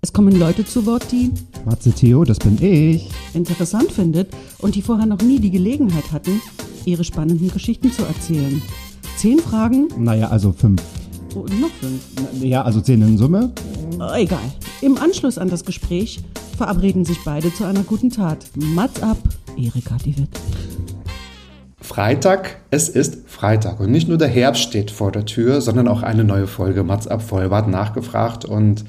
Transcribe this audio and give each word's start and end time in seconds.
Es 0.00 0.12
kommen 0.12 0.38
Leute 0.38 0.64
zu 0.64 0.86
Wort, 0.86 1.10
die 1.10 1.32
Matze 1.64 1.90
Theo, 1.92 2.24
das 2.24 2.38
bin 2.38 2.56
ich. 2.62 3.08
interessant 3.34 3.90
findet 3.90 4.28
und 4.58 4.74
die 4.76 4.82
vorher 4.82 5.06
noch 5.06 5.20
nie 5.20 5.40
die 5.40 5.50
Gelegenheit 5.50 6.12
hatten, 6.12 6.40
ihre 6.84 7.02
spannenden 7.04 7.50
Geschichten 7.50 7.90
zu 7.90 8.04
erzählen. 8.04 8.62
Zehn 9.16 9.40
Fragen 9.40 9.88
Naja, 9.98 10.28
also 10.28 10.52
fünf. 10.52 10.80
und 11.34 11.60
noch 11.60 11.70
fünf. 11.80 12.00
Ja, 12.42 12.62
also 12.62 12.80
zehn 12.80 13.02
in 13.02 13.18
Summe. 13.18 13.50
Äh, 14.00 14.22
Egal. 14.22 14.38
Im 14.82 14.96
Anschluss 14.98 15.36
an 15.36 15.48
das 15.50 15.64
Gespräch 15.64 16.20
verabreden 16.56 17.04
sich 17.04 17.18
beide 17.24 17.52
zu 17.52 17.64
einer 17.64 17.82
guten 17.82 18.10
Tat. 18.10 18.46
Mats 18.54 19.02
ab, 19.02 19.18
Erika 19.56 19.96
die 20.04 20.16
Witt. 20.16 20.30
Freitag, 21.80 22.60
es 22.70 22.88
ist 22.88 23.28
Freitag 23.28 23.80
und 23.80 23.90
nicht 23.90 24.08
nur 24.08 24.18
der 24.18 24.28
Herbst 24.28 24.62
steht 24.62 24.90
vor 24.90 25.10
der 25.10 25.24
Tür, 25.24 25.60
sondern 25.60 25.88
auch 25.88 26.02
eine 26.02 26.22
neue 26.22 26.46
Folge 26.46 26.84
Mats 26.84 27.08
ab 27.08 27.22
Vollbart 27.22 27.66
nachgefragt 27.68 28.44
und 28.44 28.84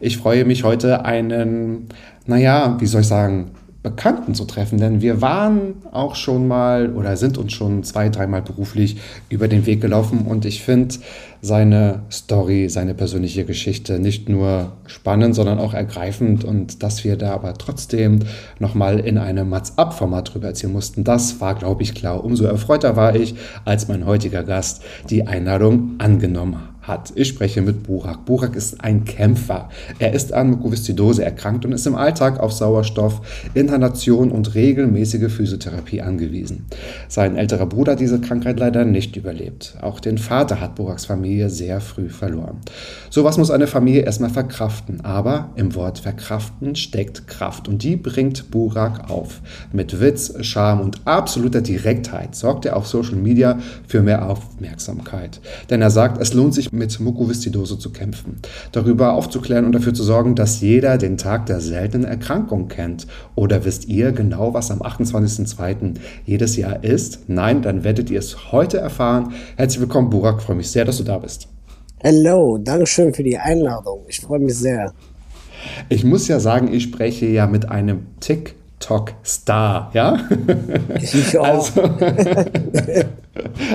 ich 0.00 0.18
freue 0.18 0.44
mich 0.44 0.64
heute 0.64 1.04
einen, 1.04 1.88
naja, 2.26 2.76
wie 2.80 2.86
soll 2.86 3.02
ich 3.02 3.08
sagen, 3.08 3.52
Bekannten 3.80 4.34
zu 4.34 4.44
treffen, 4.44 4.78
denn 4.78 5.02
wir 5.02 5.22
waren 5.22 5.74
auch 5.92 6.16
schon 6.16 6.48
mal 6.48 6.92
oder 6.94 7.16
sind 7.16 7.38
uns 7.38 7.52
schon 7.52 7.84
zwei, 7.84 8.08
dreimal 8.08 8.42
beruflich 8.42 8.96
über 9.28 9.46
den 9.46 9.66
Weg 9.66 9.80
gelaufen 9.80 10.26
und 10.26 10.44
ich 10.44 10.64
finde 10.64 10.96
seine 11.40 12.02
Story, 12.10 12.68
seine 12.68 12.94
persönliche 12.94 13.44
Geschichte 13.44 14.00
nicht 14.00 14.28
nur 14.28 14.72
spannend, 14.86 15.36
sondern 15.36 15.60
auch 15.60 15.74
ergreifend 15.74 16.44
und 16.44 16.82
dass 16.82 17.04
wir 17.04 17.16
da 17.16 17.32
aber 17.32 17.54
trotzdem 17.54 18.18
nochmal 18.58 18.98
in 18.98 19.16
einem 19.16 19.48
Mats-Up-Format 19.48 20.34
drüber 20.34 20.48
erzählen 20.48 20.72
mussten, 20.72 21.04
das 21.04 21.40
war, 21.40 21.54
glaube 21.54 21.84
ich, 21.84 21.94
klar. 21.94 22.24
Umso 22.24 22.46
erfreuter 22.46 22.96
war 22.96 23.14
ich, 23.14 23.36
als 23.64 23.86
mein 23.86 24.04
heutiger 24.06 24.42
Gast 24.42 24.82
die 25.08 25.28
Einladung 25.28 25.94
angenommen 25.98 26.58
hat. 26.88 27.12
Ich 27.14 27.28
spreche 27.28 27.62
mit 27.62 27.84
Burak. 27.84 28.24
Burak 28.24 28.56
ist 28.56 28.82
ein 28.82 29.04
Kämpfer. 29.04 29.68
Er 29.98 30.12
ist 30.12 30.32
an 30.32 30.50
Mukoviszidose 30.50 31.24
erkrankt 31.24 31.64
und 31.64 31.72
ist 31.72 31.86
im 31.86 31.94
Alltag 31.94 32.40
auf 32.40 32.52
Sauerstoff, 32.52 33.20
Inhalation 33.54 34.30
und 34.30 34.54
regelmäßige 34.54 35.32
Physiotherapie 35.32 36.00
angewiesen. 36.00 36.66
Sein 37.08 37.36
älterer 37.36 37.66
Bruder 37.66 37.92
hat 37.92 38.00
diese 38.00 38.20
Krankheit 38.20 38.58
leider 38.58 38.84
nicht 38.84 39.16
überlebt. 39.16 39.76
Auch 39.80 40.00
den 40.00 40.18
Vater 40.18 40.60
hat 40.60 40.74
Buraks 40.74 41.04
Familie 41.04 41.50
sehr 41.50 41.80
früh 41.80 42.08
verloren. 42.08 42.58
Sowas 43.10 43.38
muss 43.38 43.50
eine 43.50 43.66
Familie 43.66 44.02
erstmal 44.02 44.30
verkraften, 44.30 45.04
aber 45.04 45.50
im 45.56 45.74
Wort 45.74 45.98
verkraften 45.98 46.74
steckt 46.74 47.26
Kraft 47.28 47.68
und 47.68 47.82
die 47.82 47.96
bringt 47.96 48.50
Burak 48.50 49.10
auf. 49.10 49.40
Mit 49.72 50.00
Witz, 50.00 50.34
Charme 50.40 50.80
und 50.80 51.06
absoluter 51.06 51.60
Direktheit 51.60 52.34
sorgt 52.34 52.64
er 52.64 52.76
auf 52.76 52.86
Social 52.86 53.16
Media 53.16 53.58
für 53.86 54.02
mehr 54.02 54.28
Aufmerksamkeit. 54.28 55.40
Denn 55.70 55.82
er 55.82 55.90
sagt, 55.90 56.20
es 56.20 56.34
lohnt 56.34 56.54
sich 56.54 56.72
mit 56.78 56.98
Mukoviszidose 57.00 57.78
zu 57.78 57.90
kämpfen, 57.90 58.40
darüber 58.72 59.12
aufzuklären 59.12 59.64
und 59.64 59.72
dafür 59.72 59.92
zu 59.92 60.02
sorgen, 60.02 60.34
dass 60.34 60.60
jeder 60.60 60.96
den 60.96 61.18
Tag 61.18 61.46
der 61.46 61.60
seltenen 61.60 62.06
Erkrankung 62.06 62.68
kennt. 62.68 63.06
Oder 63.34 63.64
wisst 63.64 63.88
ihr 63.88 64.12
genau, 64.12 64.54
was 64.54 64.70
am 64.70 64.80
28.02. 64.80 65.94
jedes 66.24 66.56
Jahr 66.56 66.82
ist? 66.82 67.28
Nein, 67.28 67.62
dann 67.62 67.84
werdet 67.84 68.10
ihr 68.10 68.20
es 68.20 68.52
heute 68.52 68.78
erfahren. 68.78 69.32
Herzlich 69.56 69.80
willkommen, 69.80 70.10
Burak. 70.10 70.40
Freue 70.40 70.56
mich 70.56 70.70
sehr, 70.70 70.84
dass 70.84 70.98
du 70.98 71.04
da 71.04 71.18
bist. 71.18 71.48
Hello, 72.00 72.58
Dankeschön 72.58 73.12
für 73.12 73.24
die 73.24 73.36
Einladung. 73.36 74.04
Ich 74.08 74.20
freue 74.20 74.38
mich 74.38 74.54
sehr. 74.54 74.92
Ich 75.88 76.04
muss 76.04 76.28
ja 76.28 76.38
sagen, 76.40 76.72
ich 76.72 76.84
spreche 76.84 77.26
ja 77.26 77.46
mit 77.46 77.68
einem 77.68 78.06
TikTok-Star, 78.78 79.90
ja? 79.92 80.18
Ich 81.00 81.36
auch. 81.38 81.44
Also, 81.44 81.82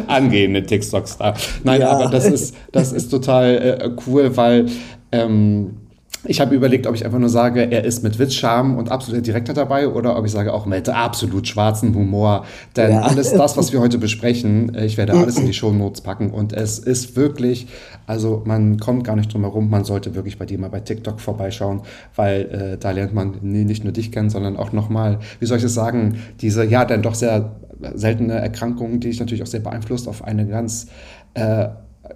angehende 0.08 0.64
TikTok-Star. 0.64 1.36
Nein, 1.64 1.82
Ja. 1.82 1.92
aber 1.92 2.10
das 2.10 2.26
ist, 2.26 2.56
das 2.72 2.92
ist 2.92 3.10
total 3.10 3.46
äh, 3.56 3.90
cool, 4.08 4.36
weil 4.36 4.68
ähm, 5.12 5.78
ich 6.26 6.40
habe 6.40 6.56
überlegt, 6.56 6.88
ob 6.88 6.96
ich 6.96 7.06
einfach 7.06 7.20
nur 7.20 7.30
sage, 7.30 7.62
er 7.72 7.84
ist 7.84 8.04
mit 8.04 8.18
Witz, 8.20 8.34
Charme 8.34 8.78
und 8.78 8.92
absoluter 8.92 9.22
Direktheit 9.22 9.58
dabei 9.58 9.88
oder 9.90 10.18
ob 10.18 10.26
ich 10.26 10.32
sage 10.32 10.54
auch 10.54 10.66
mit 10.66 10.88
absolut 10.90 11.48
schwarzem 11.48 11.94
Humor. 11.96 12.46
Denn 12.76 12.92
Ja. 12.92 13.02
alles 13.02 13.34
das, 13.34 13.58
was 13.58 13.74
wir 13.74 13.82
heute 13.82 13.98
besprechen, 13.98 14.74
äh, 14.76 14.86
ich 14.86 14.98
werde 14.98 15.14
alles 15.14 15.38
in 15.38 15.46
die 15.46 15.54
Shownotes 15.54 16.02
packen 16.02 16.32
und 16.32 16.54
es 16.54 16.80
ist 16.80 17.16
wirklich, 17.16 17.68
also 18.08 18.42
man 18.46 18.78
kommt 18.80 19.04
gar 19.04 19.16
nicht 19.16 19.34
drum 19.34 19.42
herum, 19.42 19.70
man 19.70 19.84
sollte 19.84 20.16
wirklich 20.16 20.38
bei 20.38 20.46
dir 20.46 20.58
mal 20.60 20.70
bei 20.70 20.80
TikTok 20.80 21.20
vorbeischauen, 21.20 21.82
weil 22.16 22.74
äh, 22.74 22.78
da 22.78 22.92
lernt 22.92 23.14
man 23.14 23.36
nicht 23.42 23.84
nur 23.84 23.94
dich 23.94 24.12
kennen, 24.12 24.30
sondern 24.30 24.56
auch 24.58 24.72
nochmal, 24.72 25.20
wie 25.40 25.46
soll 25.46 25.58
ich 25.58 25.64
es 25.64 25.74
sagen, 25.74 26.18
diese 26.40 26.64
ja 26.64 26.86
dann 26.86 27.02
doch 27.02 27.16
sehr 27.16 27.52
seltene 27.96 28.36
Erkrankung, 28.36 29.00
die 29.00 29.10
dich 29.10 29.20
natürlich 29.20 29.44
auch 29.44 29.48
sehr 29.48 29.60
beeinflusst, 29.60 30.08
auf 30.08 30.24
eine 30.24 30.48
ganz 30.48 30.88
äh, 31.34 31.68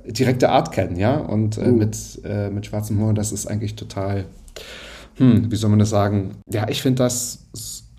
direkte 0.06 0.50
Art 0.50 0.72
kennen, 0.72 0.98
ja. 0.98 1.18
Und 1.18 1.58
äh, 1.58 1.72
mit, 1.72 2.22
äh, 2.24 2.50
mit 2.50 2.66
schwarzem 2.66 2.98
Humor, 2.98 3.14
das 3.14 3.32
ist 3.32 3.48
eigentlich 3.48 3.76
total, 3.76 4.26
hm, 5.16 5.52
wie 5.52 5.56
soll 5.56 5.70
man 5.70 5.80
das 5.80 5.90
sagen? 5.90 6.36
Ja, 6.50 6.68
ich 6.70 6.82
finde 6.82 7.04
das 7.04 7.48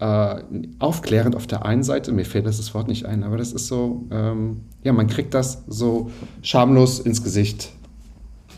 äh, 0.00 0.36
aufklärend 0.78 1.34
auf 1.34 1.46
der 1.46 1.64
einen 1.64 1.82
Seite, 1.82 2.12
mir 2.12 2.24
fällt 2.24 2.46
das, 2.46 2.58
das 2.58 2.74
Wort 2.74 2.88
nicht 2.88 3.06
ein, 3.06 3.22
aber 3.24 3.36
das 3.36 3.52
ist 3.52 3.66
so, 3.66 4.06
ähm, 4.10 4.60
ja, 4.82 4.92
man 4.92 5.06
kriegt 5.06 5.34
das 5.34 5.64
so 5.66 6.10
schamlos 6.42 7.00
ins 7.00 7.22
Gesicht 7.22 7.72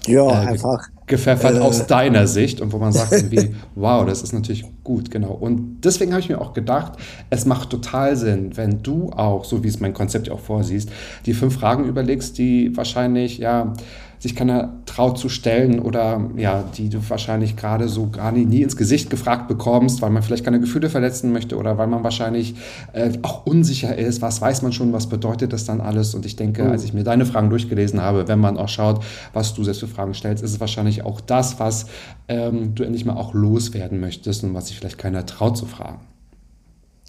Ja, 0.06 0.28
äh, 0.28 0.47
einfach. 0.49 0.88
gepfeffert 1.06 1.56
äh, 1.56 1.61
aus 1.61 1.87
deiner 1.87 2.27
Sicht 2.28 2.61
und 2.61 2.72
wo 2.72 2.78
man 2.78 2.93
sagt 2.93 3.12
irgendwie, 3.12 3.55
wow, 3.75 4.05
das 4.06 4.22
ist 4.22 4.33
natürlich 4.33 4.65
gut, 4.83 5.11
genau. 5.11 5.33
Und 5.33 5.81
deswegen 5.83 6.12
habe 6.12 6.21
ich 6.21 6.28
mir 6.28 6.41
auch 6.41 6.53
gedacht, 6.53 6.93
es 7.28 7.44
macht 7.44 7.71
total 7.71 8.16
Sinn, 8.16 8.56
wenn 8.56 8.83
du 8.83 9.11
auch, 9.11 9.44
so 9.44 9.62
wie 9.62 9.69
es 9.69 9.81
mein 9.81 9.94
Konzept 9.94 10.28
ja 10.28 10.34
auch 10.34 10.41
vorsiehst, 10.41 10.91
die 11.27 11.34
fünf 11.34 11.55
Fragen 11.55 11.84
überlegst, 11.84 12.38
die 12.38 12.77
wahrscheinlich, 12.77 13.38
ja, 13.38 13.75
sich 14.20 14.36
keiner 14.36 14.75
traut 14.84 15.19
zu 15.19 15.31
stellen 15.31 15.81
oder 15.81 16.31
ja, 16.36 16.62
die 16.76 16.91
du 16.91 16.98
wahrscheinlich 17.08 17.56
gerade 17.56 17.88
so 17.88 18.10
gar 18.10 18.32
nie, 18.32 18.44
nie 18.44 18.60
ins 18.60 18.76
Gesicht 18.76 19.08
gefragt 19.08 19.48
bekommst, 19.48 20.03
weil 20.03 20.10
man 20.10 20.22
vielleicht 20.22 20.44
keine 20.44 20.60
Gefühle 20.60 20.91
verletzen 20.91 21.32
möchte 21.32 21.56
oder 21.56 21.78
weil 21.78 21.86
man 21.86 22.04
wahrscheinlich 22.04 22.54
äh, 22.92 23.12
auch 23.22 23.47
unsicher 23.47 23.97
ist, 23.97 24.20
was 24.20 24.42
weiß 24.42 24.60
man 24.60 24.72
schon, 24.72 24.92
was 24.92 25.08
bedeutet 25.08 25.54
das 25.54 25.64
dann 25.64 25.81
alles. 25.81 26.14
Und 26.14 26.26
ich 26.26 26.36
denke, 26.36 26.69
als 26.69 26.84
ich 26.84 26.92
mir 26.92 27.03
deine 27.03 27.25
Fragen 27.25 27.48
durchgelesen 27.48 28.03
habe, 28.03 28.28
wenn 28.28 28.38
man 28.38 28.58
auch 28.58 28.69
schaut, 28.69 29.03
was 29.32 29.54
du 29.54 29.64
selbst 29.64 29.81
für 29.81 29.88
Fragen 29.88 30.12
stellst, 30.12 30.44
ist 30.44 30.52
es 30.52 30.60
wahrscheinlich 30.60 31.02
auch 31.02 31.22
das, 31.22 31.58
was 31.58 31.87
ähm, 32.28 32.75
du 32.75 32.82
endlich 32.82 33.06
mal 33.06 33.16
auch 33.16 33.32
loswerden 33.32 34.00
möchtest 34.00 34.44
und 34.44 34.52
was 34.52 34.69
sich 34.69 34.78
vielleicht 34.78 34.98
keiner 34.98 35.25
traut 35.25 35.56
zu 35.56 35.64
fragen. 35.64 36.00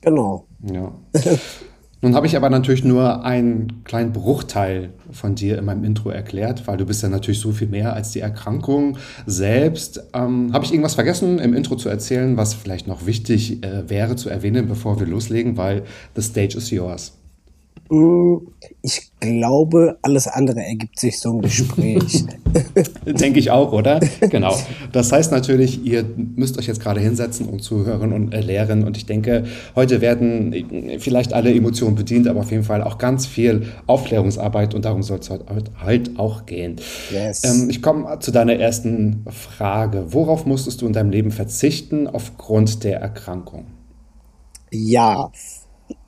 Genau. 0.01 0.45
Ja. 0.71 0.93
Nun 2.03 2.15
habe 2.15 2.25
ich 2.25 2.35
aber 2.35 2.49
natürlich 2.49 2.83
nur 2.83 3.23
einen 3.23 3.83
kleinen 3.83 4.11
Bruchteil 4.11 4.89
von 5.11 5.35
dir 5.35 5.59
in 5.59 5.65
meinem 5.65 5.83
Intro 5.83 6.09
erklärt, 6.09 6.65
weil 6.65 6.77
du 6.77 6.85
bist 6.85 7.03
ja 7.03 7.09
natürlich 7.09 7.39
so 7.39 7.51
viel 7.51 7.67
mehr 7.67 7.93
als 7.93 8.11
die 8.11 8.21
Erkrankung 8.21 8.97
selbst. 9.27 10.03
Ähm, 10.13 10.51
habe 10.51 10.65
ich 10.65 10.71
irgendwas 10.71 10.95
vergessen 10.95 11.37
im 11.37 11.53
Intro 11.53 11.75
zu 11.75 11.89
erzählen, 11.89 12.37
was 12.37 12.55
vielleicht 12.55 12.87
noch 12.87 13.05
wichtig 13.05 13.63
äh, 13.63 13.87
wäre 13.87 14.15
zu 14.15 14.29
erwähnen, 14.29 14.67
bevor 14.67 14.99
wir 14.99 15.05
loslegen, 15.05 15.57
weil 15.57 15.83
the 16.15 16.23
stage 16.23 16.57
is 16.57 16.71
yours. 16.71 17.20
Ich 18.83 19.11
glaube, 19.19 19.97
alles 20.01 20.25
andere 20.25 20.61
ergibt 20.61 20.97
sich 20.97 21.19
so 21.19 21.31
im 21.31 21.41
Gespräch. 21.41 22.23
Denke 23.05 23.39
ich 23.39 23.51
auch, 23.51 23.73
oder? 23.73 23.99
Genau. 24.29 24.57
Das 24.93 25.11
heißt 25.11 25.33
natürlich, 25.33 25.83
ihr 25.83 26.05
müsst 26.35 26.57
euch 26.57 26.67
jetzt 26.67 26.79
gerade 26.79 27.01
hinsetzen 27.01 27.49
und 27.49 27.61
zuhören 27.61 28.13
und 28.13 28.33
äh, 28.33 28.39
lehren. 28.39 28.85
Und 28.85 28.95
ich 28.95 29.07
denke, 29.07 29.43
heute 29.75 29.99
werden 29.99 30.53
äh, 30.53 30.99
vielleicht 30.99 31.33
alle 31.33 31.53
Emotionen 31.53 31.95
bedient, 31.95 32.29
aber 32.29 32.39
auf 32.39 32.51
jeden 32.51 32.63
Fall 32.63 32.81
auch 32.81 32.97
ganz 32.97 33.25
viel 33.25 33.67
Aufklärungsarbeit 33.87 34.73
und 34.73 34.85
darum 34.85 35.03
soll 35.03 35.19
es 35.19 35.29
heute 35.29 35.71
halt 35.77 36.17
auch 36.17 36.45
gehen. 36.45 36.77
Yes. 37.11 37.43
Ähm, 37.43 37.69
ich 37.69 37.81
komme 37.81 38.19
zu 38.19 38.31
deiner 38.31 38.55
ersten 38.55 39.25
Frage. 39.27 40.13
Worauf 40.13 40.45
musstest 40.45 40.81
du 40.81 40.87
in 40.87 40.93
deinem 40.93 41.09
Leben 41.09 41.31
verzichten 41.31 42.07
aufgrund 42.07 42.85
der 42.85 43.01
Erkrankung? 43.01 43.65
Ja, 44.71 45.29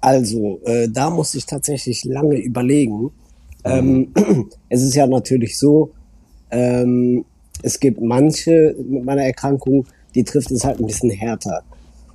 also 0.01 0.59
äh, 0.65 0.87
da 0.89 1.09
muss 1.09 1.35
ich 1.35 1.45
tatsächlich 1.45 2.03
lange 2.05 2.37
überlegen. 2.37 3.11
Ähm, 3.63 4.13
es 4.69 4.83
ist 4.83 4.95
ja 4.95 5.07
natürlich 5.07 5.57
so, 5.57 5.91
ähm, 6.51 7.25
es 7.61 7.79
gibt 7.79 8.01
manche 8.01 8.75
mit 8.77 9.03
meiner 9.03 9.23
Erkrankung, 9.23 9.85
die 10.15 10.23
trifft 10.23 10.51
es 10.51 10.63
halt 10.63 10.79
ein 10.79 10.87
bisschen 10.87 11.09
härter. 11.09 11.63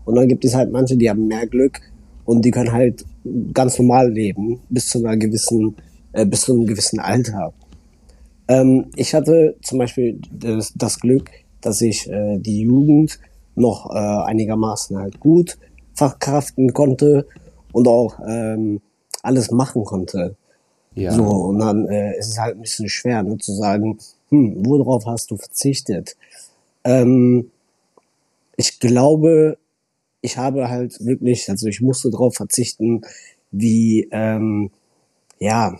Und 0.04 0.14
dann 0.14 0.28
gibt 0.28 0.44
es 0.44 0.54
halt 0.54 0.70
manche, 0.70 0.96
die 0.96 1.08
haben 1.08 1.26
mehr 1.26 1.46
Glück 1.46 1.80
und 2.24 2.44
die 2.44 2.50
können 2.50 2.72
halt 2.72 3.04
ganz 3.52 3.78
normal 3.78 4.10
leben 4.10 4.60
bis 4.68 4.88
zu 4.88 4.98
einer 4.98 5.16
gewissen, 5.16 5.76
äh, 6.12 6.26
bis 6.26 6.42
zu 6.42 6.52
einem 6.52 6.66
gewissen 6.66 6.98
Alter. 6.98 7.52
Ähm, 8.48 8.86
ich 8.96 9.14
hatte 9.14 9.56
zum 9.62 9.78
Beispiel 9.78 10.20
das, 10.32 10.72
das 10.74 11.00
Glück, 11.00 11.30
dass 11.60 11.80
ich 11.80 12.08
äh, 12.08 12.38
die 12.38 12.60
Jugend 12.62 13.18
noch 13.54 13.90
äh, 13.90 13.98
einigermaßen 13.98 14.96
halt 14.98 15.20
gut 15.20 15.58
verkraften 15.94 16.72
konnte 16.72 17.26
und 17.78 17.86
auch 17.86 18.18
ähm, 18.26 18.80
alles 19.22 19.50
machen 19.52 19.84
konnte. 19.84 20.36
Ja. 20.94 21.12
So, 21.12 21.22
und 21.22 21.60
dann 21.60 21.86
äh, 21.86 22.18
ist 22.18 22.28
es 22.28 22.38
halt 22.38 22.56
ein 22.56 22.62
bisschen 22.62 22.88
schwer, 22.88 23.22
ne, 23.22 23.38
zu 23.38 23.52
sagen, 23.52 23.98
hm, 24.30 24.66
worauf 24.66 25.06
hast 25.06 25.30
du 25.30 25.36
verzichtet? 25.36 26.16
Ähm, 26.82 27.50
ich 28.56 28.80
glaube, 28.80 29.58
ich 30.22 30.36
habe 30.36 30.68
halt 30.68 30.98
wirklich, 31.04 31.48
also 31.48 31.68
ich 31.68 31.80
musste 31.80 32.10
darauf 32.10 32.34
verzichten, 32.34 33.02
wie, 33.52 34.08
ähm, 34.10 34.70
ja, 35.38 35.78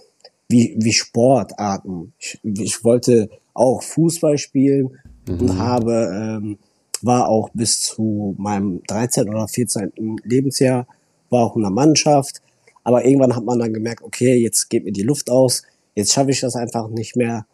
wie, 0.49 0.77
wie 0.79 0.93
Sportarten. 0.93 2.13
Ich, 2.19 2.39
ich 2.45 2.85
wollte 2.85 3.29
auch 3.55 3.83
Fußball 3.83 4.39
spielen 4.39 4.97
und 5.27 5.59
habe, 5.59 6.11
ähm, 6.15 6.59
war 7.03 7.29
auch 7.29 7.51
bis 7.53 7.83
zu 7.83 8.37
meinem 8.39 8.83
13. 8.87 9.29
oder 9.29 9.49
14. 9.49 9.93
Lebensjahr, 10.23 10.87
war 11.31 11.45
auch 11.45 11.57
in 11.57 11.63
der 11.63 11.71
Mannschaft. 11.71 12.43
Aber 12.85 13.05
irgendwann 13.05 13.37
hat 13.37 13.45
man 13.45 13.59
dann 13.59 13.75
gemerkt, 13.75 14.03
okay, 14.03 14.37
jetzt 14.37 14.71
geht 14.71 14.85
mir 14.85 14.93
die 14.93 15.03
Luft 15.03 15.31
aus, 15.31 15.63
jetzt 15.95 16.13
schaffe 16.13 16.31
ich 16.31 16.41
das 16.41 16.57
einfach 16.57 16.89
nicht 16.89 17.17
mehr. 17.17 17.47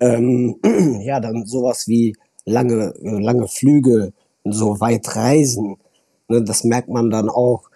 Ähm, 0.00 0.56
ja, 1.02 1.20
dann 1.20 1.46
sowas 1.46 1.88
wie 1.88 2.16
lange, 2.44 2.94
äh, 3.02 3.20
lange 3.20 3.48
Flüge, 3.48 4.12
so 4.44 4.80
weit 4.80 5.14
reisen, 5.14 5.76
ne, 6.28 6.42
das 6.42 6.64
merkt 6.64 6.88
man 6.88 7.10
dann 7.10 7.28
auch, 7.28 7.68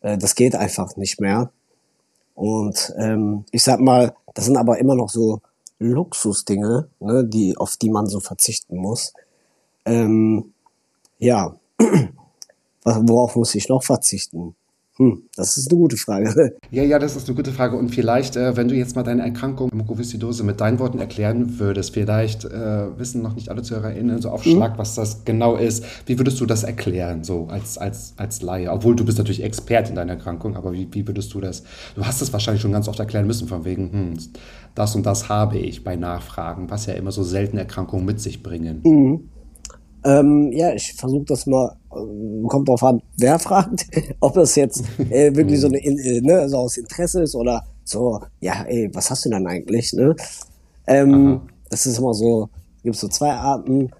äh, 0.00 0.18
das 0.18 0.34
geht 0.34 0.54
einfach 0.54 0.96
nicht 0.96 1.20
mehr. 1.20 1.50
Und 2.34 2.92
ähm, 2.98 3.44
ich 3.50 3.62
sag 3.62 3.80
mal, 3.80 4.14
das 4.34 4.44
sind 4.44 4.56
aber 4.56 4.78
immer 4.78 4.94
noch 4.94 5.08
so 5.08 5.40
Luxusdinge, 5.78 6.88
ne, 7.00 7.24
die, 7.24 7.56
auf 7.56 7.76
die 7.76 7.90
man 7.90 8.06
so 8.06 8.20
verzichten 8.20 8.76
muss. 8.76 9.14
Ähm, 9.84 10.52
ja, 11.18 11.56
worauf 12.84 13.36
muss 13.36 13.54
ich 13.54 13.68
noch 13.68 13.84
verzichten? 13.84 14.54
Hm, 14.98 15.24
das 15.36 15.58
ist 15.58 15.70
eine 15.70 15.78
gute 15.78 15.96
Frage. 15.96 16.56
Ja, 16.70 16.82
ja, 16.82 16.98
das 16.98 17.16
ist 17.16 17.28
eine 17.28 17.36
gute 17.36 17.52
Frage. 17.52 17.76
Und 17.76 17.94
vielleicht, 17.94 18.36
äh, 18.36 18.56
wenn 18.56 18.68
du 18.68 18.74
jetzt 18.74 18.96
mal 18.96 19.02
deine 19.02 19.22
Erkrankung 19.22 19.70
Mukoviszidose 19.72 20.42
mit 20.42 20.60
deinen 20.60 20.78
Worten 20.78 20.98
erklären 20.98 21.58
würdest, 21.58 21.94
vielleicht 21.94 22.44
äh, 22.44 22.98
wissen 22.98 23.22
noch 23.22 23.34
nicht 23.34 23.50
alle 23.50 23.62
ZuhörerInnen 23.62 24.20
so 24.20 24.30
auf 24.30 24.42
Schlag, 24.42 24.78
was 24.78 24.94
das 24.94 25.24
genau 25.24 25.56
ist. 25.56 25.84
Wie 26.06 26.18
würdest 26.18 26.40
du 26.40 26.46
das 26.46 26.64
erklären, 26.64 27.24
so 27.24 27.46
als, 27.48 27.78
als, 27.78 28.14
als 28.16 28.42
Laie? 28.42 28.70
Obwohl 28.70 28.96
du 28.96 29.04
bist 29.04 29.18
natürlich 29.18 29.42
Expert 29.42 29.88
in 29.88 29.94
deiner 29.94 30.12
Erkrankung, 30.14 30.56
aber 30.56 30.72
wie, 30.72 30.88
wie 30.92 31.06
würdest 31.06 31.32
du 31.34 31.40
das? 31.40 31.62
Du 31.94 32.04
hast 32.04 32.20
das 32.20 32.32
wahrscheinlich 32.32 32.62
schon 32.62 32.72
ganz 32.72 32.88
oft 32.88 32.98
erklären 32.98 33.26
müssen, 33.26 33.48
von 33.48 33.64
wegen, 33.64 33.92
hm, 33.92 34.14
das 34.74 34.94
und 34.96 35.06
das 35.06 35.28
habe 35.28 35.58
ich 35.58 35.84
bei 35.84 35.96
Nachfragen, 35.96 36.70
was 36.70 36.86
ja 36.86 36.94
immer 36.94 37.12
so 37.12 37.22
seltene 37.22 37.62
Erkrankungen 37.62 38.04
mit 38.04 38.20
sich 38.20 38.42
bringen. 38.42 38.80
Ähm, 40.06 40.52
ja, 40.52 40.72
ich 40.72 40.94
versuche 40.94 41.24
das 41.24 41.46
mal, 41.46 41.76
ähm, 41.92 42.46
kommt 42.46 42.68
drauf 42.68 42.84
an, 42.84 43.02
wer 43.18 43.38
fragt, 43.40 43.86
ob 44.20 44.34
das 44.34 44.54
jetzt 44.54 44.84
äh, 45.10 45.34
wirklich 45.34 45.60
so, 45.60 45.66
eine, 45.66 45.78
In- 45.78 45.98
äh, 45.98 46.20
ne, 46.20 46.48
so 46.48 46.58
aus 46.58 46.76
Interesse 46.76 47.22
ist 47.22 47.34
oder 47.34 47.64
so, 47.82 48.20
ja, 48.40 48.62
ey, 48.68 48.88
was 48.94 49.10
hast 49.10 49.24
du 49.24 49.30
denn 49.30 49.46
eigentlich, 49.48 49.92
ne? 49.94 50.14
Ähm, 50.86 51.40
das 51.70 51.86
ist 51.86 51.98
immer 51.98 52.14
so, 52.14 52.48
gibt 52.84 52.94
so 52.96 53.08
zwei 53.08 53.32
Arten. 53.32 53.90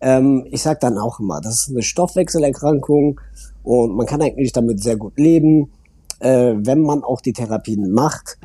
Ähm, 0.00 0.46
ich 0.50 0.62
sag 0.62 0.80
dann 0.80 0.98
auch 0.98 1.20
immer, 1.20 1.40
das 1.40 1.60
ist 1.60 1.70
eine 1.70 1.82
Stoffwechselerkrankung 1.82 3.20
und 3.62 3.94
man 3.94 4.06
kann 4.06 4.20
eigentlich 4.20 4.50
damit 4.52 4.82
sehr 4.82 4.96
gut 4.96 5.16
leben, 5.16 5.70
äh, 6.18 6.54
wenn 6.56 6.80
man 6.82 7.04
auch 7.04 7.20
die 7.20 7.32
Therapien 7.32 7.92
macht. 7.92 8.36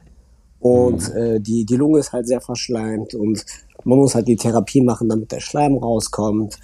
Und 0.59 1.11
äh, 1.15 1.39
die, 1.39 1.65
die 1.65 1.75
Lunge 1.75 1.99
ist 1.99 2.13
halt 2.13 2.27
sehr 2.27 2.41
verschleimt 2.41 3.15
und 3.15 3.43
man 3.83 3.97
muss 3.97 4.13
halt 4.13 4.27
die 4.27 4.35
Therapie 4.35 4.81
machen, 4.81 5.09
damit 5.09 5.31
der 5.31 5.39
Schleim 5.39 5.77
rauskommt. 5.77 6.59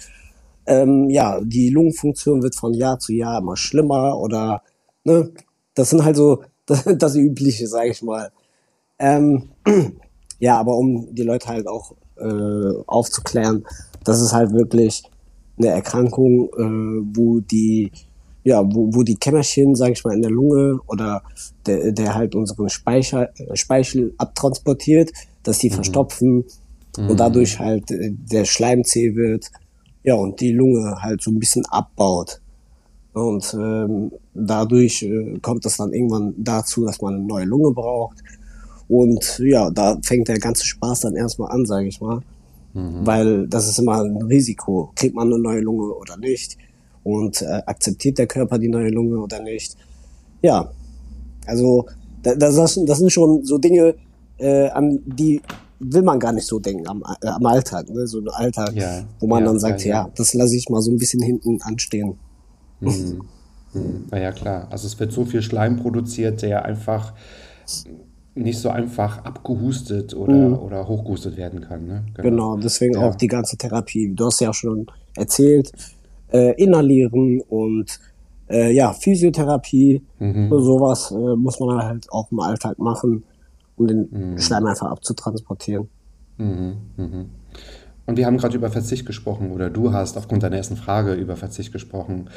Ähm, 0.66 1.10
ja, 1.10 1.40
die 1.42 1.68
Lungenfunktion 1.68 2.42
wird 2.42 2.54
von 2.54 2.74
Jahr 2.74 2.98
zu 2.98 3.12
Jahr 3.12 3.40
immer 3.40 3.56
schlimmer 3.56 4.18
oder, 4.18 4.62
ne, 5.04 5.32
das 5.74 5.90
sind 5.90 6.04
halt 6.04 6.16
so 6.16 6.42
das, 6.66 6.84
das 6.96 7.16
Übliche, 7.16 7.66
sage 7.66 7.90
ich 7.90 8.02
mal. 8.02 8.30
Ähm, 8.98 9.50
ja, 10.38 10.58
aber 10.58 10.76
um 10.76 11.14
die 11.14 11.22
Leute 11.22 11.48
halt 11.48 11.66
auch 11.66 11.92
äh, 12.16 12.82
aufzuklären, 12.86 13.66
das 14.04 14.20
ist 14.20 14.32
halt 14.32 14.52
wirklich 14.52 15.02
eine 15.58 15.68
Erkrankung, 15.68 16.48
äh, 16.48 17.16
wo 17.16 17.40
die 17.40 17.90
ja, 18.44 18.62
wo, 18.62 18.94
wo 18.94 19.02
die 19.02 19.16
Kämmerchen, 19.16 19.74
sage 19.74 19.92
ich 19.92 20.04
mal, 20.04 20.14
in 20.14 20.20
der 20.20 20.30
Lunge 20.30 20.78
oder 20.86 21.22
der, 21.66 21.92
der 21.92 22.14
halt 22.14 22.34
unseren 22.34 22.68
Speicher, 22.68 23.30
Speichel 23.54 24.14
abtransportiert, 24.18 25.12
dass 25.42 25.58
die 25.58 25.70
verstopfen 25.70 26.44
und 26.96 27.18
dadurch 27.18 27.58
halt 27.58 27.90
äh, 27.90 28.10
der 28.12 28.44
Schleim 28.44 28.84
zäh 28.84 29.14
wird, 29.14 29.50
ja, 30.04 30.14
und 30.14 30.40
die 30.40 30.52
Lunge 30.52 30.96
halt 31.02 31.20
so 31.22 31.30
ein 31.30 31.38
bisschen 31.40 31.64
abbaut. 31.66 32.40
Und 33.12 33.54
ähm, 33.54 34.10
dadurch 34.34 35.02
äh, 35.02 35.38
kommt 35.40 35.64
es 35.66 35.76
dann 35.76 35.92
irgendwann 35.92 36.34
dazu, 36.36 36.84
dass 36.84 37.00
man 37.00 37.14
eine 37.14 37.24
neue 37.24 37.44
Lunge 37.44 37.70
braucht. 37.72 38.18
Und 38.88 39.38
ja, 39.44 39.70
da 39.70 39.98
fängt 40.02 40.28
der 40.28 40.38
ganze 40.38 40.64
Spaß 40.64 41.00
dann 41.00 41.16
erstmal 41.16 41.50
an, 41.52 41.64
sage 41.64 41.86
ich 41.88 42.00
mal. 42.00 42.20
Weil 43.06 43.46
das 43.46 43.68
ist 43.68 43.78
immer 43.78 44.02
ein 44.02 44.20
Risiko. 44.22 44.90
Kriegt 44.96 45.14
man 45.14 45.28
eine 45.32 45.40
neue 45.40 45.60
Lunge 45.60 45.94
oder 45.94 46.16
nicht? 46.16 46.58
Und 47.04 47.40
äh, 47.42 47.62
akzeptiert 47.66 48.18
der 48.18 48.26
Körper 48.26 48.58
die 48.58 48.68
neue 48.68 48.90
Lunge 48.90 49.18
oder 49.18 49.40
nicht? 49.40 49.76
Ja, 50.42 50.70
also 51.46 51.86
da- 52.22 52.34
das, 52.34 52.56
das, 52.56 52.80
das 52.84 52.98
sind 52.98 53.12
schon 53.12 53.44
so 53.44 53.58
Dinge, 53.58 53.94
äh, 54.38 54.68
an 54.70 54.98
die 55.06 55.40
will 55.80 56.02
man 56.02 56.18
gar 56.20 56.32
nicht 56.32 56.46
so 56.46 56.58
denken 56.58 56.86
am, 56.88 57.02
äh, 57.22 57.26
am 57.28 57.44
Alltag. 57.46 57.88
Ne? 57.90 58.06
So 58.06 58.18
ein 58.20 58.28
Alltag, 58.28 58.72
Ja, 58.74 59.04
wo 59.20 59.26
man 59.26 59.40
ja, 59.40 59.46
dann 59.50 59.58
sagt, 59.58 59.84
ja, 59.84 59.94
ja, 59.94 60.10
das 60.16 60.34
lasse 60.34 60.56
ich 60.56 60.68
mal 60.68 60.80
so 60.80 60.90
ein 60.90 60.96
bisschen 60.98 61.22
hinten 61.22 61.60
anstehen. 61.62 62.14
Na 64.10 64.18
ja, 64.18 64.32
klar. 64.32 64.68
Also 64.70 64.86
es 64.86 64.98
wird 65.00 65.12
so 65.12 65.24
viel 65.24 65.42
Schleim 65.42 65.76
produziert, 65.76 66.42
der 66.42 66.64
einfach 66.64 67.12
nicht 68.36 68.58
so 68.58 68.68
einfach 68.68 69.24
abgehustet 69.24 70.14
oder, 70.14 70.60
oder 70.62 70.88
hochgehustet 70.88 71.36
werden 71.36 71.60
kann. 71.60 71.86
Ne? 71.86 72.04
Genau, 72.16 72.56
deswegen 72.56 72.94
Ja. 72.94 73.08
auch 73.08 73.14
die 73.14 73.28
ganze 73.28 73.56
Therapie. 73.56 74.12
Du 74.14 74.26
hast 74.26 74.40
ja 74.40 74.52
schon 74.52 74.86
erzählt, 75.16 75.72
äh, 76.32 76.52
inhalieren 76.62 77.40
und 77.48 78.00
äh, 78.50 78.72
ja, 78.72 78.92
Physiotherapie, 78.92 80.02
sowas 80.50 81.10
äh, 81.12 81.36
muss 81.36 81.58
man 81.60 81.82
halt 81.82 82.10
auch 82.12 82.30
im 82.30 82.40
Alltag 82.40 82.78
machen, 82.78 83.22
um 83.76 83.86
den 83.86 84.38
Schleim 84.38 84.66
einfach 84.66 84.90
abzutransportieren. 84.90 85.88
Und 88.06 88.16
wir 88.16 88.26
haben 88.26 88.36
gerade 88.36 88.56
über 88.56 88.70
Verzicht 88.70 89.06
gesprochen 89.06 89.52
oder 89.52 89.70
du 89.70 89.92
hast 89.92 90.16
aufgrund 90.16 90.42
deiner 90.42 90.56
ersten 90.56 90.76
Frage 90.76 91.14
über 91.14 91.36
Verzicht 91.36 91.72
gesprochen. 91.72 92.28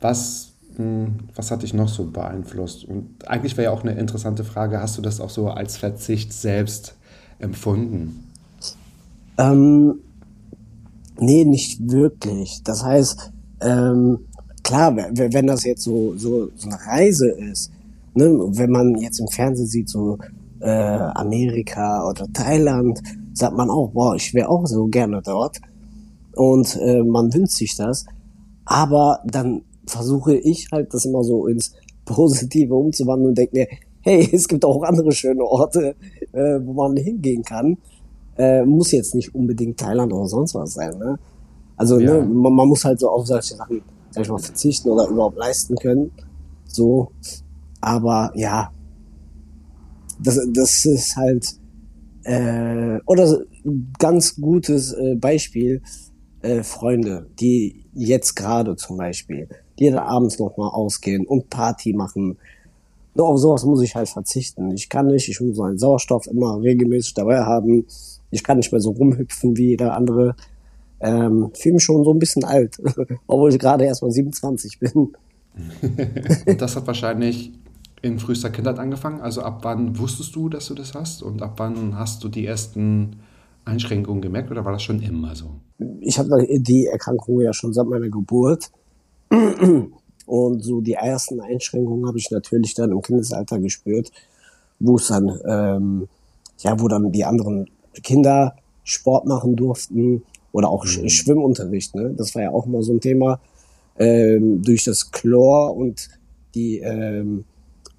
Was, 0.00 0.54
mh, 0.76 1.08
was 1.34 1.50
hat 1.50 1.62
dich 1.62 1.72
noch 1.72 1.88
so 1.88 2.06
beeinflusst? 2.10 2.84
Und 2.84 3.28
eigentlich 3.28 3.56
wäre 3.56 3.66
ja 3.66 3.70
auch 3.70 3.82
eine 3.82 3.92
interessante 3.92 4.44
Frage, 4.44 4.80
hast 4.80 4.98
du 4.98 5.02
das 5.02 5.20
auch 5.20 5.30
so 5.30 5.48
als 5.48 5.76
Verzicht 5.76 6.32
selbst 6.32 6.96
empfunden? 7.38 8.28
Ähm, 9.38 10.00
nee, 11.18 11.44
nicht 11.44 11.90
wirklich. 11.90 12.62
Das 12.64 12.82
heißt, 12.82 13.32
ähm, 13.60 14.18
klar, 14.62 14.96
wenn 14.96 15.46
das 15.46 15.64
jetzt 15.64 15.82
so, 15.82 16.14
so, 16.16 16.50
so 16.56 16.68
eine 16.68 16.80
Reise 16.86 17.28
ist, 17.28 17.70
ne, 18.14 18.24
wenn 18.26 18.70
man 18.70 18.96
jetzt 18.96 19.20
im 19.20 19.28
Fernsehen 19.28 19.66
sieht, 19.66 19.88
so 19.88 20.18
äh, 20.64 20.98
Amerika 21.14 22.08
oder 22.08 22.26
Thailand, 22.32 23.00
sagt 23.34 23.56
man 23.56 23.68
auch, 23.70 23.90
boah, 23.90 24.14
ich 24.16 24.32
wäre 24.32 24.48
auch 24.48 24.66
so 24.66 24.86
gerne 24.86 25.20
dort. 25.22 25.58
Und 26.34 26.76
äh, 26.80 27.02
man 27.02 27.32
wünscht 27.32 27.56
sich 27.56 27.76
das. 27.76 28.06
Aber 28.64 29.20
dann 29.26 29.62
versuche 29.86 30.34
ich 30.36 30.68
halt 30.72 30.92
das 30.94 31.04
immer 31.04 31.22
so 31.22 31.46
ins 31.46 31.72
Positive 32.06 32.74
umzuwandeln 32.74 33.30
und 33.30 33.38
denke 33.38 33.56
mir, 33.56 33.66
hey, 34.00 34.28
es 34.32 34.48
gibt 34.48 34.64
auch 34.64 34.82
andere 34.82 35.12
schöne 35.12 35.44
Orte, 35.44 35.94
äh, 36.32 36.58
wo 36.64 36.72
man 36.72 36.96
hingehen 36.96 37.42
kann. 37.42 37.76
Äh, 38.36 38.64
muss 38.64 38.90
jetzt 38.90 39.14
nicht 39.14 39.34
unbedingt 39.34 39.78
Thailand 39.78 40.12
oder 40.12 40.26
sonst 40.26 40.54
was 40.54 40.74
sein. 40.74 40.98
Ne? 40.98 41.18
Also 41.76 41.98
Ja. 41.98 42.14
ne, 42.14 42.22
man, 42.26 42.52
man 42.54 42.68
muss 42.68 42.84
halt 42.84 42.98
so 42.98 43.08
auf 43.10 43.26
solche 43.26 43.54
Sachen, 43.54 43.82
sag 44.10 44.24
ich 44.24 44.30
mal, 44.30 44.38
verzichten 44.38 44.88
oder 44.88 45.06
überhaupt 45.08 45.36
leisten 45.36 45.76
können. 45.76 46.10
So, 46.66 47.12
aber 47.80 48.32
ja, 48.34 48.70
das, 50.20 50.40
das 50.52 50.86
ist 50.86 51.16
halt 51.16 51.56
äh, 52.24 53.00
oder 53.06 53.44
ganz 53.98 54.36
gutes 54.36 54.92
äh, 54.92 55.14
Beispiel 55.14 55.82
äh, 56.42 56.62
Freunde, 56.62 57.26
die 57.38 57.84
jetzt 57.94 58.34
gerade 58.34 58.76
zum 58.76 58.96
Beispiel, 58.96 59.48
die 59.78 59.90
dann 59.90 59.98
abends 59.98 60.38
noch 60.38 60.56
mal 60.56 60.68
ausgehen 60.68 61.26
und 61.26 61.50
Party 61.50 61.92
machen. 61.92 62.38
Nur 63.14 63.28
auf 63.28 63.38
sowas 63.38 63.64
muss 63.64 63.82
ich 63.82 63.94
halt 63.94 64.08
verzichten. 64.08 64.72
Ich 64.72 64.88
kann 64.88 65.06
nicht, 65.06 65.28
ich 65.28 65.40
muss 65.40 65.56
meinen 65.56 65.78
Sauerstoff 65.78 66.26
immer 66.26 66.60
regelmäßig 66.60 67.14
dabei 67.14 67.40
haben. 67.40 67.86
Ich 68.30 68.42
kann 68.42 68.56
nicht 68.56 68.72
mehr 68.72 68.80
so 68.80 68.90
rumhüpfen 68.90 69.56
wie 69.56 69.68
jeder 69.68 69.94
andere. 69.94 70.34
Ähm, 71.00 71.50
fühle 71.54 71.74
mich 71.74 71.84
schon 71.84 72.04
so 72.04 72.12
ein 72.12 72.18
bisschen 72.18 72.44
alt, 72.44 72.78
obwohl 73.26 73.50
ich 73.50 73.58
gerade 73.58 73.84
erst 73.84 74.02
mal 74.02 74.10
27 74.10 74.78
bin. 74.80 74.92
Und 76.46 76.60
das 76.60 76.74
hat 76.74 76.86
wahrscheinlich 76.86 77.52
in 78.04 78.18
frühester 78.18 78.50
Kindheit 78.50 78.78
angefangen. 78.78 79.20
Also 79.20 79.42
ab 79.42 79.60
wann 79.62 79.98
wusstest 79.98 80.36
du, 80.36 80.48
dass 80.48 80.66
du 80.66 80.74
das 80.74 80.94
hast? 80.94 81.22
Und 81.22 81.42
ab 81.42 81.54
wann 81.56 81.98
hast 81.98 82.22
du 82.22 82.28
die 82.28 82.46
ersten 82.46 83.16
Einschränkungen 83.64 84.20
gemerkt 84.20 84.50
oder 84.50 84.64
war 84.64 84.72
das 84.72 84.82
schon 84.82 85.00
immer 85.00 85.34
so? 85.34 85.50
ich 86.00 86.18
habe 86.18 86.46
die 86.48 86.86
Erkrankung 86.86 87.40
ja 87.40 87.52
schon 87.52 87.72
seit 87.72 87.86
meiner 87.86 88.08
Geburt. 88.08 88.70
Und 90.26 90.64
so 90.64 90.80
die 90.80 90.92
ersten 90.92 91.40
Einschränkungen 91.40 92.06
habe 92.06 92.18
ich 92.18 92.30
natürlich 92.30 92.74
dann 92.74 92.92
im 92.92 93.02
Kindesalter 93.02 93.58
gespürt, 93.58 94.10
wo 94.78 94.96
es 94.96 95.08
dann, 95.08 95.38
ähm, 95.46 96.08
ja, 96.58 96.80
wo 96.80 96.88
dann 96.88 97.12
die 97.12 97.24
anderen 97.24 97.68
Kinder 98.02 98.56
Sport 98.84 99.26
machen 99.26 99.56
durften 99.56 100.22
oder 100.52 100.68
auch 100.70 100.84
mhm. 100.84 101.08
Schwimmunterricht. 101.08 101.94
Ne? 101.94 102.14
Das 102.16 102.34
war 102.34 102.42
ja 102.42 102.50
auch 102.50 102.66
mal 102.66 102.82
so 102.82 102.92
ein 102.92 103.00
Thema. 103.00 103.40
Ähm, 103.96 104.62
durch 104.62 104.84
das 104.84 105.10
Chlor 105.10 105.76
und 105.76 106.08
die, 106.54 106.78
ähm, 106.78 107.44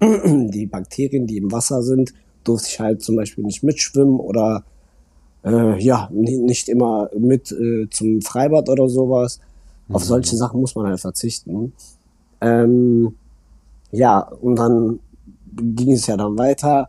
die 0.00 0.66
Bakterien, 0.66 1.26
die 1.26 1.38
im 1.38 1.52
Wasser 1.52 1.82
sind, 1.82 2.12
durfte 2.44 2.68
ich 2.68 2.80
halt 2.80 3.02
zum 3.02 3.16
Beispiel 3.16 3.44
nicht 3.44 3.62
mitschwimmen 3.62 4.18
oder 4.18 4.64
äh, 5.44 5.80
ja, 5.82 6.10
nicht 6.12 6.68
immer 6.68 7.08
mit 7.16 7.52
äh, 7.52 7.88
zum 7.90 8.20
Freibad 8.20 8.68
oder 8.68 8.88
sowas. 8.88 9.40
Auf 9.88 10.02
mhm. 10.02 10.06
solche 10.06 10.36
Sachen 10.36 10.60
muss 10.60 10.74
man 10.74 10.86
halt 10.86 11.00
verzichten. 11.00 11.72
Ähm, 12.40 13.14
ja, 13.92 14.20
und 14.20 14.56
dann 14.56 14.98
ging 15.54 15.92
es 15.92 16.06
ja 16.06 16.16
dann 16.16 16.36
weiter. 16.36 16.88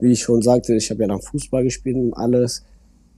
Wie 0.00 0.12
ich 0.12 0.22
schon 0.22 0.42
sagte, 0.42 0.74
ich 0.74 0.90
habe 0.90 1.02
ja 1.02 1.08
dann 1.08 1.20
Fußball 1.20 1.64
gespielt 1.64 1.96
und 1.96 2.14
alles. 2.14 2.64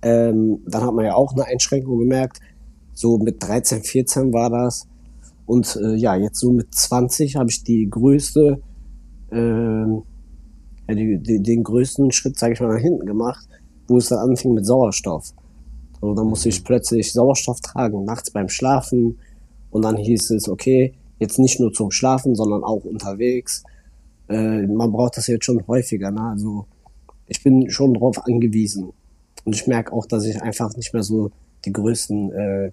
Ähm, 0.03 0.61
dann 0.67 0.83
hat 0.83 0.95
man 0.95 1.05
ja 1.05 1.15
auch 1.15 1.33
eine 1.35 1.45
Einschränkung 1.45 1.99
gemerkt. 1.99 2.41
So 2.93 3.19
mit 3.19 3.43
13, 3.43 3.83
14 3.83 4.33
war 4.33 4.51
das. 4.51 4.89
Und 5.47 5.77
äh, 5.77 5.95
ja, 5.95 6.17
jetzt 6.17 6.41
so 6.41 6.53
mit 6.53 6.75
20 6.75 7.37
habe 7.37 7.51
ich 7.51 7.63
die 7.63 7.89
größte, 7.89 8.61
äh, 9.33 10.03
ja, 10.89 10.95
die, 10.95 11.19
die, 11.19 11.43
den 11.43 11.63
größten 11.63 12.13
Schritt, 12.13 12.39
sage 12.39 12.55
ich 12.55 12.61
mal, 12.61 12.75
nach 12.75 12.83
hinten 12.83 13.07
gemacht, 13.07 13.49
wo 13.89 13.99
es 13.99 14.09
dann 14.09 14.31
anfing 14.31 14.55
mit 14.55 14.67
Sauerstoff. 14.67 15.33
So, 16.01 16.15
dann 16.15 16.27
musste 16.27 16.49
ich 16.49 16.65
plötzlich 16.65 17.13
Sauerstoff 17.13 17.61
tragen, 17.61 18.05
nachts 18.05 18.31
beim 18.31 18.49
Schlafen. 18.49 19.19
Und 19.71 19.83
dann 19.83 19.97
hieß 19.97 20.31
es, 20.31 20.49
okay, 20.49 20.95
jetzt 21.19 21.39
nicht 21.39 21.61
nur 21.61 21.73
zum 21.73 21.91
Schlafen, 21.91 22.35
sondern 22.35 22.65
auch 22.65 22.85
unterwegs. 22.85 23.63
Äh, 24.29 24.67
man 24.67 24.91
braucht 24.93 25.17
das 25.17 25.27
jetzt 25.27 25.45
schon 25.45 25.67
häufiger. 25.69 26.11
Ne? 26.11 26.23
Also 26.23 26.67
ich 27.27 27.43
bin 27.43 27.71
schon 27.71 27.95
drauf 27.95 28.27
angewiesen. 28.27 28.93
Und 29.45 29.55
ich 29.55 29.67
merke 29.67 29.93
auch, 29.93 30.07
dass 30.07 30.25
ich 30.25 30.43
einfach 30.43 30.75
nicht 30.77 30.93
mehr 30.93 31.03
so 31.03 31.31
die 31.65 31.73
größten, 31.73 32.33
äh, 32.33 32.73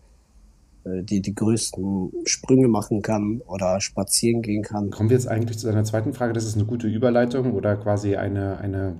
die, 1.03 1.21
die 1.21 1.35
größten 1.35 2.11
Sprünge 2.25 2.67
machen 2.67 3.01
kann 3.01 3.41
oder 3.45 3.81
spazieren 3.81 4.41
gehen 4.41 4.63
kann. 4.63 4.89
Kommen 4.89 5.09
wir 5.09 5.17
jetzt 5.17 5.27
eigentlich 5.27 5.57
zu 5.59 5.67
deiner 5.67 5.83
zweiten 5.83 6.13
Frage. 6.13 6.33
Das 6.33 6.45
ist 6.45 6.55
eine 6.55 6.65
gute 6.65 6.87
Überleitung 6.87 7.53
oder 7.53 7.75
quasi 7.75 8.15
eine, 8.15 8.57
eine, 8.57 8.95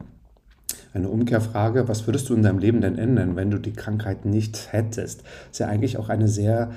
eine 0.94 1.10
Umkehrfrage. 1.10 1.88
Was 1.88 2.08
würdest 2.08 2.30
du 2.30 2.36
in 2.36 2.44
deinem 2.44 2.60
Leben 2.60 2.82
denn 2.82 2.98
ändern, 2.98 3.36
wenn 3.36 3.52
du 3.52 3.58
die 3.58 3.74
Krankheit 3.74 4.26
nicht 4.26 4.72
hättest? 4.72 5.22
Das 5.22 5.52
ist 5.54 5.60
ja 5.60 5.68
eigentlich 5.68 5.98
auch 5.98 6.10
eine 6.10 6.28
sehr 6.28 6.72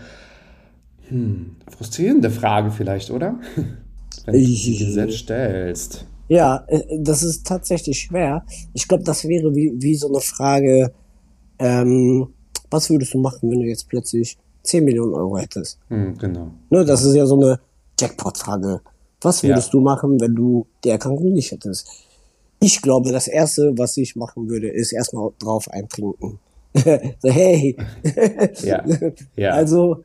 hm, 1.08 1.56
frustrierende 1.68 2.30
Frage 2.30 2.70
vielleicht, 2.70 3.10
oder? 3.10 3.38
wenn 4.24 4.34
du 4.34 4.40
sie 4.40 4.78
dir 4.78 4.92
selbst 4.92 5.18
stellst. 5.18 6.06
Ja, 6.28 6.64
äh, 6.68 6.82
das 7.00 7.22
ist 7.22 7.46
tatsächlich 7.46 7.98
schwer. 7.98 8.44
Ich 8.72 8.86
glaube, 8.86 9.04
das 9.04 9.26
wäre 9.26 9.54
wie, 9.54 9.72
wie 9.76 9.94
so 9.96 10.08
eine 10.08 10.20
Frage, 10.20 10.92
ähm, 11.58 12.28
was 12.70 12.88
würdest 12.88 13.14
du 13.14 13.18
machen, 13.18 13.50
wenn 13.50 13.60
du 13.60 13.66
jetzt 13.66 13.88
plötzlich 13.88 14.38
10 14.62 14.84
Millionen 14.84 15.14
Euro 15.14 15.38
hättest? 15.38 15.78
Hm, 15.88 16.16
genau. 16.18 16.50
Ne, 16.70 16.84
das 16.84 17.04
ist 17.04 17.14
ja 17.14 17.26
so 17.26 17.36
eine 17.36 17.60
Jackpot-Frage. 17.98 18.80
Was 19.20 19.42
würdest 19.42 19.68
ja. 19.68 19.72
du 19.72 19.80
machen, 19.80 20.20
wenn 20.20 20.34
du 20.34 20.66
die 20.84 20.90
Erkrankung 20.90 21.32
nicht 21.32 21.52
hättest? 21.52 21.86
Ich 22.60 22.80
glaube, 22.82 23.12
das 23.12 23.28
Erste, 23.28 23.72
was 23.76 23.96
ich 23.96 24.16
machen 24.16 24.48
würde, 24.48 24.68
ist 24.68 24.92
erstmal 24.92 25.30
drauf 25.38 25.70
eintrinken. 25.70 26.38
so, 26.74 27.28
hey. 27.28 27.76
ja. 28.62 28.84
ja. 29.36 29.50
Also, 29.52 30.04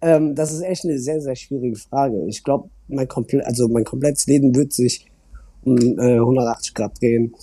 ähm, 0.00 0.34
das 0.34 0.52
ist 0.52 0.62
echt 0.62 0.84
eine 0.84 0.98
sehr, 0.98 1.20
sehr 1.20 1.36
schwierige 1.36 1.76
Frage. 1.76 2.24
Ich 2.28 2.44
glaube, 2.44 2.68
mein 2.88 3.08
komplett, 3.08 3.44
also 3.46 3.68
mein 3.68 3.84
komplettes 3.84 4.26
Leben 4.26 4.54
wird 4.54 4.72
sich 4.72 5.06
um 5.64 5.76
äh, 5.98 6.18
180 6.18 6.74
Grad 6.74 7.00
drehen. 7.00 7.34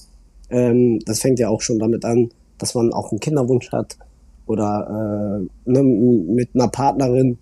Ähm, 0.50 1.00
das 1.06 1.20
fängt 1.20 1.39
ja 1.39 1.50
auch 1.50 1.62
schon 1.62 1.80
damit 1.80 2.06
an, 2.06 2.30
dass 2.58 2.75
man 2.75 2.94
auch 2.94 3.12
einen 3.12 3.20
Kinderwunsch 3.20 3.72
hat 3.72 3.98
oder 4.51 5.41
äh, 5.65 5.72
ne, 5.72 5.84
mit 5.84 6.50
einer 6.53 6.67
Partnerin, 6.67 7.38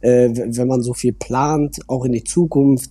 äh, 0.00 0.30
wenn 0.32 0.68
man 0.68 0.82
so 0.82 0.94
viel 0.94 1.12
plant, 1.12 1.80
auch 1.88 2.04
in 2.04 2.12
die 2.12 2.24
Zukunft, 2.24 2.90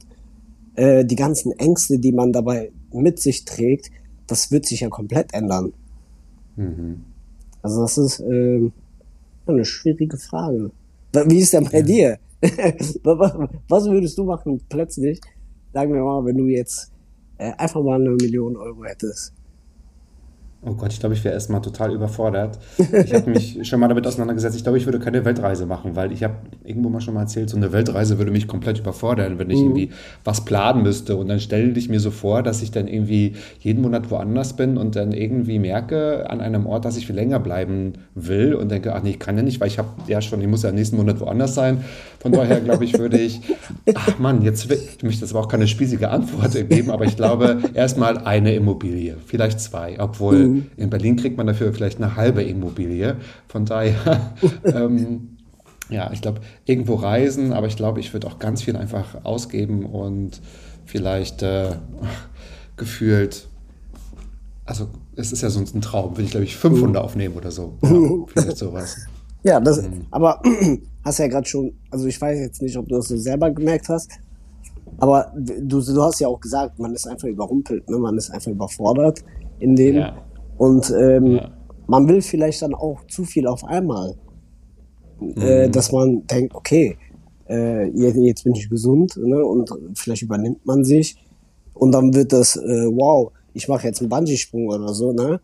äh, 0.75 1.05
die 1.05 1.15
ganzen 1.15 1.51
Ängste, 1.53 1.99
die 1.99 2.11
man 2.11 2.31
dabei 2.31 2.71
mit 2.91 3.19
sich 3.19 3.45
trägt, 3.45 3.91
das 4.27 4.51
wird 4.51 4.65
sich 4.65 4.81
ja 4.81 4.89
komplett 4.89 5.33
ändern. 5.33 5.73
Mhm. 6.55 7.03
Also 7.61 7.81
das 7.81 7.97
ist 7.97 8.19
äh, 8.19 8.69
eine 9.45 9.65
schwierige 9.65 10.17
Frage. 10.17 10.71
Wie 11.13 11.39
ist 11.39 11.53
denn 11.53 11.65
bei 11.65 11.79
ja. 11.79 11.83
dir? 11.83 12.17
Was 13.69 13.85
würdest 13.85 14.17
du 14.17 14.25
machen 14.25 14.59
plötzlich? 14.67 15.21
Sagen 15.73 15.93
wir 15.93 16.01
mal, 16.03 16.25
wenn 16.25 16.37
du 16.37 16.47
jetzt 16.47 16.91
äh, 17.37 17.51
einfach 17.57 17.81
mal 17.81 17.99
eine 17.99 18.11
Million 18.11 18.57
Euro 18.57 18.83
hättest. 18.83 19.33
Oh 20.65 20.73
Gott, 20.75 20.93
ich 20.93 20.99
glaube, 20.99 21.13
ich 21.13 21.23
wäre 21.23 21.33
erstmal 21.33 21.61
total 21.61 21.93
überfordert. 21.93 22.57
Ich 22.77 23.13
habe 23.13 23.29
mich 23.29 23.59
schon 23.67 23.79
mal 23.79 23.89
damit 23.89 24.07
auseinandergesetzt. 24.07 24.55
Ich 24.55 24.63
glaube, 24.63 24.77
ich 24.77 24.85
würde 24.85 24.99
keine 24.99 25.25
Weltreise 25.25 25.65
machen, 25.65 25.95
weil 25.95 26.11
ich 26.11 26.23
habe 26.23 26.35
irgendwo 26.63 26.89
mal 26.89 27.01
schon 27.01 27.13
mal 27.13 27.21
erzählt, 27.21 27.49
so 27.49 27.57
eine 27.57 27.73
Weltreise 27.73 28.17
würde 28.17 28.31
mich 28.31 28.47
komplett 28.47 28.79
überfordern, 28.79 29.39
wenn 29.39 29.49
ich 29.49 29.59
mhm. 29.59 29.65
irgendwie 29.65 29.89
was 30.23 30.45
planen 30.45 30.83
müsste. 30.83 31.17
Und 31.17 31.27
dann 31.27 31.39
stelle 31.39 31.71
ich 31.77 31.89
mir 31.89 31.99
so 31.99 32.11
vor, 32.11 32.43
dass 32.43 32.61
ich 32.61 32.71
dann 32.71 32.87
irgendwie 32.87 33.33
jeden 33.59 33.81
Monat 33.81 34.09
woanders 34.09 34.55
bin 34.55 34.77
und 34.77 34.95
dann 34.95 35.11
irgendwie 35.11 35.59
merke 35.59 36.29
an 36.29 36.39
einem 36.39 36.65
Ort, 36.65 36.85
dass 36.85 36.95
ich 36.97 37.07
viel 37.07 37.15
länger 37.15 37.39
bleiben 37.39 37.93
will 38.15 38.53
und 38.53 38.71
denke, 38.71 38.95
ach 38.95 39.03
nee, 39.03 39.11
ich 39.11 39.19
kann 39.19 39.35
ja 39.35 39.43
nicht, 39.43 39.59
weil 39.59 39.67
ich 39.67 39.79
habe 39.79 39.89
ja 40.07 40.21
schon, 40.21 40.41
ich 40.41 40.47
muss 40.47 40.63
ja 40.63 40.71
nächsten 40.71 40.95
Monat 40.95 41.19
woanders 41.19 41.55
sein. 41.55 41.83
Von 42.19 42.31
daher 42.31 42.61
glaube 42.61 42.85
ich, 42.85 42.97
würde 42.97 43.19
ich, 43.19 43.41
ach 43.95 44.17
Mann, 44.17 44.41
jetzt 44.43 44.71
ich 44.71 45.03
möchte 45.03 45.21
das 45.21 45.31
aber 45.31 45.41
auch 45.41 45.49
keine 45.49 45.67
spießige 45.67 46.09
Antwort 46.09 46.53
geben, 46.69 46.89
aber 46.89 47.03
ich 47.05 47.17
glaube, 47.17 47.61
erstmal 47.73 48.17
eine 48.19 48.55
Immobilie, 48.55 49.17
vielleicht 49.25 49.59
zwei, 49.59 49.97
obwohl 49.99 50.35
mhm. 50.35 50.52
In 50.77 50.89
Berlin 50.89 51.15
kriegt 51.15 51.37
man 51.37 51.47
dafür 51.47 51.73
vielleicht 51.73 51.97
eine 51.97 52.15
halbe 52.15 52.43
Immobilie. 52.43 53.17
Von 53.47 53.65
daher, 53.65 54.33
ähm, 54.63 55.37
ja, 55.89 56.11
ich 56.11 56.21
glaube, 56.21 56.41
irgendwo 56.65 56.95
reisen, 56.95 57.53
aber 57.53 57.67
ich 57.67 57.75
glaube, 57.75 57.99
ich 57.99 58.13
würde 58.13 58.27
auch 58.27 58.39
ganz 58.39 58.61
viel 58.63 58.75
einfach 58.75 59.23
ausgeben 59.23 59.85
und 59.85 60.41
vielleicht 60.85 61.43
äh, 61.43 61.71
gefühlt, 62.77 63.47
also 64.65 64.87
es 65.15 65.31
ist 65.31 65.41
ja 65.41 65.49
sonst 65.49 65.75
ein 65.75 65.81
Traum, 65.81 66.17
will 66.17 66.25
ich 66.25 66.31
glaube 66.31 66.45
ich 66.45 66.55
500 66.55 66.89
mhm. 66.89 67.05
aufnehmen 67.05 67.35
oder 67.35 67.51
so. 67.51 67.77
Ja, 67.81 67.89
vielleicht 68.27 68.57
sowas. 68.57 68.97
Ja, 69.45 69.59
das, 69.59 69.81
mhm. 69.81 70.05
aber 70.09 70.41
hast 71.03 71.19
ja 71.19 71.27
gerade 71.27 71.45
schon, 71.45 71.73
also 71.91 72.07
ich 72.07 72.19
weiß 72.19 72.39
jetzt 72.39 72.61
nicht, 72.61 72.77
ob 72.77 72.87
du 72.87 72.95
das 72.95 73.09
so 73.09 73.17
selber 73.17 73.51
gemerkt 73.51 73.89
hast, 73.89 74.09
aber 74.97 75.33
du, 75.35 75.81
du 75.81 76.01
hast 76.01 76.19
ja 76.19 76.29
auch 76.29 76.39
gesagt, 76.39 76.79
man 76.79 76.93
ist 76.93 77.07
einfach 77.07 77.27
überrumpelt, 77.27 77.89
ne? 77.89 77.97
man 77.97 78.17
ist 78.17 78.29
einfach 78.29 78.51
überfordert 78.51 79.23
in 79.59 79.75
dem. 79.75 79.95
Ja. 79.95 80.17
Und 80.57 80.91
ähm, 80.91 81.35
ja. 81.35 81.51
man 81.87 82.07
will 82.07 82.21
vielleicht 82.21 82.61
dann 82.61 82.73
auch 82.73 83.05
zu 83.07 83.23
viel 83.23 83.47
auf 83.47 83.63
einmal. 83.63 84.15
Äh, 85.19 85.23
mhm. 85.23 85.41
Äh, 85.41 85.69
dass 85.69 85.91
man 85.91 86.25
denkt, 86.27 86.55
okay, 86.55 86.97
äh, 87.49 87.87
jetzt, 87.89 88.17
jetzt 88.17 88.43
bin 88.43 88.55
ich 88.55 88.69
gesund 88.69 89.17
ne? 89.17 89.43
und 89.43 89.69
vielleicht 89.95 90.21
übernimmt 90.21 90.65
man 90.65 90.83
sich 90.83 91.17
und 91.73 91.91
dann 91.91 92.13
wird 92.13 92.33
das, 92.33 92.55
äh, 92.55 92.87
wow, 92.91 93.31
ich 93.53 93.67
mache 93.67 93.87
jetzt 93.87 94.01
einen 94.01 94.09
Bungee-Sprung 94.09 94.67
oder 94.67 94.93
so, 94.93 95.11
ne? 95.11 95.39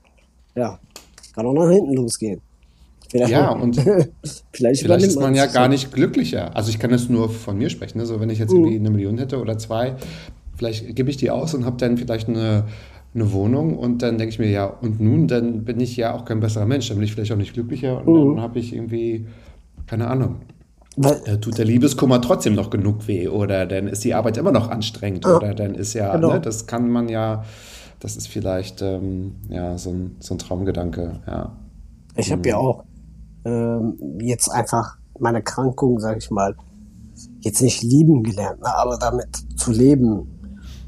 Ja, 0.55 0.79
kann 1.33 1.45
auch 1.45 1.53
nach 1.53 1.69
hinten 1.69 1.93
losgehen. 1.93 2.41
Vielleicht 3.09 3.31
ja, 3.31 3.51
und 3.61 3.75
vielleicht, 4.51 4.81
vielleicht 4.81 5.05
ist 5.05 5.19
man 5.19 5.35
ja 5.35 5.47
gar 5.47 5.67
nicht 5.67 5.91
glücklicher. 5.91 6.55
Also 6.55 6.69
ich 6.69 6.79
kann 6.79 6.91
das 6.91 7.09
nur 7.09 7.29
von 7.29 7.57
mir 7.57 7.69
sprechen. 7.69 7.99
Also 7.99 8.19
wenn 8.19 8.29
ich 8.29 8.39
jetzt 8.39 8.51
irgendwie 8.51 8.79
mhm. 8.79 8.85
eine 8.85 8.95
Million 8.95 9.17
hätte 9.17 9.39
oder 9.39 9.57
zwei, 9.57 9.95
vielleicht 10.55 10.95
gebe 10.95 11.09
ich 11.09 11.17
die 11.17 11.31
aus 11.31 11.53
und 11.53 11.65
habe 11.65 11.77
dann 11.77 11.97
vielleicht 11.97 12.29
eine, 12.29 12.65
eine 13.13 13.31
Wohnung 13.31 13.77
und 13.77 14.01
dann 14.01 14.17
denke 14.17 14.33
ich 14.33 14.39
mir, 14.39 14.49
ja, 14.49 14.65
und 14.65 14.99
nun, 14.99 15.27
dann 15.27 15.65
bin 15.65 15.79
ich 15.79 15.97
ja 15.97 16.13
auch 16.13 16.25
kein 16.25 16.39
besserer 16.39 16.65
Mensch. 16.65 16.87
Dann 16.89 16.97
bin 16.97 17.05
ich 17.05 17.13
vielleicht 17.13 17.31
auch 17.31 17.37
nicht 17.37 17.53
glücklicher 17.53 18.05
und 18.05 18.13
mhm. 18.13 18.35
dann 18.35 18.43
habe 18.43 18.59
ich 18.59 18.73
irgendwie, 18.73 19.25
keine 19.87 20.07
Ahnung. 20.07 20.37
Weil, 20.95 21.21
äh, 21.25 21.39
tut 21.39 21.57
der 21.57 21.65
Liebeskummer 21.65 22.21
trotzdem 22.21 22.55
noch 22.55 22.69
genug 22.69 23.07
weh 23.07 23.27
oder 23.27 23.65
dann 23.65 23.87
ist 23.87 24.03
die 24.03 24.13
Arbeit 24.13 24.37
immer 24.37 24.51
noch 24.51 24.69
anstrengend 24.69 25.25
ja, 25.25 25.37
oder 25.37 25.53
dann 25.53 25.75
ist 25.75 25.93
ja, 25.93 26.15
genau. 26.15 26.33
ne, 26.33 26.41
das 26.41 26.67
kann 26.67 26.89
man 26.89 27.09
ja, 27.09 27.45
das 27.99 28.15
ist 28.15 28.27
vielleicht 28.27 28.81
ähm, 28.81 29.35
ja, 29.49 29.77
so, 29.77 29.91
ein, 29.91 30.17
so 30.19 30.35
ein 30.35 30.37
Traumgedanke, 30.37 31.19
ja. 31.25 31.55
Ich 32.15 32.31
habe 32.31 32.47
ja 32.47 32.57
mhm. 32.57 32.61
auch 32.61 32.83
ähm, 33.45 33.97
jetzt 34.19 34.49
einfach 34.49 34.97
meine 35.19 35.41
Krankung, 35.41 35.99
sage 35.99 36.19
ich 36.19 36.29
mal, 36.31 36.55
jetzt 37.39 37.61
nicht 37.61 37.81
lieben 37.81 38.23
gelernt, 38.23 38.61
ne, 38.61 38.75
aber 38.75 38.97
damit 38.97 39.29
zu 39.55 39.71
leben. 39.71 40.27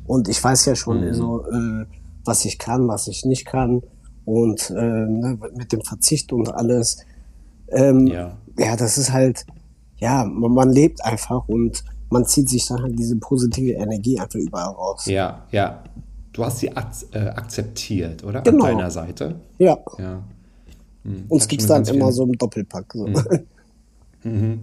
Und 0.05 0.27
ich 0.27 0.43
weiß 0.43 0.65
ja 0.65 0.75
schon 0.75 1.05
mhm. 1.05 1.13
so, 1.13 1.45
äh, 1.45 1.85
was 2.25 2.45
ich 2.45 2.57
kann, 2.57 2.87
was 2.87 3.07
ich 3.07 3.25
nicht 3.25 3.45
kann 3.45 3.81
und 4.25 4.69
äh, 4.69 4.73
ne, 4.73 5.37
mit 5.55 5.71
dem 5.71 5.81
Verzicht 5.81 6.31
und 6.33 6.53
alles. 6.53 6.97
Ähm, 7.69 8.07
ja. 8.07 8.37
ja, 8.57 8.75
das 8.75 8.97
ist 8.97 9.11
halt, 9.11 9.45
ja, 9.97 10.25
man, 10.25 10.51
man 10.51 10.71
lebt 10.71 11.03
einfach 11.03 11.47
und 11.47 11.83
man 12.09 12.25
zieht 12.25 12.49
sich 12.49 12.67
dann 12.67 12.81
halt 12.81 12.99
diese 12.99 13.15
positive 13.15 13.71
Energie 13.71 14.19
einfach 14.19 14.39
überall 14.39 14.73
raus. 14.73 15.05
Ja, 15.05 15.43
ja. 15.51 15.83
Du 16.33 16.45
hast 16.45 16.59
sie 16.59 16.75
ak 16.75 16.91
äh, 17.11 17.19
akzeptiert, 17.19 18.23
oder? 18.23 18.41
Genau. 18.41 18.65
An 18.65 18.77
deiner 18.77 18.91
Seite. 18.91 19.35
Ja. 19.57 19.77
ja. 19.97 20.23
Hm, 21.03 21.25
Uns 21.27 21.47
gibt 21.47 21.61
es 21.61 21.67
dann 21.67 21.83
immer 21.85 22.11
so 22.11 22.23
im 22.23 22.37
Doppelpack. 22.37 22.93
So. 22.93 23.05
Hm. 23.05 23.43
Mhm. 24.23 24.59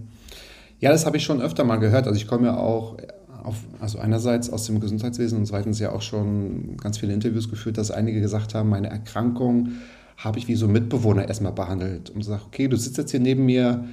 Ja, 0.79 0.91
das 0.91 1.05
habe 1.05 1.17
ich 1.17 1.23
schon 1.23 1.41
öfter 1.41 1.63
mal 1.63 1.75
gehört. 1.75 2.07
Also 2.07 2.17
ich 2.17 2.27
komme 2.27 2.47
ja 2.47 2.57
auch 2.57 2.95
auf, 3.43 3.55
also 3.79 3.99
einerseits 3.99 4.49
aus 4.49 4.65
dem 4.65 4.79
Gesundheitswesen 4.79 5.37
und 5.37 5.45
zweitens 5.45 5.79
ja 5.79 5.91
auch 5.91 6.01
schon 6.01 6.77
ganz 6.77 6.97
viele 6.97 7.13
Interviews 7.13 7.49
geführt, 7.49 7.77
dass 7.77 7.91
einige 7.91 8.21
gesagt 8.21 8.55
haben, 8.55 8.69
meine 8.69 8.89
Erkrankung 8.89 9.69
habe 10.17 10.37
ich 10.37 10.47
wie 10.47 10.55
so 10.55 10.67
Mitbewohner 10.67 11.27
erstmal 11.27 11.53
behandelt 11.53 12.09
und 12.09 12.19
gesagt, 12.19 12.43
okay, 12.47 12.67
du 12.67 12.75
sitzt 12.75 12.97
jetzt 12.97 13.11
hier 13.11 13.21
neben 13.21 13.45
mir, 13.45 13.85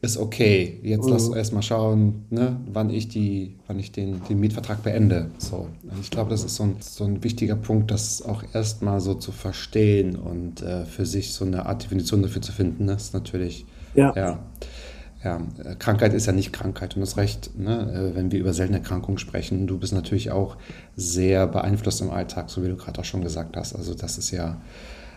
ist 0.00 0.16
okay. 0.16 0.78
Jetzt 0.82 1.06
mhm. 1.06 1.12
lass 1.12 1.28
erstmal 1.28 1.62
schauen, 1.62 2.26
ne, 2.30 2.60
wann 2.72 2.90
ich, 2.90 3.08
die, 3.08 3.56
wann 3.66 3.78
ich 3.78 3.92
den, 3.92 4.22
den 4.28 4.38
Mietvertrag 4.38 4.82
beende. 4.82 5.30
So. 5.38 5.68
Und 5.82 6.00
ich 6.00 6.10
glaube, 6.10 6.30
das 6.30 6.44
ist 6.44 6.56
so 6.56 6.64
ein, 6.64 6.76
so 6.80 7.04
ein 7.04 7.24
wichtiger 7.24 7.56
Punkt, 7.56 7.90
das 7.90 8.22
auch 8.22 8.44
erstmal 8.52 9.00
so 9.00 9.14
zu 9.14 9.32
verstehen 9.32 10.16
und 10.16 10.62
äh, 10.62 10.84
für 10.84 11.06
sich 11.06 11.32
so 11.32 11.44
eine 11.44 11.66
Art 11.66 11.82
Definition 11.82 12.22
dafür 12.22 12.42
zu 12.42 12.52
finden. 12.52 12.86
Das 12.86 13.04
ist 13.04 13.14
natürlich, 13.14 13.66
ja. 13.94 14.12
ja. 14.14 14.38
Ja. 15.26 15.40
Krankheit 15.78 16.14
ist 16.14 16.26
ja 16.26 16.32
nicht 16.32 16.52
Krankheit 16.52 16.94
und 16.94 17.00
das 17.00 17.16
Recht, 17.16 17.58
ne, 17.58 18.12
äh, 18.12 18.16
wenn 18.16 18.30
wir 18.30 18.38
über 18.38 18.52
seltene 18.52 18.78
Erkrankungen 18.78 19.18
sprechen. 19.18 19.66
Du 19.66 19.78
bist 19.78 19.92
natürlich 19.92 20.30
auch 20.30 20.56
sehr 20.94 21.46
beeinflusst 21.48 22.00
im 22.00 22.10
Alltag, 22.10 22.48
so 22.48 22.62
wie 22.62 22.68
du 22.68 22.76
gerade 22.76 23.00
auch 23.00 23.04
schon 23.04 23.22
gesagt 23.22 23.56
hast. 23.56 23.74
Also 23.74 23.94
das 23.94 24.18
ist 24.18 24.30
ja 24.30 24.60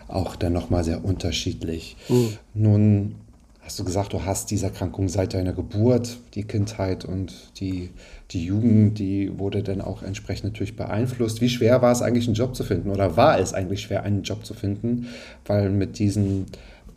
auch 0.08 0.34
dann 0.34 0.52
nochmal 0.52 0.82
sehr 0.82 1.04
unterschiedlich. 1.04 1.96
Mhm. 2.08 2.38
Nun 2.54 3.14
hast 3.60 3.78
du 3.78 3.84
gesagt, 3.84 4.12
du 4.12 4.24
hast 4.24 4.50
diese 4.50 4.66
Erkrankung 4.66 5.08
seit 5.08 5.32
deiner 5.32 5.52
Geburt, 5.52 6.18
die 6.34 6.42
Kindheit 6.42 7.04
und 7.04 7.32
die, 7.60 7.90
die 8.32 8.44
Jugend, 8.44 8.98
die 8.98 9.38
wurde 9.38 9.62
dann 9.62 9.80
auch 9.80 10.02
entsprechend 10.02 10.46
natürlich 10.46 10.74
beeinflusst. 10.74 11.40
Wie 11.40 11.48
schwer 11.48 11.80
war 11.80 11.92
es 11.92 12.02
eigentlich, 12.02 12.26
einen 12.26 12.34
Job 12.34 12.56
zu 12.56 12.64
finden 12.64 12.90
oder 12.90 13.16
war 13.16 13.38
es 13.38 13.54
eigentlich 13.54 13.82
schwer, 13.82 14.02
einen 14.02 14.24
Job 14.24 14.44
zu 14.44 14.54
finden? 14.54 15.06
Weil 15.46 15.70
mit 15.70 16.00
diesen 16.00 16.46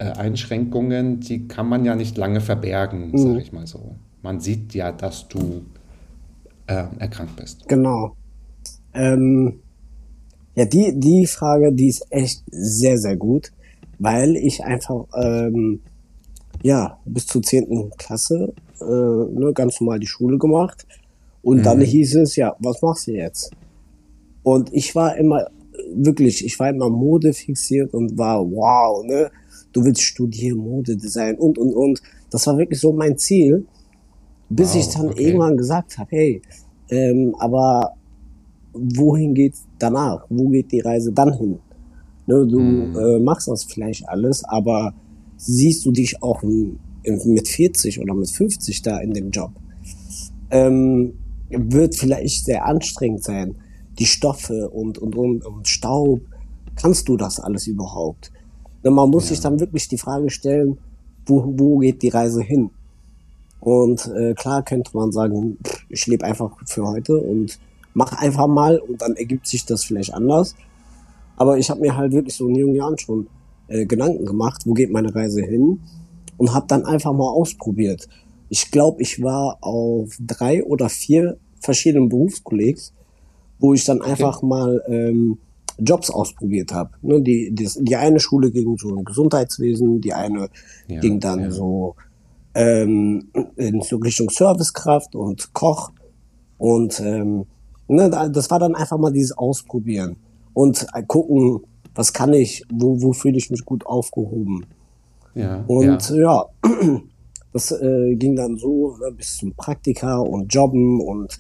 äh, 0.04 0.18
Einschränkungen, 0.18 1.22
die 1.22 1.48
kann 1.48 1.70
man 1.70 1.86
ja 1.86 1.96
nicht 1.96 2.18
lange 2.18 2.42
verbergen, 2.42 3.12
mhm. 3.12 3.18
sage 3.18 3.42
ich 3.42 3.54
mal 3.54 3.68
so. 3.68 3.96
Man 4.22 4.40
sieht 4.42 4.74
ja, 4.74 4.92
dass 4.92 5.28
du 5.28 5.64
äh, 6.68 6.84
erkrankt 7.00 7.38
bist. 7.38 7.68
Genau. 7.70 8.16
Ähm, 8.94 9.60
ja, 10.56 10.66
die, 10.66 10.94
die 11.00 11.26
Frage, 11.26 11.72
die 11.72 11.88
ist 11.88 12.06
echt 12.10 12.44
sehr, 12.52 12.98
sehr 12.98 13.16
gut, 13.16 13.52
weil 14.00 14.36
ich 14.36 14.64
einfach 14.64 15.06
ähm, 15.16 15.80
ja, 16.62 16.98
bis 17.06 17.28
zur 17.28 17.42
zehnten 17.42 17.90
Klasse 17.98 18.54
äh, 18.82 18.84
ne, 18.84 19.52
ganz 19.54 19.80
normal 19.80 20.00
die 20.00 20.08
Schule 20.08 20.38
gemacht. 20.38 20.86
Und 21.42 21.60
mhm. 21.60 21.64
dann 21.64 21.82
hieß 21.82 22.16
es, 22.16 22.36
ja, 22.36 22.56
was 22.60 22.82
machst 22.82 23.08
du 23.08 23.12
jetzt? 23.12 23.52
Und 24.44 24.74
ich 24.74 24.96
war 24.96 25.16
immer, 25.16 25.48
wirklich, 25.94 26.46
ich 26.46 26.60
war 26.60 26.70
immer 26.70 26.90
Mode 26.90 27.34
fixiert 27.34 27.94
und 27.94 28.18
war, 28.18 28.40
wow, 28.50 29.04
ne, 29.06 29.32
du 29.74 29.84
willst 29.84 30.02
studieren, 30.02 30.60
Modedesign 30.60 31.36
und, 31.36 31.58
und, 31.58 31.74
und. 31.74 32.02
Das 32.30 32.48
war 32.48 32.58
wirklich 32.58 32.80
so 32.80 32.94
mein 32.94 33.18
Ziel, 33.18 33.66
bis 34.50 34.70
wow, 34.70 34.76
ich 34.76 34.88
dann 34.90 35.10
okay. 35.10 35.24
irgendwann 35.24 35.58
gesagt 35.58 35.98
habe, 35.98 36.10
hey, 36.12 36.42
ähm, 36.90 37.36
aber 37.40 37.96
wohin 38.74 39.34
geht's 39.34 39.66
danach? 39.80 40.26
Wo 40.30 40.50
geht 40.50 40.72
die 40.72 40.80
Reise 40.80 41.12
dann 41.12 41.34
hin? 41.34 41.60
Ne, 42.26 42.48
du 42.48 42.60
mhm. 42.60 42.98
äh, 42.98 43.20
machst 43.20 43.48
das 43.48 43.66
vielleicht 43.66 44.08
alles, 44.08 44.44
aber 44.46 44.94
siehst 45.36 45.86
du 45.86 45.92
dich 45.92 46.22
auch 46.24 46.42
mit 46.44 47.48
40 47.48 48.00
oder 48.00 48.14
mit 48.14 48.30
50 48.30 48.82
da 48.82 49.00
in 49.00 49.14
dem 49.14 49.30
Job. 49.30 49.52
Ähm, 50.52 51.14
wird 51.50 51.96
vielleicht 51.96 52.46
sehr 52.46 52.66
anstrengend 52.66 53.24
sein. 53.24 53.56
Die 54.00 54.06
Stoffe 54.06 54.70
und, 54.70 54.98
und, 54.98 55.16
und, 55.16 55.46
und 55.46 55.68
Staub. 55.68 56.22
Kannst 56.76 57.08
du 57.08 57.18
das 57.18 57.40
alles 57.40 57.68
überhaupt? 57.68 58.32
Man 58.92 59.10
muss 59.10 59.26
ja. 59.26 59.30
sich 59.30 59.40
dann 59.40 59.60
wirklich 59.60 59.88
die 59.88 59.98
Frage 59.98 60.30
stellen, 60.30 60.78
wo, 61.26 61.54
wo 61.58 61.78
geht 61.80 62.02
die 62.02 62.10
Reise 62.10 62.42
hin? 62.42 62.70
Und 63.60 64.12
äh, 64.14 64.34
klar 64.34 64.64
könnte 64.64 64.92
man 64.94 65.12
sagen, 65.12 65.58
ich 65.90 66.06
lebe 66.08 66.26
einfach 66.26 66.52
für 66.66 66.86
heute 66.86 67.18
und 67.18 67.60
mach 67.94 68.12
einfach 68.14 68.48
mal 68.48 68.78
und 68.78 69.02
dann 69.02 69.16
ergibt 69.16 69.48
sich 69.48 69.66
das 69.66 69.86
vielleicht 69.86 70.14
anders. 70.14 70.56
Aber 71.38 71.58
ich 71.58 71.70
habe 71.70 71.82
mir 71.82 71.96
halt 71.96 72.12
wirklich 72.12 72.36
so 72.36 72.48
in 72.50 72.56
jungen 72.56 72.76
Jahren 72.76 72.98
schon 72.98 73.28
äh, 73.68 73.86
Gedanken 73.86 74.26
gemacht, 74.26 74.64
wo 74.66 74.74
geht 74.74 74.92
meine 74.92 75.16
Reise 75.16 75.42
hin 75.42 75.80
und 76.38 76.54
habe 76.54 76.66
dann 76.68 76.86
einfach 76.86 77.14
mal 77.14 77.30
ausprobiert. 77.30 78.10
Ich 78.50 78.70
glaube, 78.70 79.02
ich 79.02 79.22
war 79.24 79.58
auf 79.62 80.16
drei 80.20 80.64
oder 80.64 80.90
vier 80.90 81.38
verschiedenen 81.62 82.10
Berufskollegs, 82.10 82.94
wo 83.60 83.74
ich 83.74 83.86
dann 83.86 84.02
okay. 84.02 84.12
einfach 84.12 84.42
mal 84.42 84.84
ähm, 84.88 85.38
Jobs 85.80 86.10
ausprobiert 86.10 86.74
habe. 86.74 86.92
Ne, 87.02 87.22
die, 87.22 87.52
die, 87.54 87.70
die 87.80 87.96
eine 87.96 88.20
Schule 88.20 88.52
ging 88.52 88.78
so 88.78 88.90
im 88.90 89.04
Gesundheitswesen, 89.04 90.02
die 90.02 90.14
eine 90.14 90.50
ja, 90.88 91.00
ging 91.00 91.20
dann 91.20 91.40
ja. 91.40 91.52
so 91.52 91.96
ähm, 92.56 93.30
in 93.56 93.82
Richtung 93.82 94.30
Servicekraft 94.30 95.16
und 95.16 95.54
Koch. 95.54 95.92
Und 96.58 97.00
ähm, 97.00 97.46
ne, 97.88 98.10
das 98.10 98.50
war 98.50 98.60
dann 98.60 98.76
einfach 98.76 98.98
mal 98.98 99.12
dieses 99.12 99.38
Ausprobieren 99.38 100.18
und 100.54 100.86
gucken, 101.08 101.62
was 101.96 102.14
kann 102.14 102.34
ich, 102.34 102.64
wo, 102.72 103.02
wo 103.02 103.14
fühle 103.14 103.38
ich 103.38 103.52
mich 103.52 103.66
gut 103.66 103.86
aufgehoben. 103.86 104.66
Ja, 105.36 105.64
und 105.68 106.10
ja, 106.10 106.16
ja 106.16 106.46
das 107.54 107.72
äh, 107.72 108.16
ging 108.16 108.36
dann 108.36 108.58
so 108.58 108.98
ne, 108.98 109.12
bis 109.12 109.38
zum 109.38 109.54
Praktika 109.54 110.18
und 110.18 110.54
Jobben 110.54 111.02
und 111.02 111.38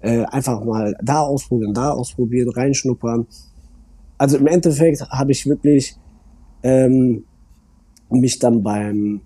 äh, 0.00 0.24
einfach 0.24 0.64
mal 0.64 0.94
da 1.02 1.20
ausprobieren, 1.20 1.74
da 1.74 1.90
ausprobieren, 1.90 2.50
reinschnuppern. 2.50 3.26
Also 4.20 4.36
im 4.36 4.46
Endeffekt 4.48 5.00
habe 5.00 5.32
ich 5.32 5.46
wirklich 5.46 5.96
ähm, 6.62 7.24
mich 8.10 8.38
dann 8.38 8.62
beim 8.62 9.22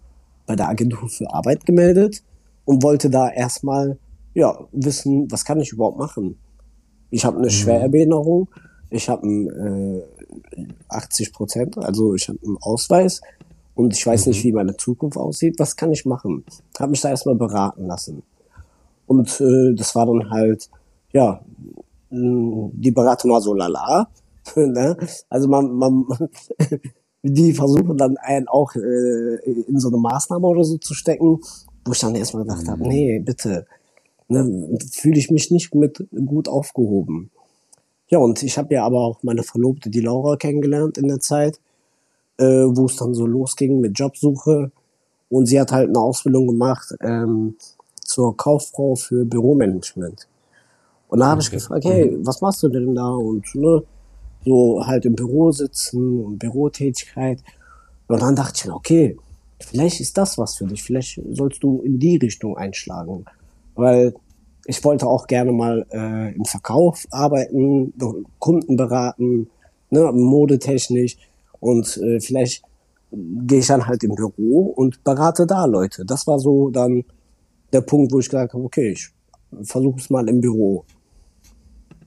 bei 0.46 0.54
der 0.54 0.68
Agentur 0.68 1.08
für 1.08 1.34
Arbeit 1.34 1.66
gemeldet 1.66 2.22
und 2.64 2.84
wollte 2.84 3.10
da 3.10 3.28
erstmal 3.28 3.98
ja 4.34 4.56
wissen, 4.70 5.28
was 5.32 5.44
kann 5.44 5.58
ich 5.58 5.72
überhaupt 5.72 5.98
machen. 5.98 6.36
Ich 7.10 7.24
habe 7.24 7.38
eine 7.38 7.48
mhm. 7.48 7.50
Schwerbehinderung, 7.50 8.48
ich 8.88 9.08
habe 9.08 9.26
äh, 9.26 10.64
80 10.88 11.32
Prozent. 11.32 11.76
Also 11.78 12.14
ich 12.14 12.28
habe 12.28 12.38
einen 12.46 12.58
Ausweis 12.60 13.20
und 13.74 13.92
ich 13.94 14.06
weiß 14.06 14.26
mhm. 14.26 14.30
nicht, 14.30 14.44
wie 14.44 14.52
meine 14.52 14.76
Zukunft 14.76 15.18
aussieht. 15.18 15.56
Was 15.58 15.74
kann 15.74 15.90
ich 15.90 16.06
machen? 16.06 16.44
Habe 16.78 16.90
mich 16.92 17.00
da 17.00 17.08
erstmal 17.08 17.34
beraten 17.34 17.86
lassen. 17.86 18.22
Und 19.08 19.40
äh, 19.40 19.74
das 19.74 19.96
war 19.96 20.06
dann 20.06 20.30
halt, 20.30 20.70
ja, 21.12 21.40
die 22.10 22.92
Beratung 22.92 23.32
war 23.32 23.40
so 23.40 23.54
lala. 23.54 24.08
ne? 24.56 24.96
Also 25.28 25.48
man, 25.48 25.72
man 25.72 26.06
die 27.22 27.54
versuchen 27.54 27.96
dann 27.96 28.16
einen 28.18 28.48
auch 28.48 28.74
äh, 28.74 29.36
in 29.66 29.78
so 29.80 29.88
eine 29.88 29.96
Maßnahme 29.96 30.46
oder 30.46 30.64
so 30.64 30.78
zu 30.78 30.94
stecken, 30.94 31.40
wo 31.84 31.92
ich 31.92 32.00
dann 32.00 32.14
erstmal 32.14 32.44
gedacht 32.44 32.64
mhm. 32.64 32.70
habe, 32.70 32.88
nee, 32.88 33.18
bitte, 33.18 33.66
ne, 34.28 34.78
fühle 34.92 35.18
ich 35.18 35.30
mich 35.30 35.50
nicht 35.50 35.74
mit 35.74 36.06
gut 36.26 36.48
aufgehoben. 36.48 37.30
Ja, 38.08 38.18
und 38.18 38.42
ich 38.42 38.58
habe 38.58 38.74
ja 38.74 38.84
aber 38.84 39.00
auch 39.00 39.22
meine 39.22 39.42
Verlobte, 39.42 39.90
die 39.90 40.00
Laura, 40.00 40.36
kennengelernt 40.36 40.98
in 40.98 41.08
der 41.08 41.20
Zeit, 41.20 41.58
äh, 42.36 42.44
wo 42.44 42.86
es 42.86 42.96
dann 42.96 43.14
so 43.14 43.26
losging 43.26 43.80
mit 43.80 43.98
Jobsuche. 43.98 44.70
Und 45.30 45.46
sie 45.46 45.58
hat 45.58 45.72
halt 45.72 45.88
eine 45.88 45.98
Ausbildung 45.98 46.46
gemacht 46.46 46.94
ähm, 47.00 47.56
zur 48.02 48.36
Kauffrau 48.36 48.94
für 48.94 49.24
Büromanagement. 49.24 50.28
Und 51.08 51.20
da 51.20 51.26
habe 51.26 51.40
okay. 51.40 51.46
ich 51.46 51.50
gefragt, 51.50 51.84
hey, 51.86 52.10
mhm. 52.10 52.26
was 52.26 52.40
machst 52.40 52.62
du 52.62 52.68
denn 52.68 52.94
da? 52.94 53.08
Und 53.08 53.52
ne, 53.54 53.82
so 54.44 54.84
halt 54.86 55.04
im 55.04 55.14
Büro 55.14 55.52
sitzen 55.52 56.24
und 56.24 56.38
Bürotätigkeit. 56.38 57.42
Und 58.06 58.22
dann 58.22 58.36
dachte 58.36 58.54
ich 58.56 58.64
mir, 58.66 58.74
okay, 58.74 59.16
vielleicht 59.60 60.00
ist 60.00 60.16
das 60.18 60.36
was 60.38 60.56
für 60.56 60.66
dich. 60.66 60.82
Vielleicht 60.82 61.20
sollst 61.30 61.62
du 61.62 61.80
in 61.82 61.98
die 61.98 62.16
Richtung 62.16 62.56
einschlagen. 62.56 63.24
Weil 63.74 64.14
ich 64.66 64.82
wollte 64.84 65.06
auch 65.06 65.26
gerne 65.26 65.52
mal 65.52 65.86
äh, 65.92 66.34
im 66.34 66.44
Verkauf 66.44 67.06
arbeiten, 67.10 67.92
Kunden 68.38 68.76
beraten, 68.76 69.48
ne, 69.90 70.10
modetechnisch 70.12 71.16
und 71.60 71.96
äh, 71.98 72.20
vielleicht 72.20 72.62
gehe 73.12 73.60
ich 73.60 73.66
dann 73.66 73.86
halt 73.86 74.02
im 74.02 74.14
Büro 74.14 74.72
und 74.76 75.04
berate 75.04 75.46
da 75.46 75.66
Leute. 75.66 76.04
Das 76.04 76.26
war 76.26 76.38
so 76.38 76.70
dann 76.70 77.04
der 77.72 77.82
Punkt, 77.82 78.12
wo 78.12 78.18
ich 78.18 78.28
gesagt 78.28 78.54
habe, 78.54 78.64
okay, 78.64 78.90
ich 78.92 79.08
versuche 79.62 79.98
es 79.98 80.10
mal 80.10 80.28
im 80.28 80.40
Büro. 80.40 80.84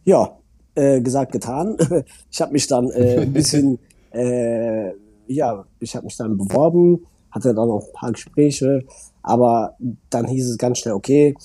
Ja, 0.04 0.38
äh, 0.78 1.02
gesagt, 1.02 1.32
getan. 1.32 1.76
ich 2.32 2.40
habe 2.40 2.54
mich 2.54 2.68
dann 2.68 2.90
äh, 2.92 3.22
ein 3.22 3.34
bisschen, 3.34 3.80
äh, 4.12 4.92
ja, 5.26 5.66
ich 5.80 5.96
habe 5.96 6.06
mich 6.06 6.16
dann 6.16 6.38
beworben, 6.38 7.06
hatte 7.32 7.54
dann 7.54 7.70
auch 7.70 7.88
ein 7.88 7.94
paar 7.94 8.12
Gespräche, 8.12 8.84
aber 9.24 9.76
dann 10.10 10.28
hieß 10.28 10.52
es 10.52 10.58
ganz 10.58 10.78
schnell, 10.78 10.94
okay, 10.94 11.36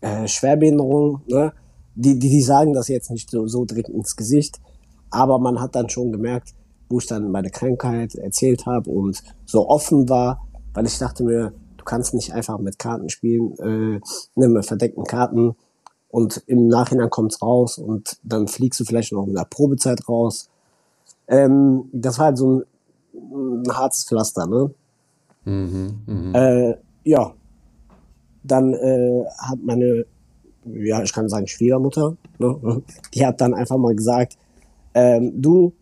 äh, 0.00 0.26
Schwerbehinderung, 0.26 1.20
ne? 1.28 1.52
die, 1.94 2.18
die, 2.18 2.28
die 2.28 2.42
sagen 2.42 2.72
das 2.72 2.88
jetzt 2.88 3.10
nicht 3.10 3.30
so, 3.30 3.46
so 3.46 3.64
direkt 3.64 3.90
ins 3.90 4.16
Gesicht, 4.16 4.60
aber 5.10 5.38
man 5.38 5.60
hat 5.60 5.76
dann 5.76 5.88
schon 5.88 6.10
gemerkt, 6.10 6.52
wo 6.88 6.98
ich 6.98 7.06
dann 7.06 7.30
meine 7.30 7.50
Krankheit 7.50 8.16
erzählt 8.16 8.66
habe 8.66 8.90
und 8.90 9.22
so 9.46 9.68
offen 9.68 10.08
war, 10.08 10.46
weil 10.74 10.86
ich 10.86 10.98
dachte 10.98 11.22
mir, 11.22 11.52
du 11.76 11.84
kannst 11.84 12.12
nicht 12.12 12.32
einfach 12.32 12.58
mit 12.58 12.78
Karten 12.78 13.08
spielen, 13.08 13.54
äh, 13.58 14.00
ne, 14.34 14.48
mit 14.48 14.66
verdeckten 14.66 15.04
Karten 15.04 15.54
und 16.14 16.44
im 16.46 16.68
Nachhinein 16.68 17.10
kommt's 17.10 17.42
raus 17.42 17.76
und 17.76 18.18
dann 18.22 18.46
fliegst 18.46 18.78
du 18.78 18.84
vielleicht 18.84 19.12
noch 19.12 19.26
in 19.26 19.34
der 19.34 19.46
Probezeit 19.50 20.08
raus. 20.08 20.48
Ähm, 21.26 21.86
das 21.92 22.20
war 22.20 22.26
halt 22.26 22.38
so 22.38 22.62
ein, 23.12 23.64
ein 23.64 23.76
hartes 23.76 24.04
Pflaster, 24.04 24.46
ne? 24.46 24.70
Mhm, 25.44 26.02
mh. 26.06 26.38
äh, 26.38 26.76
ja, 27.02 27.34
dann 28.44 28.74
äh, 28.74 29.24
hat 29.38 29.58
meine 29.64 30.04
ja, 30.66 31.02
ich 31.02 31.12
kann 31.12 31.28
sagen 31.28 31.48
Schwiegermutter, 31.48 32.16
ne? 32.38 32.82
die 33.14 33.26
hat 33.26 33.40
dann 33.40 33.52
einfach 33.52 33.76
mal 33.76 33.96
gesagt, 33.96 34.38
ähm, 34.94 35.32
du 35.42 35.72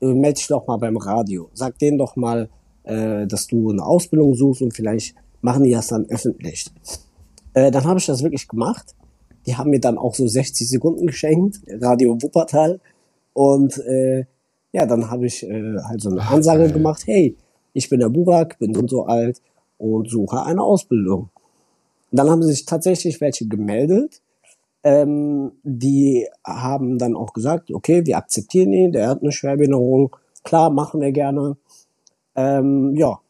äh, 0.00 0.12
melde 0.12 0.38
dich 0.38 0.48
doch 0.48 0.66
mal 0.66 0.78
beim 0.78 0.96
Radio. 0.96 1.50
Sag 1.54 1.78
denen 1.78 1.98
doch 1.98 2.16
mal, 2.16 2.48
äh, 2.82 3.28
dass 3.28 3.46
du 3.46 3.70
eine 3.70 3.86
Ausbildung 3.86 4.34
suchst 4.34 4.62
und 4.62 4.74
vielleicht 4.74 5.14
machen 5.40 5.62
die 5.62 5.70
das 5.70 5.86
dann 5.86 6.06
öffentlich. 6.06 6.66
Äh, 7.54 7.70
dann 7.70 7.84
habe 7.84 8.00
ich 8.00 8.06
das 8.06 8.24
wirklich 8.24 8.48
gemacht. 8.48 8.96
Die 9.46 9.56
haben 9.56 9.70
mir 9.70 9.80
dann 9.80 9.98
auch 9.98 10.14
so 10.14 10.26
60 10.26 10.68
Sekunden 10.68 11.06
geschenkt, 11.06 11.60
Radio 11.80 12.20
Wuppertal. 12.20 12.80
Und 13.32 13.78
äh, 13.78 14.24
ja, 14.72 14.86
dann 14.86 15.10
habe 15.10 15.26
ich 15.26 15.42
äh, 15.42 15.76
halt 15.84 16.00
so 16.00 16.10
eine 16.10 16.22
Ansage 16.22 16.64
geil. 16.64 16.72
gemacht, 16.72 17.02
hey, 17.06 17.36
ich 17.72 17.88
bin 17.88 18.00
der 18.00 18.08
Burak, 18.08 18.58
bin 18.58 18.74
so 18.74 18.80
und 18.80 18.90
so 18.90 19.04
alt 19.04 19.40
und 19.78 20.08
suche 20.08 20.42
eine 20.44 20.62
Ausbildung. 20.62 21.30
Dann 22.10 22.30
haben 22.30 22.42
sich 22.42 22.66
tatsächlich 22.66 23.20
welche 23.20 23.46
gemeldet. 23.48 24.20
Ähm, 24.84 25.52
die 25.62 26.26
haben 26.44 26.98
dann 26.98 27.14
auch 27.14 27.32
gesagt, 27.32 27.70
okay, 27.70 28.04
wir 28.04 28.16
akzeptieren 28.16 28.72
ihn, 28.72 28.92
der 28.92 29.08
hat 29.08 29.22
eine 29.22 29.32
Schwerbehinderung, 29.32 30.16
klar, 30.42 30.70
machen 30.70 31.00
wir 31.00 31.12
gerne. 31.12 31.56
Ähm, 32.34 32.94
ja, 32.96 33.20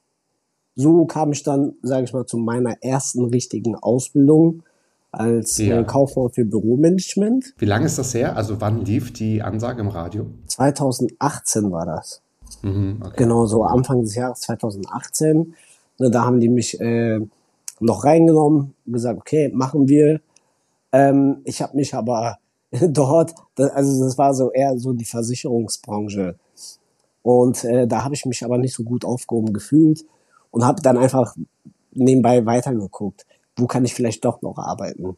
so 0.75 1.05
kam 1.05 1.33
ich 1.33 1.42
dann, 1.42 1.75
sage 1.83 2.05
ich 2.05 2.12
mal, 2.12 2.27
zu 2.27 2.38
meiner 2.38 2.83
ersten 2.83 3.25
richtigen 3.25 3.77
Ausbildung 3.77 4.62
als 5.12 5.59
Ja. 5.59 5.81
äh, 5.81 5.85
Kaufmann 5.85 6.31
für 6.31 6.44
Büromanagement. 6.44 7.55
Wie 7.59 7.66
lange 7.66 7.87
ist 7.87 7.98
das 7.98 8.14
her? 8.14 8.35
Also 8.37 8.61
wann 8.61 8.85
lief 8.85 9.12
die 9.12 9.42
Ansage 9.42 9.81
im 9.83 9.88
Radio? 9.88 10.27
2018 10.46 11.70
war 11.70 11.87
das. 11.87 12.22
Mhm, 12.62 12.98
okay. 13.05 13.14
Genau, 13.18 13.46
so 13.46 13.62
Anfang 13.64 14.01
des 14.03 14.14
Jahres 14.14 14.40
2018. 14.40 15.55
Ne, 15.98 16.11
da 16.11 16.25
haben 16.25 16.40
die 16.40 16.48
mich 16.48 16.81
äh, 16.81 17.20
noch 17.81 18.05
reingenommen, 18.05 18.75
gesagt, 18.87 19.18
okay, 19.20 19.51
machen 19.53 19.88
wir. 19.88 20.20
Ähm, 20.92 21.38
ich 21.44 21.61
habe 21.62 21.77
mich 21.77 21.94
aber 21.94 22.38
dort, 22.88 23.35
das, 23.55 23.70
also 23.70 24.05
das 24.05 24.16
war 24.18 24.35
so 24.35 24.51
eher 24.51 24.79
so 24.79 24.92
die 24.92 25.05
Versicherungsbranche. 25.05 26.37
Und 27.22 27.64
äh, 27.64 27.87
da 27.87 28.03
habe 28.05 28.14
ich 28.14 28.25
mich 28.27 28.44
aber 28.44 28.59
nicht 28.59 28.75
so 28.75 28.83
gut 28.83 29.05
aufgehoben 29.05 29.53
gefühlt 29.53 30.05
und 30.51 30.64
habe 30.64 30.83
dann 30.83 30.96
einfach 30.98 31.37
nebenbei 31.92 32.44
weitergeguckt, 32.46 33.27
wo 33.57 33.67
kann 33.67 33.85
ich 33.85 33.95
vielleicht 33.95 34.25
doch 34.25 34.43
noch 34.43 34.59
arbeiten. 34.59 35.17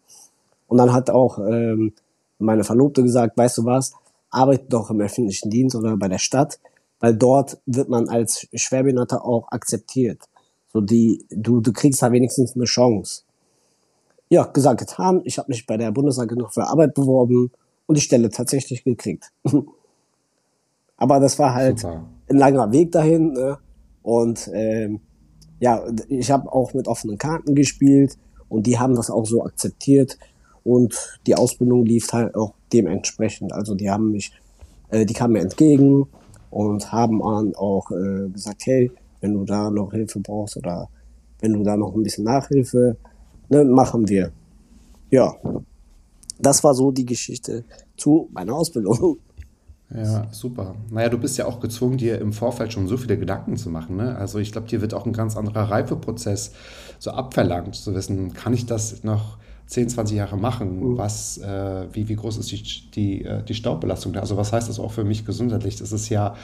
Und 0.66 0.78
dann 0.78 0.92
hat 0.92 1.10
auch 1.10 1.38
ähm, 1.38 1.92
meine 2.38 2.64
Verlobte 2.64 3.02
gesagt, 3.02 3.36
weißt 3.36 3.58
du 3.58 3.64
was, 3.64 3.94
arbeite 4.30 4.66
doch 4.68 4.90
im 4.90 5.00
öffentlichen 5.00 5.50
Dienst 5.50 5.76
oder 5.76 5.96
bei 5.96 6.08
der 6.08 6.18
Stadt, 6.18 6.58
weil 7.00 7.14
dort 7.14 7.58
wird 7.66 7.88
man 7.88 8.08
als 8.08 8.48
Schwerbehinderter 8.52 9.24
auch 9.24 9.48
akzeptiert. 9.50 10.22
So 10.72 10.80
die, 10.80 11.24
du, 11.30 11.60
du 11.60 11.72
kriegst 11.72 12.02
da 12.02 12.10
wenigstens 12.10 12.56
eine 12.56 12.64
Chance. 12.64 13.22
Ja, 14.28 14.44
gesagt, 14.44 14.80
getan. 14.80 15.22
Ich 15.24 15.38
habe 15.38 15.48
mich 15.48 15.66
bei 15.66 15.76
der 15.76 15.92
Bundesagentur 15.92 16.50
für 16.50 16.66
Arbeit 16.66 16.94
beworben 16.94 17.52
und 17.86 17.96
die 17.96 18.00
Stelle 18.00 18.30
tatsächlich 18.30 18.82
gekriegt. 18.82 19.30
Aber 20.96 21.20
das 21.20 21.38
war 21.38 21.54
halt 21.54 21.80
Super. 21.80 22.04
ein 22.28 22.36
langer 22.36 22.72
Weg 22.72 22.90
dahin. 22.92 23.32
Ne? 23.32 23.58
Und 24.02 24.50
ähm, 24.52 25.00
ja, 25.60 25.82
ich 26.08 26.30
habe 26.30 26.52
auch 26.52 26.74
mit 26.74 26.88
offenen 26.88 27.18
Karten 27.18 27.54
gespielt 27.54 28.16
und 28.48 28.66
die 28.66 28.78
haben 28.78 28.94
das 28.94 29.10
auch 29.10 29.26
so 29.26 29.44
akzeptiert. 29.44 30.18
Und 30.62 31.18
die 31.26 31.34
Ausbildung 31.34 31.84
lief 31.84 32.12
halt 32.12 32.34
auch 32.34 32.54
dementsprechend. 32.72 33.52
Also 33.52 33.74
die 33.74 33.90
haben 33.90 34.12
mich, 34.12 34.32
äh, 34.88 35.04
die 35.04 35.14
kamen 35.14 35.34
mir 35.34 35.40
entgegen 35.40 36.06
und 36.50 36.90
haben 36.92 37.18
dann 37.18 37.54
auch 37.54 37.90
äh, 37.90 38.28
gesagt, 38.30 38.66
hey, 38.66 38.90
wenn 39.20 39.34
du 39.34 39.44
da 39.44 39.70
noch 39.70 39.92
Hilfe 39.92 40.20
brauchst 40.20 40.56
oder 40.56 40.88
wenn 41.40 41.52
du 41.52 41.62
da 41.62 41.76
noch 41.76 41.94
ein 41.94 42.02
bisschen 42.02 42.24
Nachhilfe, 42.24 42.96
ne, 43.48 43.64
machen 43.64 44.08
wir. 44.08 44.32
Ja, 45.10 45.34
das 46.38 46.64
war 46.64 46.74
so 46.74 46.90
die 46.90 47.06
Geschichte 47.06 47.64
zu 47.96 48.28
meiner 48.32 48.54
Ausbildung. 48.54 49.18
Ja, 49.94 50.26
super. 50.32 50.74
Naja, 50.90 51.08
du 51.08 51.18
bist 51.18 51.38
ja 51.38 51.46
auch 51.46 51.60
gezwungen, 51.60 51.98
dir 51.98 52.20
im 52.20 52.32
Vorfeld 52.32 52.72
schon 52.72 52.88
so 52.88 52.96
viele 52.96 53.16
Gedanken 53.16 53.56
zu 53.56 53.70
machen. 53.70 53.96
Ne? 53.96 54.16
Also 54.16 54.38
ich 54.38 54.50
glaube, 54.50 54.66
dir 54.66 54.80
wird 54.80 54.92
auch 54.92 55.06
ein 55.06 55.12
ganz 55.12 55.36
anderer 55.36 55.70
Reifeprozess 55.70 56.52
so 56.98 57.12
abverlangt, 57.12 57.74
zu 57.74 57.94
wissen, 57.94 58.32
kann 58.34 58.52
ich 58.54 58.66
das 58.66 59.04
noch 59.04 59.38
10, 59.66 59.88
20 59.88 60.16
Jahre 60.16 60.36
machen? 60.36 60.98
Was, 60.98 61.38
äh, 61.38 61.86
wie, 61.92 62.08
wie 62.08 62.16
groß 62.16 62.38
ist 62.38 62.50
die, 62.50 62.90
die, 62.90 63.24
äh, 63.24 63.42
die 63.42 63.54
Staubbelastung 63.54 64.12
da? 64.12 64.20
Also 64.20 64.36
was 64.36 64.52
heißt 64.52 64.68
das 64.68 64.80
auch 64.80 64.92
für 64.92 65.04
mich 65.04 65.24
gesundheitlich? 65.24 65.76
Das 65.76 65.92
ist 65.92 66.08
ja, 66.08 66.34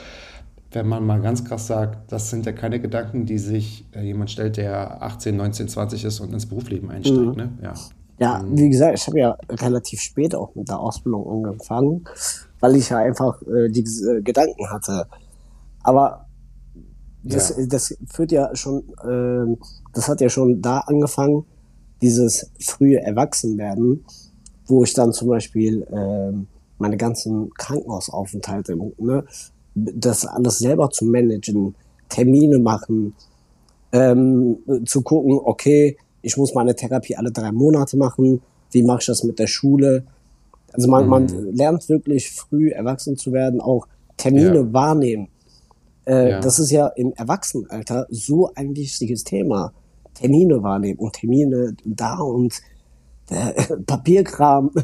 wenn 0.71 0.87
man 0.87 1.05
mal 1.05 1.21
ganz 1.21 1.43
krass 1.43 1.67
sagt, 1.67 2.11
das 2.11 2.29
sind 2.29 2.45
ja 2.45 2.53
keine 2.53 2.79
Gedanken, 2.79 3.25
die 3.25 3.37
sich 3.37 3.85
äh, 3.93 4.01
jemand 4.01 4.31
stellt, 4.31 4.57
der 4.57 5.03
18, 5.03 5.35
19, 5.35 5.67
20 5.67 6.05
ist 6.05 6.19
und 6.21 6.33
ins 6.33 6.45
Berufsleben 6.45 6.89
einsteigt. 6.89 7.35
Ne? 7.35 7.51
Ja. 7.61 7.73
Ja, 8.21 8.45
wie 8.51 8.69
gesagt, 8.69 8.99
ich 8.99 9.07
habe 9.07 9.19
ja 9.19 9.35
relativ 9.49 9.99
spät 9.99 10.35
auch 10.35 10.53
mit 10.53 10.69
der 10.69 10.79
Ausbildung 10.79 11.27
angefangen, 11.27 12.03
weil 12.59 12.75
ich 12.75 12.89
ja 12.89 12.97
einfach 12.99 13.41
äh, 13.41 13.67
diese 13.69 14.17
äh, 14.17 14.21
Gedanken 14.21 14.69
hatte. 14.69 15.07
Aber 15.81 16.27
das, 17.23 17.55
Ja. 17.57 17.65
das 17.65 17.97
führt 18.05 18.31
ja 18.31 18.55
schon, 18.55 18.83
ähm, 19.03 19.57
das 19.93 20.07
hat 20.07 20.21
ja 20.21 20.29
schon 20.29 20.61
da 20.61 20.81
angefangen, 20.81 21.45
dieses 22.03 22.51
frühe 22.59 23.01
Erwachsenwerden, 23.01 24.05
wo 24.67 24.83
ich 24.83 24.93
dann 24.93 25.13
zum 25.13 25.29
Beispiel 25.29 25.87
ähm, 25.91 26.45
meine 26.77 26.97
ganzen 26.97 27.51
Krankenhausaufenthalte, 27.55 28.77
ne, 28.99 29.23
das 29.73 30.27
alles 30.27 30.59
selber 30.59 30.91
zu 30.91 31.05
managen, 31.05 31.73
Termine 32.07 32.59
machen, 32.59 33.15
ähm, 33.91 34.57
zu 34.85 35.01
gucken, 35.01 35.39
okay, 35.43 35.97
ich 36.21 36.37
muss 36.37 36.53
meine 36.53 36.75
Therapie 36.75 37.15
alle 37.15 37.31
drei 37.31 37.51
Monate 37.51 37.97
machen, 37.97 38.41
wie 38.71 38.83
mache 38.83 38.99
ich 39.01 39.05
das 39.07 39.23
mit 39.23 39.39
der 39.39 39.47
Schule? 39.47 40.03
Also 40.73 40.89
man, 40.89 41.07
man 41.07 41.27
lernt 41.53 41.89
wirklich 41.89 42.31
früh 42.31 42.69
erwachsen 42.71 43.17
zu 43.17 43.33
werden, 43.33 43.59
auch 43.59 43.87
Termine 44.17 44.55
Ja. 44.57 44.73
wahrnehmen. 44.73 45.27
Äh, 46.05 46.29
Ja. 46.31 46.39
Das 46.39 46.59
ist 46.59 46.71
ja 46.71 46.87
im 46.87 47.11
Erwachsenenalter 47.13 48.07
so 48.09 48.51
ein 48.55 48.75
wichtiges 48.75 49.23
Thema. 49.23 49.73
Termine 50.13 50.61
wahrnehmen 50.63 50.99
und 50.99 51.13
Termine 51.13 51.75
da 51.85 52.19
und 52.19 52.61
äh, 53.29 53.53
Papierkram. 53.85 54.71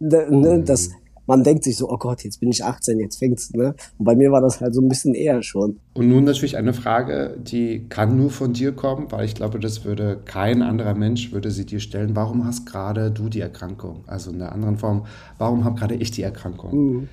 Ne, 0.00 0.28
ne, 0.30 0.62
das, 0.62 0.90
man 1.28 1.44
denkt 1.44 1.62
sich 1.62 1.76
so, 1.76 1.90
oh 1.90 1.98
Gott, 1.98 2.24
jetzt 2.24 2.40
bin 2.40 2.48
ich 2.48 2.64
18, 2.64 2.98
jetzt 3.00 3.18
fängt's. 3.18 3.52
Ne? 3.52 3.74
Und 3.98 4.04
bei 4.04 4.16
mir 4.16 4.32
war 4.32 4.40
das 4.40 4.62
halt 4.62 4.74
so 4.74 4.80
ein 4.80 4.88
bisschen 4.88 5.14
eher 5.14 5.42
schon. 5.42 5.78
Und 5.92 6.08
nun 6.08 6.24
natürlich 6.24 6.56
eine 6.56 6.72
Frage, 6.72 7.36
die 7.38 7.86
kann 7.90 8.16
nur 8.16 8.30
von 8.30 8.54
dir 8.54 8.72
kommen, 8.72 9.12
weil 9.12 9.26
ich 9.26 9.34
glaube, 9.34 9.60
das 9.60 9.84
würde 9.84 10.18
kein 10.24 10.62
anderer 10.62 10.94
Mensch 10.94 11.30
würde 11.30 11.50
sie 11.50 11.66
dir 11.66 11.80
stellen. 11.80 12.16
Warum 12.16 12.46
hast 12.46 12.64
gerade 12.64 13.10
du 13.10 13.28
die 13.28 13.40
Erkrankung? 13.40 14.04
Also 14.06 14.30
in 14.30 14.38
der 14.38 14.52
anderen 14.52 14.78
Form, 14.78 15.04
warum 15.36 15.64
habe 15.64 15.78
gerade 15.78 15.96
ich 15.96 16.10
die 16.10 16.22
Erkrankung? 16.22 17.08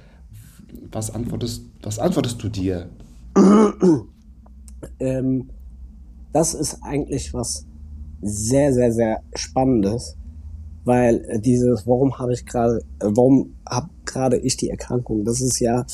Was 0.92 1.14
antwortest, 1.14 1.64
was 1.84 2.00
antwortest 2.00 2.42
du 2.42 2.48
dir? 2.48 2.88
ähm, 5.00 5.50
das 6.32 6.54
ist 6.54 6.80
eigentlich 6.84 7.34
was 7.34 7.66
sehr, 8.22 8.72
sehr, 8.72 8.94
sehr 8.94 9.24
Spannendes, 9.36 10.16
weil 10.86 11.26
äh, 11.28 11.40
dieses, 11.42 11.86
warum 11.86 12.18
habe 12.18 12.32
ich 12.32 12.46
gerade, 12.46 12.78
äh, 13.02 13.08
warum 13.08 13.56
habe 13.70 13.90
gerade 14.16 14.38
ich 14.38 14.58
die 14.58 14.70
Erkrankung? 14.70 15.26
Das 15.26 15.42
ist 15.42 15.60
ja 15.60 15.86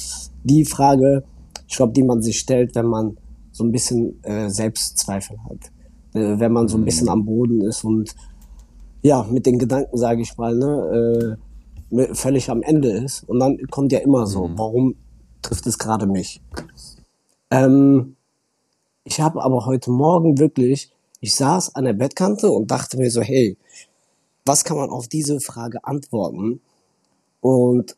die 0.44 0.64
Frage, 0.64 1.24
ich 1.68 1.76
glaube, 1.76 1.94
die 1.94 2.04
man 2.04 2.22
sich 2.22 2.40
stellt, 2.40 2.76
wenn 2.76 2.86
man 2.86 3.18
so 3.52 3.64
ein 3.64 3.72
bisschen 3.72 4.24
äh, 4.24 4.50
Selbstzweifel 4.50 5.38
hat, 5.50 5.72
äh, 6.14 6.40
wenn 6.40 6.54
man 6.54 6.68
so 6.68 6.78
ein 6.78 6.86
bisschen 6.86 7.10
am 7.10 7.26
Boden 7.26 7.62
ist 7.62 7.84
und 7.84 8.16
ja, 9.02 9.24
mit 9.24 9.46
den 9.46 9.58
Gedanken, 9.58 9.98
sage 9.98 10.22
ich 10.22 10.38
mal, 10.38 10.56
ne, 10.56 11.38
äh, 11.90 11.96
mi- 11.96 12.14
völlig 12.14 12.50
am 12.50 12.62
Ende 12.62 12.92
ist. 12.92 13.24
Und 13.28 13.40
dann 13.40 13.58
kommt 13.72 13.92
ja 13.92 14.00
immer 14.00 14.28
so, 14.28 14.50
warum 14.56 14.96
trifft 15.42 15.66
es 15.66 15.80
gerade 15.80 16.06
mich? 16.06 16.40
Ähm, 17.50 18.16
ich 19.04 19.20
habe 19.20 19.44
aber 19.44 19.66
heute 19.66 19.90
Morgen 19.90 20.38
wirklich, 20.38 20.92
ich 21.20 21.36
saß 21.36 21.76
an 21.76 21.86
der 21.86 21.94
Bettkante 21.94 22.52
und 22.52 22.70
dachte 22.70 22.98
mir 22.98 23.10
so, 23.10 23.22
hey, 23.22 23.58
was 24.46 24.64
kann 24.64 24.78
man 24.78 24.90
auf 24.92 25.08
diese 25.08 25.40
Frage 25.40 25.84
antworten? 25.84 26.62
Und 27.42 27.96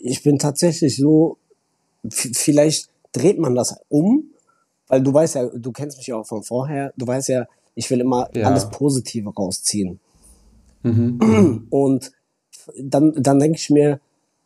ich 0.00 0.22
bin 0.22 0.38
tatsächlich 0.38 0.96
so, 0.96 1.38
vielleicht 2.10 2.90
dreht 3.12 3.38
man 3.38 3.54
das 3.54 3.76
um, 3.88 4.30
weil 4.86 5.02
du 5.02 5.12
weißt 5.12 5.34
ja, 5.34 5.46
du 5.46 5.72
kennst 5.72 5.98
mich 5.98 6.06
ja 6.08 6.16
auch 6.16 6.26
von 6.26 6.42
vorher, 6.42 6.92
du 6.96 7.06
weißt 7.06 7.28
ja, 7.28 7.46
ich 7.74 7.90
will 7.90 8.00
immer 8.00 8.28
Ja. 8.34 8.46
alles 8.46 8.68
Positive 8.70 9.30
rausziehen. 9.30 10.00
Und 11.70 12.12
dann, 12.78 13.14
dann 13.14 13.38
denke 13.38 13.58
ich 13.58 13.70
mir, 13.70 14.00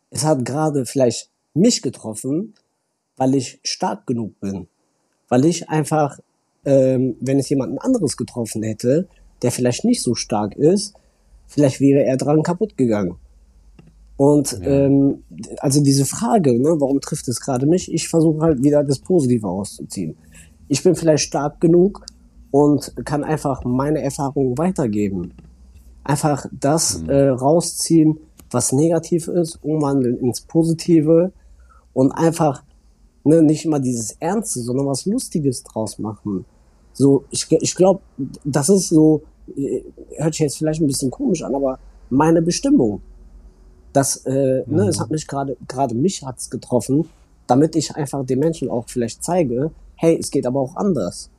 es 0.09 0.23
hat 0.23 0.45
gerade 0.45 0.85
vielleicht 0.85 1.29
mich 1.53 1.81
getroffen, 1.81 2.53
weil 3.17 3.35
ich 3.35 3.59
stark 3.63 4.05
genug 4.07 4.39
bin. 4.39 4.67
Weil 5.29 5.45
ich 5.45 5.69
einfach, 5.69 6.19
ähm, 6.65 7.15
wenn 7.19 7.39
es 7.39 7.49
jemanden 7.49 7.77
anderes 7.79 8.17
getroffen 8.17 8.63
hätte, 8.63 9.07
der 9.41 9.51
vielleicht 9.51 9.83
nicht 9.85 10.01
so 10.01 10.15
stark 10.15 10.55
ist, 10.55 10.93
vielleicht 11.47 11.79
wäre 11.79 12.03
er 12.03 12.17
dran 12.17 12.43
kaputt 12.43 12.77
gegangen. 12.77 13.15
Und 14.15 14.59
ähm, 14.61 15.23
also 15.57 15.81
diese 15.81 16.05
Frage, 16.05 16.53
ne, 16.59 16.75
warum 16.79 16.99
trifft 17.01 17.27
es 17.27 17.41
gerade 17.41 17.65
mich? 17.65 17.91
Ich 17.91 18.07
versuche 18.07 18.41
halt 18.41 18.63
wieder 18.63 18.83
das 18.83 18.99
Positive 18.99 19.47
rauszuziehen. 19.47 20.15
Ich 20.67 20.83
bin 20.83 20.95
vielleicht 20.95 21.23
stark 21.23 21.59
genug 21.59 22.05
und 22.51 22.93
kann 23.05 23.23
einfach 23.23 23.63
meine 23.65 24.01
Erfahrungen 24.01 24.57
weitergeben. 24.57 25.33
Einfach 26.03 26.45
das 26.51 27.01
äh, 27.07 27.29
rausziehen, 27.29 28.19
was 28.51 28.71
negativ 28.71 29.27
ist, 29.27 29.57
umwandeln 29.63 30.17
ins 30.19 30.41
Positive 30.41 31.31
und 31.93 32.11
einfach 32.11 32.63
ne, 33.23 33.41
nicht 33.41 33.65
immer 33.65 33.79
dieses 33.79 34.11
Ernste, 34.19 34.59
sondern 34.59 34.85
was 34.85 35.05
Lustiges 35.05 35.63
draus 35.63 35.97
machen. 35.97 36.45
So, 36.93 37.25
ich, 37.31 37.47
ich 37.51 37.75
glaube, 37.75 38.01
das 38.43 38.69
ist 38.69 38.89
so, 38.89 39.23
äh, 39.55 39.81
hört 40.17 40.33
sich 40.33 40.41
jetzt 40.41 40.57
vielleicht 40.57 40.81
ein 40.81 40.87
bisschen 40.87 41.09
komisch 41.09 41.41
an, 41.41 41.55
aber 41.55 41.79
meine 42.09 42.41
Bestimmung. 42.41 43.01
Das, 43.93 44.17
äh, 44.25 44.63
ne, 44.65 44.87
es 44.87 44.99
hat 44.99 45.11
mich 45.11 45.27
gerade, 45.27 45.55
gerade 45.67 45.95
mich 45.95 46.23
hat's 46.23 46.49
getroffen, 46.49 47.09
damit 47.47 47.75
ich 47.75 47.95
einfach 47.95 48.25
den 48.25 48.39
Menschen 48.39 48.69
auch 48.69 48.85
vielleicht 48.87 49.23
zeige, 49.23 49.71
hey, 49.95 50.17
es 50.19 50.31
geht 50.31 50.45
aber 50.45 50.59
auch 50.59 50.75
anders. 50.75 51.29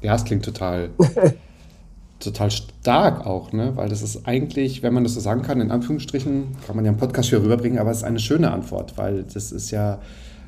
Ja, 0.00 0.14
es 0.14 0.24
klingt 0.24 0.44
total, 0.44 0.90
total 2.20 2.50
stark 2.50 3.26
auch, 3.26 3.52
ne? 3.52 3.72
Weil 3.74 3.88
das 3.88 4.02
ist 4.02 4.26
eigentlich, 4.26 4.82
wenn 4.82 4.94
man 4.94 5.02
das 5.02 5.14
so 5.14 5.20
sagen 5.20 5.42
kann, 5.42 5.60
in 5.60 5.70
Anführungsstrichen, 5.70 6.56
kann 6.66 6.76
man 6.76 6.84
ja 6.84 6.92
im 6.92 6.98
Podcast 6.98 7.30
hier 7.30 7.42
rüberbringen, 7.42 7.78
aber 7.78 7.90
es 7.90 7.98
ist 7.98 8.04
eine 8.04 8.18
schöne 8.18 8.52
Antwort, 8.52 8.96
weil 8.96 9.24
das 9.24 9.50
ist 9.50 9.70
ja 9.70 10.00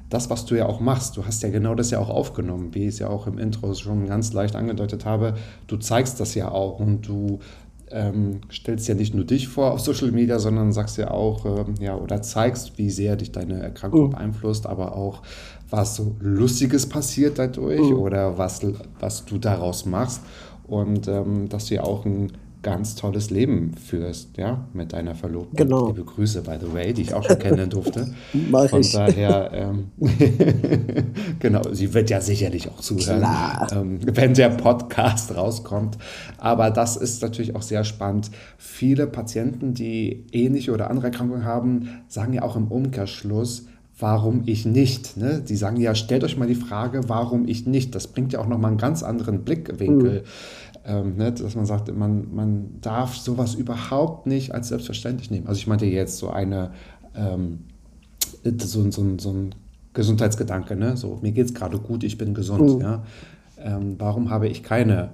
das, 0.08 0.30
was 0.30 0.44
du 0.44 0.54
ja 0.54 0.66
auch 0.66 0.80
machst. 0.80 1.16
Du 1.16 1.26
hast 1.26 1.42
ja 1.42 1.48
genau 1.48 1.74
das 1.74 1.90
ja 1.90 1.98
auch 1.98 2.10
aufgenommen, 2.10 2.74
wie 2.74 2.82
ich 2.82 2.94
es 2.94 2.98
ja 3.00 3.08
auch 3.08 3.26
im 3.26 3.38
Intro 3.38 3.74
schon 3.74 4.06
ganz 4.06 4.32
leicht 4.32 4.54
angedeutet 4.54 5.04
habe. 5.04 5.34
Du 5.66 5.76
zeigst 5.76 6.20
das 6.20 6.34
ja 6.34 6.50
auch 6.50 6.78
und 6.78 7.08
du 7.08 7.40
ähm, 7.90 8.40
stellst 8.50 8.88
ja 8.88 8.94
nicht 8.94 9.14
nur 9.14 9.24
dich 9.24 9.48
vor 9.48 9.72
auf 9.72 9.80
Social 9.80 10.10
Media, 10.10 10.38
sondern 10.38 10.72
sagst 10.72 10.98
ja 10.98 11.10
auch, 11.10 11.44
ähm, 11.44 11.74
ja, 11.80 11.96
oder 11.96 12.22
zeigst, 12.22 12.78
wie 12.78 12.90
sehr 12.90 13.16
dich 13.16 13.32
deine 13.32 13.60
Erkrankung 13.60 14.10
beeinflusst, 14.10 14.66
aber 14.66 14.96
auch, 14.96 15.22
was 15.70 15.96
so 15.96 16.16
Lustiges 16.20 16.88
passiert 16.88 17.38
dadurch 17.38 17.80
oder 17.92 18.38
was, 18.38 18.60
was 19.00 19.24
du 19.24 19.38
daraus 19.38 19.86
machst. 19.86 20.22
Und 20.66 21.06
ähm, 21.06 21.48
dass 21.48 21.66
du 21.66 21.74
ja 21.76 21.82
auch 21.84 22.04
ein 22.04 22.32
ganz 22.66 22.96
tolles 22.96 23.30
Leben 23.30 23.74
führst, 23.74 24.36
ja, 24.36 24.66
mit 24.72 24.92
deiner 24.92 25.14
Verlobten. 25.14 25.56
Genau. 25.56 25.86
Liebe 25.86 26.02
Grüße, 26.02 26.42
by 26.42 26.56
the 26.60 26.74
way, 26.74 26.92
die 26.92 27.02
ich 27.02 27.14
auch 27.14 27.22
schon 27.22 27.38
kennen 27.38 27.70
durfte. 27.70 28.12
Mach 28.50 28.68
Von 28.68 28.80
ich. 28.80 28.90
daher, 28.90 29.52
ähm, 29.52 29.92
genau, 31.38 31.62
sie 31.70 31.94
wird 31.94 32.10
ja 32.10 32.20
sicherlich 32.20 32.68
auch 32.68 32.80
zuhören, 32.80 33.24
ähm, 33.70 34.00
wenn 34.02 34.34
der 34.34 34.48
Podcast 34.48 35.36
rauskommt. 35.36 35.96
Aber 36.38 36.72
das 36.72 36.96
ist 36.96 37.22
natürlich 37.22 37.54
auch 37.54 37.62
sehr 37.62 37.84
spannend. 37.84 38.32
Viele 38.58 39.06
Patienten, 39.06 39.72
die 39.72 40.26
ähnliche 40.32 40.72
oder 40.72 40.90
andere 40.90 41.06
Erkrankungen 41.06 41.44
haben, 41.44 42.00
sagen 42.08 42.32
ja 42.32 42.42
auch 42.42 42.56
im 42.56 42.66
Umkehrschluss, 42.66 43.66
warum 43.98 44.42
ich 44.46 44.66
nicht. 44.66 45.16
Ne? 45.16 45.42
Die 45.46 45.56
sagen 45.56 45.76
ja, 45.80 45.94
stellt 45.94 46.24
euch 46.24 46.36
mal 46.36 46.48
die 46.48 46.54
Frage, 46.54 47.08
warum 47.08 47.48
ich 47.48 47.66
nicht. 47.66 47.94
Das 47.94 48.08
bringt 48.08 48.32
ja 48.32 48.40
auch 48.40 48.46
nochmal 48.46 48.72
einen 48.72 48.78
ganz 48.78 49.02
anderen 49.02 49.42
Blickwinkel. 49.42 50.24
Ähm, 50.86 51.16
ne? 51.16 51.32
Dass 51.32 51.54
man 51.56 51.66
sagt, 51.66 51.94
man, 51.94 52.32
man 52.34 52.80
darf 52.80 53.16
sowas 53.16 53.54
überhaupt 53.54 54.26
nicht 54.26 54.54
als 54.54 54.68
selbstverständlich 54.68 55.30
nehmen. 55.30 55.46
Also 55.48 55.58
ich 55.58 55.66
meinte 55.66 55.86
jetzt 55.86 56.18
so 56.18 56.30
eine, 56.30 56.70
ähm, 57.14 57.64
so, 58.58 58.88
so, 58.90 59.18
so 59.18 59.30
ein 59.32 59.54
Gesundheitsgedanke, 59.94 60.76
ne? 60.76 60.96
So, 60.96 61.18
mir 61.22 61.32
geht 61.32 61.46
es 61.46 61.54
gerade 61.54 61.78
gut, 61.78 62.04
ich 62.04 62.18
bin 62.18 62.34
gesund, 62.34 62.82
ja. 62.82 63.02
Ähm, 63.58 63.96
warum 63.98 64.30
habe 64.30 64.46
ich 64.46 64.62
keine 64.62 65.10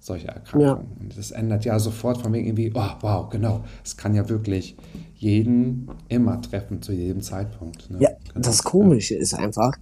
solche 0.00 0.28
Erkrankung? 0.28 0.60
Ja. 0.60 0.80
Das 1.16 1.30
ändert 1.30 1.64
ja 1.64 1.78
sofort 1.78 2.20
von 2.20 2.32
mir 2.32 2.40
irgendwie, 2.40 2.72
oh, 2.74 2.90
wow, 3.00 3.28
genau. 3.30 3.64
Es 3.84 3.96
kann 3.96 4.14
ja 4.14 4.28
wirklich 4.28 4.76
jeden 5.14 5.88
immer 6.08 6.40
treffen 6.42 6.82
zu 6.82 6.92
jedem 6.92 7.22
Zeitpunkt. 7.22 7.88
Ne? 7.90 7.98
Ja, 8.00 8.10
Genau. 8.34 8.44
das 8.46 8.62
Komische 8.62 9.14
ist 9.14 9.34
einfach, 9.34 9.72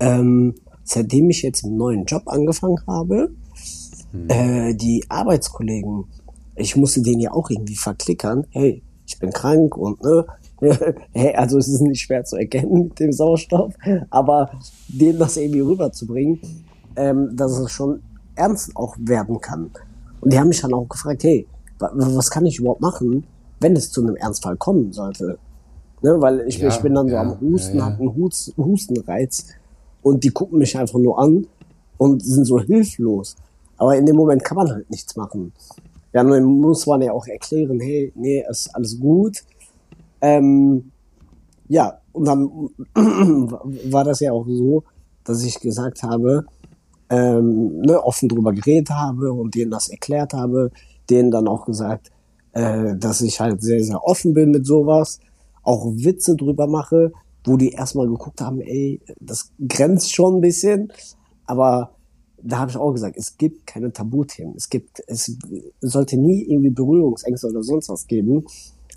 ähm, 0.00 0.54
seitdem 0.84 1.30
ich 1.30 1.42
jetzt 1.42 1.64
einen 1.64 1.76
neuen 1.76 2.04
Job 2.04 2.24
angefangen 2.26 2.78
habe, 2.86 3.30
äh, 4.28 4.74
die 4.74 5.04
Arbeitskollegen, 5.08 6.06
ich 6.56 6.76
musste 6.76 7.02
denen 7.02 7.20
ja 7.20 7.32
auch 7.32 7.50
irgendwie 7.50 7.76
verklickern, 7.76 8.46
hey, 8.50 8.82
ich 9.06 9.18
bin 9.18 9.30
krank 9.30 9.76
und 9.76 10.02
ne, 10.02 10.26
hey, 11.12 11.34
also 11.34 11.58
es 11.58 11.68
ist 11.68 11.80
nicht 11.82 12.00
schwer 12.00 12.24
zu 12.24 12.36
erkennen 12.36 12.84
mit 12.84 12.98
dem 13.00 13.12
Sauerstoff, 13.12 13.74
aber 14.10 14.50
denen 14.88 15.18
das 15.18 15.36
irgendwie 15.36 15.60
rüberzubringen, 15.60 16.40
ähm, 16.96 17.36
dass 17.36 17.52
es 17.58 17.70
schon 17.70 18.02
ernst 18.34 18.74
auch 18.76 18.96
werden 18.98 19.40
kann. 19.40 19.70
Und 20.20 20.32
die 20.32 20.38
haben 20.38 20.48
mich 20.48 20.60
dann 20.60 20.74
auch 20.74 20.88
gefragt, 20.88 21.22
hey, 21.24 21.46
wa- 21.78 21.90
was 21.94 22.30
kann 22.30 22.46
ich 22.46 22.58
überhaupt 22.58 22.80
machen, 22.80 23.26
wenn 23.60 23.76
es 23.76 23.90
zu 23.90 24.02
einem 24.02 24.16
Ernstfall 24.16 24.56
kommen 24.56 24.92
sollte? 24.92 25.38
Ne, 26.02 26.20
weil 26.20 26.40
ich, 26.46 26.58
Ja, 26.58 26.68
ich 26.68 26.82
bin 26.82 26.94
dann 26.94 27.08
so 27.08 27.14
ja, 27.14 27.20
am 27.22 27.40
Husten, 27.40 27.78
ja, 27.78 27.84
hab 27.86 27.98
einen 27.98 28.14
Hus- 28.14 28.52
Hustenreiz 28.56 29.46
und 30.02 30.24
die 30.24 30.30
gucken 30.30 30.58
mich 30.58 30.76
einfach 30.76 30.98
nur 30.98 31.18
an 31.18 31.46
und 31.96 32.22
sind 32.24 32.44
so 32.44 32.60
hilflos. 32.60 33.36
Aber 33.76 33.96
in 33.96 34.06
dem 34.06 34.16
Moment 34.16 34.44
kann 34.44 34.56
man 34.56 34.70
halt 34.70 34.90
nichts 34.90 35.16
machen. 35.16 35.52
Ja, 36.12 36.24
dann 36.24 36.44
muss 36.44 36.86
man 36.86 37.02
ja 37.02 37.12
auch 37.12 37.26
erklären, 37.26 37.78
hey, 37.80 38.12
nee, 38.14 38.44
ist 38.48 38.74
alles 38.74 38.98
gut. 38.98 39.44
Ähm, 40.20 40.90
ja, 41.68 41.98
und 42.12 42.24
dann 42.24 42.70
war 43.90 44.04
das 44.04 44.20
ja 44.20 44.32
auch 44.32 44.46
so, 44.46 44.84
dass 45.24 45.44
ich 45.44 45.60
gesagt 45.60 46.02
habe, 46.02 46.46
ähm, 47.10 47.80
ne, 47.80 48.02
offen 48.02 48.28
drüber 48.28 48.52
geredet 48.52 48.90
habe 48.90 49.32
und 49.32 49.54
denen 49.54 49.70
das 49.70 49.88
erklärt 49.88 50.32
habe, 50.32 50.70
denen 51.10 51.30
dann 51.30 51.48
auch 51.48 51.66
gesagt, 51.66 52.10
äh, 52.52 52.96
dass 52.96 53.20
ich 53.20 53.40
halt 53.40 53.62
sehr, 53.62 53.82
sehr 53.82 54.02
offen 54.02 54.34
bin 54.34 54.50
mit 54.50 54.66
sowas, 54.66 55.20
auch 55.62 55.86
Witze 55.96 56.36
drüber 56.36 56.66
mache, 56.66 57.12
wo 57.44 57.56
die 57.56 57.70
erstmal 57.70 58.08
geguckt 58.08 58.40
haben, 58.40 58.60
ey, 58.60 59.00
das 59.20 59.52
grenzt 59.68 60.14
schon 60.14 60.36
ein 60.36 60.40
bisschen, 60.40 60.92
aber 61.46 61.95
da 62.42 62.58
habe 62.58 62.70
ich 62.70 62.76
auch 62.76 62.92
gesagt, 62.92 63.16
es 63.16 63.36
gibt 63.36 63.66
keine 63.66 63.92
Tabuthemen. 63.92 64.54
Es 64.56 64.68
gibt, 64.68 65.02
es 65.06 65.36
sollte 65.80 66.16
nie 66.16 66.42
irgendwie 66.42 66.70
Berührungsängste 66.70 67.48
oder 67.48 67.62
sonst 67.62 67.88
was 67.88 68.06
geben. 68.06 68.44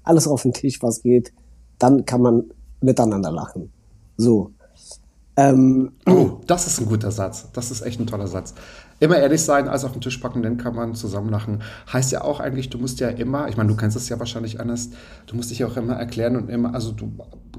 Alles 0.04 0.28
auf 0.28 0.44
den 0.44 0.54
Tisch, 0.54 0.82
was 0.82 1.02
geht, 1.02 1.34
dann 1.78 2.06
kann 2.06 2.22
man 2.22 2.44
miteinander 2.82 3.32
lachen. 3.32 3.72
So. 4.18 4.52
Ähm, 5.38 5.92
Oh, 6.06 6.42
das 6.48 6.68
ist 6.68 6.82
ein 6.82 6.88
guter 6.88 7.12
Satz. 7.12 7.48
Das 7.54 7.72
ist 7.72 7.82
echt 7.82 8.00
ein 8.00 8.08
toller 8.08 8.28
Satz. 8.28 8.54
Immer 9.00 9.18
ehrlich 9.18 9.42
sein, 9.42 9.70
alles 9.70 9.86
auf 9.86 9.94
den 9.94 10.02
Tisch 10.02 10.18
packen, 10.18 10.42
dann 10.42 10.58
kann 10.58 10.76
man 10.76 10.94
zusammen 10.94 11.30
lachen. 11.30 11.64
Heißt 11.92 12.12
ja 12.12 12.24
auch 12.24 12.42
eigentlich, 12.42 12.70
du 12.70 12.78
musst 12.78 13.00
ja 13.00 13.08
immer, 13.08 13.48
ich 13.48 13.56
meine, 13.56 13.70
du 13.70 13.78
kennst 13.78 13.96
es 13.96 14.10
ja 14.10 14.20
wahrscheinlich 14.20 14.60
anders, 14.60 14.90
du 15.28 15.38
musst 15.38 15.52
dich 15.52 15.60
ja 15.60 15.68
auch 15.68 15.78
immer 15.78 15.94
erklären 15.94 16.36
und 16.36 16.50
immer, 16.50 16.74
also 16.74 16.92
du 16.92 17.10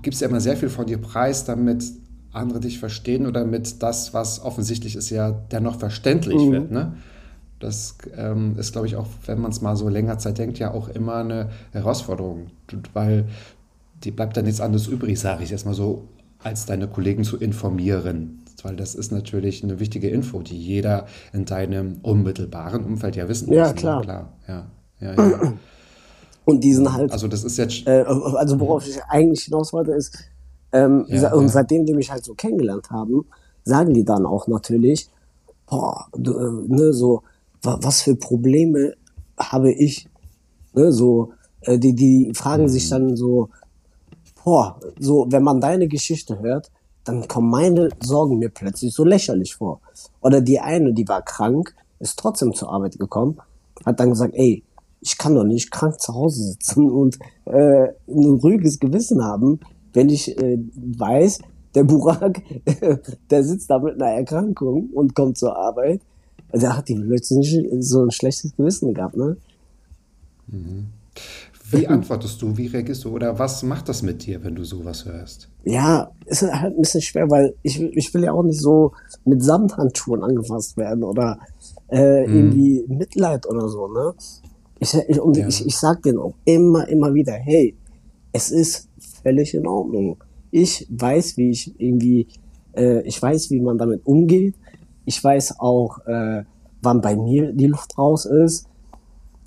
gibst 0.02 0.20
ja 0.20 0.28
immer 0.28 0.40
sehr 0.40 0.58
viel 0.58 0.68
von 0.68 0.86
dir 0.86 0.98
preis, 0.98 1.44
damit 1.44 1.84
andere 2.32 2.60
dich 2.60 2.78
verstehen 2.78 3.26
oder 3.26 3.40
damit 3.40 3.82
das, 3.82 4.14
was 4.14 4.42
offensichtlich 4.42 4.96
ist, 4.96 5.10
ja 5.10 5.30
dennoch 5.30 5.78
verständlich 5.78 6.50
wird. 6.50 6.70
Ne? 6.70 6.94
Das 7.58 7.96
ähm, 8.16 8.56
ist, 8.58 8.72
glaube 8.72 8.86
ich, 8.86 8.96
auch, 8.96 9.06
wenn 9.26 9.40
man 9.40 9.50
es 9.50 9.60
mal 9.60 9.76
so 9.76 9.88
länger 9.88 10.18
Zeit 10.18 10.38
denkt, 10.38 10.58
ja 10.58 10.72
auch 10.72 10.88
immer 10.88 11.16
eine 11.16 11.50
Herausforderung, 11.72 12.46
weil 12.94 13.26
die 14.04 14.10
bleibt 14.10 14.36
dann 14.36 14.44
nichts 14.46 14.60
anderes 14.60 14.86
übrig, 14.86 15.18
sage 15.20 15.44
ich 15.44 15.52
erstmal 15.52 15.74
so, 15.74 16.08
als 16.42 16.64
deine 16.64 16.88
Kollegen 16.88 17.22
zu 17.24 17.36
informieren. 17.36 18.38
Weil 18.62 18.76
das 18.76 18.94
ist 18.94 19.10
natürlich 19.12 19.62
eine 19.64 19.80
wichtige 19.80 20.08
Info, 20.08 20.40
die 20.42 20.56
jeder 20.58 21.06
in 21.32 21.44
deinem 21.46 21.96
unmittelbaren 22.02 22.84
Umfeld 22.84 23.16
ja 23.16 23.28
wissen 23.28 23.52
Ja, 23.52 23.62
muss. 23.64 23.70
ne? 23.70 23.74
klar. 23.74 24.02
klar. 24.02 24.32
Ja, 24.48 24.66
ja, 25.00 25.14
ja. 25.14 25.52
und 26.44 26.62
diesen 26.64 26.92
halt, 26.92 27.10
Also 27.12 27.28
das 27.28 27.44
ist 27.44 27.56
jetzt, 27.56 27.86
äh, 27.86 28.04
also 28.06 28.60
worauf 28.60 28.86
ich 28.86 29.02
eigentlich 29.08 29.44
hinaus 29.44 29.72
wollte, 29.72 29.92
ist, 29.92 30.18
ähm, 30.72 31.04
Ja, 31.08 31.32
und 31.34 31.48
seitdem 31.48 31.86
die 31.86 31.94
mich 31.94 32.10
halt 32.10 32.24
so 32.24 32.34
kennengelernt 32.34 32.90
haben, 32.90 33.24
sagen 33.64 33.94
die 33.94 34.04
dann 34.04 34.26
auch 34.26 34.46
natürlich, 34.48 35.08
boah, 35.68 36.06
du, 36.16 36.32
äh, 36.38 36.68
ne, 36.68 36.92
so, 36.92 37.22
wa 37.62 37.78
was 37.82 38.02
für 38.02 38.16
Probleme 38.16 38.94
habe 39.38 39.72
ich, 39.72 40.08
ne, 40.74 40.92
so, 40.92 41.32
äh, 41.62 41.78
die, 41.78 41.94
die 41.94 42.32
fragen 42.34 42.68
sich 42.68 42.86
Mhm. 42.86 42.90
dann 42.90 43.16
so, 43.16 43.48
boah, 44.44 44.78
so, 44.98 45.26
wenn 45.30 45.42
man 45.42 45.60
deine 45.60 45.88
Geschichte 45.88 46.38
hört, 46.40 46.70
dann 47.04 47.26
kommen 47.28 47.50
meine 47.50 47.88
Sorgen 48.02 48.38
mir 48.38 48.50
plötzlich 48.50 48.94
so 48.94 49.04
lächerlich 49.04 49.54
vor. 49.56 49.80
Oder 50.20 50.40
die 50.40 50.60
eine, 50.60 50.92
die 50.92 51.08
war 51.08 51.22
krank, 51.22 51.74
ist 51.98 52.18
trotzdem 52.18 52.54
zur 52.54 52.70
Arbeit 52.72 52.98
gekommen, 52.98 53.38
hat 53.84 53.98
dann 54.00 54.10
gesagt, 54.10 54.34
ey, 54.34 54.62
ich 55.02 55.16
kann 55.16 55.34
doch 55.34 55.44
nicht 55.44 55.70
krank 55.70 55.98
zu 56.00 56.14
Hause 56.14 56.42
sitzen 56.42 56.90
und 56.90 57.18
äh, 57.46 57.88
ein 58.06 58.24
ruhiges 58.42 58.78
Gewissen 58.78 59.24
haben, 59.24 59.60
wenn 59.92 60.08
ich 60.08 60.36
äh, 60.38 60.58
weiß, 60.74 61.38
der 61.74 61.84
Burak, 61.84 62.42
der 63.30 63.44
sitzt 63.44 63.70
da 63.70 63.78
mit 63.78 63.94
einer 63.94 64.12
Erkrankung 64.12 64.90
und 64.92 65.14
kommt 65.14 65.38
zur 65.38 65.56
Arbeit. 65.56 66.00
Da 66.52 66.76
hat 66.76 66.88
die 66.88 66.96
plötzlich 66.96 67.62
so 67.78 68.02
ein 68.02 68.10
schlechtes 68.10 68.56
Gewissen 68.56 68.92
gehabt, 68.92 69.16
ne? 69.16 69.36
wie 71.70 71.86
antwortest 71.86 72.42
du, 72.42 72.56
wie 72.56 72.66
reagierst 72.66 73.04
du 73.04 73.10
oder 73.10 73.38
was 73.38 73.62
macht 73.62 73.88
das 73.88 74.02
mit 74.02 74.26
dir, 74.26 74.42
wenn 74.42 74.54
du 74.54 74.64
sowas 74.64 75.04
hörst? 75.04 75.48
Ja, 75.64 76.10
ist 76.26 76.42
halt 76.42 76.74
ein 76.74 76.80
bisschen 76.80 77.02
schwer, 77.02 77.30
weil 77.30 77.54
ich, 77.62 77.80
ich 77.80 78.12
will 78.12 78.24
ja 78.24 78.32
auch 78.32 78.42
nicht 78.42 78.60
so 78.60 78.92
mit 79.24 79.42
Samthandschuhen 79.42 80.22
angefasst 80.22 80.76
werden 80.76 81.04
oder 81.04 81.38
äh, 81.92 82.24
irgendwie 82.24 82.84
Mitleid 82.88 83.46
oder 83.46 83.68
so, 83.68 83.86
ne? 83.88 84.14
Ich, 84.80 84.94
ich, 84.94 85.20
und 85.20 85.36
Ja. 85.36 85.46
ich, 85.46 85.64
ich 85.66 85.76
sag 85.76 86.02
denen 86.02 86.18
auch 86.18 86.34
immer, 86.44 86.88
immer 86.88 87.12
wieder, 87.14 87.34
hey, 87.34 87.76
es 88.32 88.50
ist 88.50 88.88
völlig 89.22 89.54
in 89.54 89.66
Ordnung. 89.66 90.16
Ich 90.50 90.86
weiß, 90.90 91.36
wie 91.36 91.50
ich 91.50 91.80
irgendwie, 91.80 92.26
äh, 92.74 93.00
ich 93.02 93.20
weiß, 93.20 93.50
wie 93.50 93.60
man 93.60 93.78
damit 93.78 94.04
umgeht. 94.06 94.54
Ich 95.04 95.22
weiß 95.22 95.60
auch, 95.60 95.98
äh, 96.06 96.44
wann 96.82 97.00
bei 97.00 97.16
mir 97.16 97.52
die 97.52 97.66
Luft 97.66 97.96
raus 97.98 98.24
ist. 98.24 98.66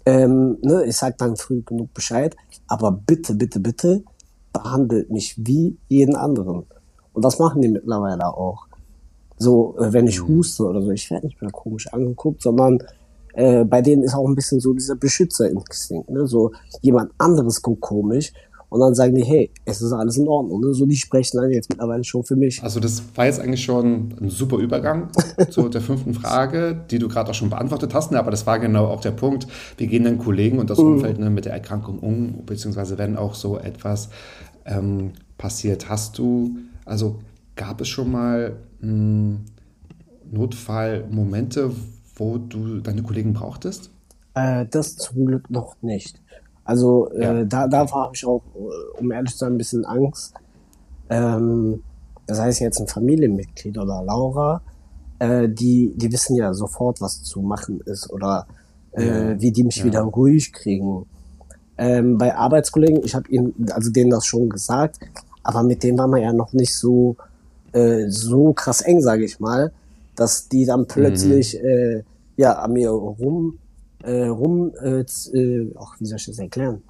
Ähm, 0.05 0.57
ne, 0.62 0.83
ich 0.86 0.97
sag 0.97 1.17
dann 1.17 1.38
früh 1.38 1.62
genug 1.62 1.93
Bescheid, 1.93 2.36
aber 2.67 2.91
bitte, 2.91 3.36
bitte, 3.36 3.59
bitte 3.59 4.03
behandelt 4.51 5.09
mich 5.09 5.36
wie 5.38 5.77
jeden 5.88 6.15
anderen. 6.15 6.65
Und 7.13 7.23
das 7.23 7.39
machen 7.39 7.62
die 7.62 7.69
mittlerweile 7.69 8.27
auch. 8.27 8.67
So, 9.38 9.77
äh, 9.77 9.93
wenn 9.93 10.07
ich 10.07 10.21
Mhm. 10.21 10.27
huste 10.27 10.63
oder 10.63 10.81
so, 10.81 10.91
ich 10.91 11.09
werde 11.09 11.27
nicht 11.27 11.41
mehr 11.41 11.51
komisch 11.51 11.88
angeguckt, 11.93 12.41
sondern 12.41 12.79
äh, 13.33 13.63
bei 13.65 13.81
denen 13.81 14.03
ist 14.03 14.13
auch 14.13 14.27
ein 14.27 14.36
bisschen 14.36 14.59
so 14.59 14.73
dieser 14.73 14.95
Beschützerinstinkt. 14.95 16.09
Ne? 16.09 16.27
So 16.27 16.51
jemand 16.81 17.12
anderes 17.17 17.62
guckt 17.62 17.81
komisch 17.81 18.31
und 18.73 18.79
dann 18.79 18.95
sagen 18.95 19.13
die, 19.13 19.23
hey, 19.23 19.51
es 19.65 19.83
ist 19.83 19.93
alles 19.93 20.17
in 20.17 20.27
Ordnung. 20.27 20.59
Ne? 20.59 20.73
So 20.73 20.88
die 20.88 20.95
sprechen 20.95 21.38
dann 21.38 21.51
jetzt 21.51 21.69
mittlerweile 21.69 22.03
schon 22.03 22.23
für 22.23 22.36
mich. 22.36 22.63
Also 22.63 22.79
das 22.79 23.03
war 23.13 23.27
jetzt 23.27 23.39
eigentlich 23.39 23.63
schon 23.63 24.15
ein 24.19 24.29
super 24.31 24.57
Übergang 24.57 25.09
zu 25.51 25.69
der 25.69 25.79
fünften 25.79 26.15
Frage, 26.15 26.83
die 26.89 26.97
du 26.97 27.07
gerade 27.07 27.29
auch 27.29 27.36
schon 27.36 27.51
beantwortet 27.51 27.93
hast. 27.93 28.12
Ne? 28.12 28.17
Aber 28.17 28.31
das 28.31 28.47
war 28.47 28.57
genau 28.57 28.88
auch 28.88 29.01
der 29.01 29.12
Punkt. 29.12 29.45
Wie 29.77 29.86
gehen 29.86 30.05
denn 30.05 30.17
Kollegen 30.17 30.57
und 30.57 30.71
das 30.71 30.79
Umfeld 30.79 31.19
ne, 31.19 31.29
mit 31.29 31.45
der 31.45 31.53
Erkrankung 31.53 31.99
um, 31.99 32.47
beziehungsweise 32.47 32.97
wenn 32.97 33.15
auch 33.15 33.36
so 33.36 33.59
etwas 33.59 34.09
ähm, 34.65 35.12
passiert. 35.38 35.88
Hast 35.88 36.17
du, 36.17 36.57
also 36.83 37.19
gab 37.55 37.79
es 37.79 37.89
schon 37.89 38.12
mal 38.12 38.55
mh, 38.81 39.38
Notfallmomente, 40.31 41.69
wo 42.15 42.39
du 42.39 42.79
deine 42.79 43.03
Kollegen 43.03 43.33
brauchtest? 43.33 43.91
Äh, 44.33 44.65
das 44.71 44.95
zum 44.95 45.27
Glück 45.27 45.51
noch 45.51 45.75
nicht. 45.83 46.22
Also 46.63 47.10
äh, 47.12 47.21
Ja. 47.23 47.43
da, 47.45 47.67
davor 47.67 48.04
habe 48.06 48.15
ich 48.15 48.26
auch, 48.26 48.43
äh, 48.56 48.99
um 48.99 49.12
ehrlich 49.12 49.34
zu 49.34 49.39
sein, 49.39 49.54
ein 49.54 49.58
bisschen 49.58 49.86
Angst. 49.86 50.34
Ähm, 51.10 51.84
das 52.28 52.39
heißt 52.39 52.62
jetzt 52.62 52.80
ein 52.80 52.88
Familienmitglied 52.88 53.78
oder 53.78 54.02
Laura, 54.04 54.62
äh, 55.19 55.49
die, 55.49 55.93
die 55.95 56.12
wissen 56.12 56.36
ja 56.36 56.54
sofort, 56.54 57.02
was 57.02 57.21
zu 57.23 57.41
machen 57.41 57.82
ist 57.86 58.10
oder 58.12 58.47
äh, 58.91 59.36
wie 59.39 59.52
die 59.52 59.63
mich 59.63 59.78
Ja. 59.78 59.86
wieder 59.86 60.02
ruhig 60.02 60.54
kriegen. 60.54 61.06
Ähm, 61.78 62.17
bei 62.17 62.36
Arbeitskollegen, 62.36 63.04
ich 63.04 63.15
habe 63.15 63.30
ihnen, 63.30 63.54
also 63.71 63.91
denen 63.91 64.12
das 64.12 64.26
schon 64.26 64.49
gesagt, 64.49 64.99
aber 65.43 65.63
mit 65.63 65.84
denen 65.84 65.97
war 65.97 66.08
man 66.08 66.21
ja 66.21 66.32
noch 66.32 66.54
nicht 66.54 66.76
so 66.76 67.17
äh, 67.73 68.08
so 68.10 68.54
krass 68.54 68.82
eng, 68.82 69.02
sage 69.02 69.26
ich 69.26 69.39
mal, 69.39 69.73
dass 70.15 70.47
die 70.47 70.65
dann 70.65 70.88
plötzlich 70.88 71.58
äh, 71.60 72.04
ja 72.38 72.54
an 72.60 72.73
mir 72.73 72.91
rum 72.91 73.60
äh, 74.04 74.28
rum 74.28 74.74
äh, 74.82 75.02
äh, 75.02 75.74
ach, 75.80 75.96
wie 76.00 76.06
soll 76.06 76.18
ich 76.18 76.26
das 76.26 76.39
erklären? 76.39 76.84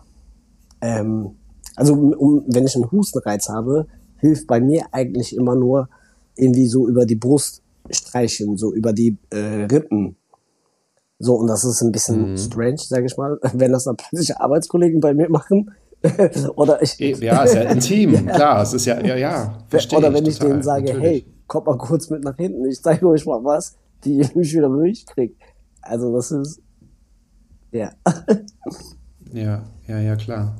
Ähm, 0.82 1.32
also 1.76 1.94
um, 1.94 2.44
wenn 2.48 2.66
ich 2.66 2.76
einen 2.76 2.92
Hustenreiz 2.92 3.50
habe, 3.50 3.88
hilft 4.18 4.48
bei 4.48 4.60
mir 4.60 4.86
eigentlich 4.92 5.36
immer 5.36 5.56
nur 5.56 5.90
irgendwie 6.36 6.68
so 6.68 6.88
über 6.88 7.06
die 7.06 7.16
Brust 7.16 7.62
streichen, 7.90 8.58
so 8.58 8.74
über 8.74 8.94
die 8.94 9.18
äh, 9.30 9.66
Rippen. 9.66 10.16
So, 11.20 11.36
und 11.36 11.48
das 11.48 11.64
ist 11.64 11.82
ein 11.82 11.92
bisschen 11.92 12.38
strange, 12.38 12.78
sage 12.80 13.06
ich 13.06 13.18
mal, 13.18 13.40
wenn 13.54 13.72
das 13.72 13.86
dann 13.86 13.96
plötzlich 13.98 14.36
Arbeitskollegen 14.38 15.00
bei 15.00 15.14
mir 15.14 15.30
machen. 15.30 15.72
Oder 16.56 16.82
ich, 16.82 17.00
Eh, 17.00 17.14
Ja, 17.14 17.44
ist 17.44 17.56
ja 17.56 17.62
intim, 17.72 18.26
klar. 18.28 18.62
Es 18.64 18.74
ist 18.74 18.86
ja, 18.86 19.00
ja, 19.00 19.16
ja. 19.16 19.58
verstehe 19.70 20.00
oder 20.00 20.14
wenn 20.14 20.26
ich 20.26 20.38
total, 20.38 20.50
denen 20.52 20.64
sage, 20.64 20.86
natürlich. 20.86 21.04
hey, 21.04 21.26
kommt 21.48 21.68
mal 21.68 21.78
kurz 21.78 22.10
mit 22.10 22.26
nach 22.26 22.36
hinten, 22.36 22.66
ich 22.66 22.82
zeige 22.82 23.08
euch 23.08 23.26
mal 23.26 23.42
was, 23.42 23.78
die 24.04 24.18
mich 24.36 24.54
wieder 24.54 24.68
durchkriegt. 24.68 25.42
Also 25.82 26.14
das 26.14 26.32
ist, 26.32 26.62
ja. 27.74 27.92
Ja, 29.34 29.64
ja, 29.88 30.00
ja, 30.00 30.16
klar. 30.16 30.56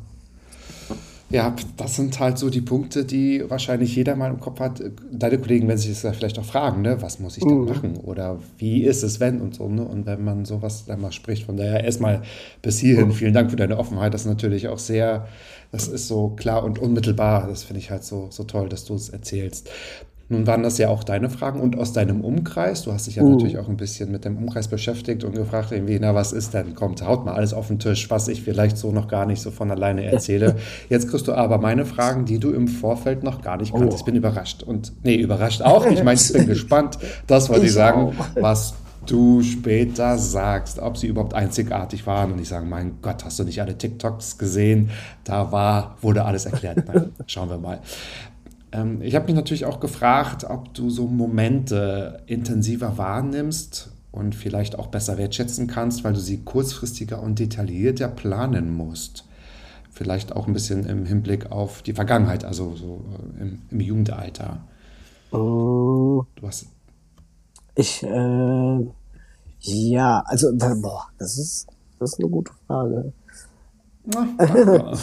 Ja, 1.30 1.56
das 1.78 1.96
sind 1.96 2.20
halt 2.20 2.38
so 2.38 2.52
die 2.52 2.62
Punkte, 2.62 3.06
die 3.06 3.44
wahrscheinlich 3.50 3.96
jeder 3.96 4.16
mal 4.16 4.30
im 4.30 4.40
Kopf 4.40 4.60
hat. 4.60 4.84
Deine 5.12 5.40
Kollegen 5.40 5.68
werden 5.68 5.80
sich 5.80 5.90
das 5.90 6.04
ja 6.04 6.14
vielleicht 6.14 6.38
auch 6.38 6.46
fragen, 6.46 6.84
ne? 6.84 7.02
Was 7.02 7.20
muss 7.20 7.38
ich 7.38 7.44
denn 7.44 7.66
machen? 7.66 7.98
Oder 7.98 8.38
wie 8.60 8.84
ist 8.84 9.02
es, 9.02 9.20
wenn 9.20 9.42
und 9.42 9.56
so, 9.56 9.68
ne? 9.68 9.84
Und 9.84 10.06
wenn 10.06 10.24
man 10.24 10.46
sowas 10.46 10.86
dann 10.86 11.02
mal 11.02 11.12
spricht. 11.12 11.46
Von 11.46 11.58
daher 11.58 11.84
erstmal 11.84 12.22
bis 12.62 12.78
hierhin 12.78 13.12
vielen 13.12 13.34
Dank 13.34 13.50
für 13.50 13.58
deine 13.58 13.80
Offenheit. 13.80 14.14
Das 14.14 14.22
ist 14.22 14.28
natürlich 14.28 14.68
auch 14.68 14.78
sehr, 14.78 15.28
das 15.72 15.88
ist 15.88 16.08
so 16.08 16.30
klar 16.30 16.64
und 16.64 16.78
unmittelbar. 16.78 17.48
Das 17.48 17.64
finde 17.64 17.80
ich 17.80 17.90
halt 17.90 18.04
so, 18.04 18.28
so 18.30 18.44
toll, 18.44 18.70
dass 18.70 18.86
du 18.86 18.94
es 18.94 19.10
erzählst. 19.10 19.72
Nun 20.30 20.48
waren 20.48 20.64
das 20.64 20.78
ja 20.78 20.90
auch 20.90 21.04
deine 21.04 21.30
Fragen 21.30 21.60
und 21.60 21.78
aus 21.78 21.94
deinem 21.94 22.22
Umkreis. 22.22 22.84
Du 22.84 22.94
hast 22.94 23.08
dich 23.08 23.18
ja 23.18 23.24
natürlich 23.24 23.58
auch 23.58 23.68
ein 23.68 23.78
bisschen 23.78 24.12
mit 24.12 24.26
dem 24.26 24.38
Umkreis 24.38 24.68
beschäftigt 24.68 25.24
und 25.24 25.36
gefragt, 25.36 25.72
irgendwie, 25.72 26.00
na, 26.00 26.16
was 26.16 26.32
ist 26.32 26.54
denn? 26.54 26.76
Kommt, 26.76 27.06
haut 27.06 27.26
mal 27.26 27.34
alles 27.34 27.54
auf 27.54 27.68
den 27.68 27.78
Tisch, 27.78 28.10
was 28.10 28.28
ich 28.30 28.42
vielleicht 28.42 28.78
so 28.78 28.92
noch 28.92 29.08
gar 29.08 29.26
nicht 29.26 29.42
so 29.42 29.52
von 29.52 29.70
alleine 29.70 30.06
erzähle. 30.12 30.56
Jetzt 30.90 31.10
kriegst 31.10 31.28
du 31.28 31.34
aber 31.34 31.58
meine 31.58 31.86
Fragen, 31.86 32.26
die 32.26 32.40
du 32.40 32.52
im 32.52 32.68
Vorfeld 32.68 33.24
noch 33.24 33.42
gar 33.42 33.58
nicht 33.58 33.74
kanntest. 33.74 34.00
Ich 34.00 34.06
bin 34.06 34.16
überrascht. 34.16 34.64
Und, 34.64 34.94
nee, 35.04 35.16
überrascht 35.16 35.62
auch. 35.62 35.86
Ich 35.86 36.04
meine, 36.04 36.20
ich 36.20 36.34
bin 36.34 36.48
gespannt. 36.48 36.98
Das 37.28 37.50
wollte 37.50 37.64
ich 37.64 37.68
Ich 37.68 37.74
sagen, 37.76 38.14
auch. 38.18 38.26
was 38.42 38.76
du 39.06 39.42
später 39.44 40.18
sagst, 40.18 40.80
ob 40.80 40.98
sie 40.98 41.08
überhaupt 41.08 41.34
einzigartig 41.34 42.08
waren. 42.08 42.32
Und 42.32 42.40
ich 42.40 42.48
sage, 42.48 42.66
mein 42.66 43.00
Gott, 43.02 43.26
hast 43.26 43.38
du 43.40 43.44
nicht 43.44 43.62
alle 43.62 43.78
TikToks 43.78 44.38
gesehen? 44.38 44.90
Da 45.26 45.52
war, 45.52 45.98
wurde 46.02 46.24
alles 46.24 46.46
erklärt. 46.46 46.84
Na, 46.88 47.06
schauen 47.28 47.50
wir 47.50 47.58
mal. 47.58 47.80
Ähm, 48.74 49.02
ich 49.02 49.16
habe 49.16 49.28
mich 49.28 49.36
natürlich 49.36 49.66
auch 49.66 49.80
gefragt, 49.80 50.46
ob 50.50 50.74
du 50.74 50.90
so 50.90 51.08
Momente 51.08 52.24
intensiver 52.26 52.98
wahrnimmst 52.98 53.92
und 54.12 54.36
vielleicht 54.36 54.78
auch 54.78 54.88
besser 54.88 55.18
wertschätzen 55.18 55.68
kannst, 55.68 56.04
weil 56.04 56.14
du 56.14 56.20
sie 56.20 56.44
kurzfristiger 56.44 57.22
und 57.22 57.40
detaillierter 57.40 58.08
planen 58.08 58.74
musst. 58.74 59.26
Vielleicht 59.92 60.36
auch 60.36 60.48
ein 60.48 60.54
bisschen 60.54 60.86
im 60.86 61.06
Hinblick 61.06 61.52
auf 61.52 61.84
die 61.84 61.94
Vergangenheit, 61.94 62.46
also 62.46 62.76
so 62.76 63.06
äh, 63.38 63.42
im, 63.44 63.62
im 63.70 63.80
Jugendalter. 63.80 64.64
Mm, 65.32 66.22
Du 66.36 66.48
hast, 66.48 66.66
Ich, 67.76 68.02
äh, 68.04 68.88
ja, 69.60 70.24
also, 70.26 70.48
boah, 70.82 71.06
das 71.20 71.38
ist, 71.38 71.68
das 72.00 72.14
ist 72.14 72.20
eine 72.20 72.30
gute 72.30 72.52
Frage. 72.68 73.14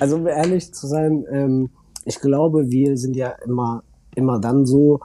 Also, 0.00 0.16
um 0.16 0.26
ehrlich 0.26 0.74
zu 0.74 0.88
sein, 0.88 1.24
ähm, 1.30 1.70
ich 2.08 2.20
glaube, 2.20 2.70
wir 2.70 2.96
sind 2.96 3.14
ja 3.16 3.34
immer, 3.44 3.82
immer 4.14 4.40
dann 4.40 4.64
so, 4.64 5.00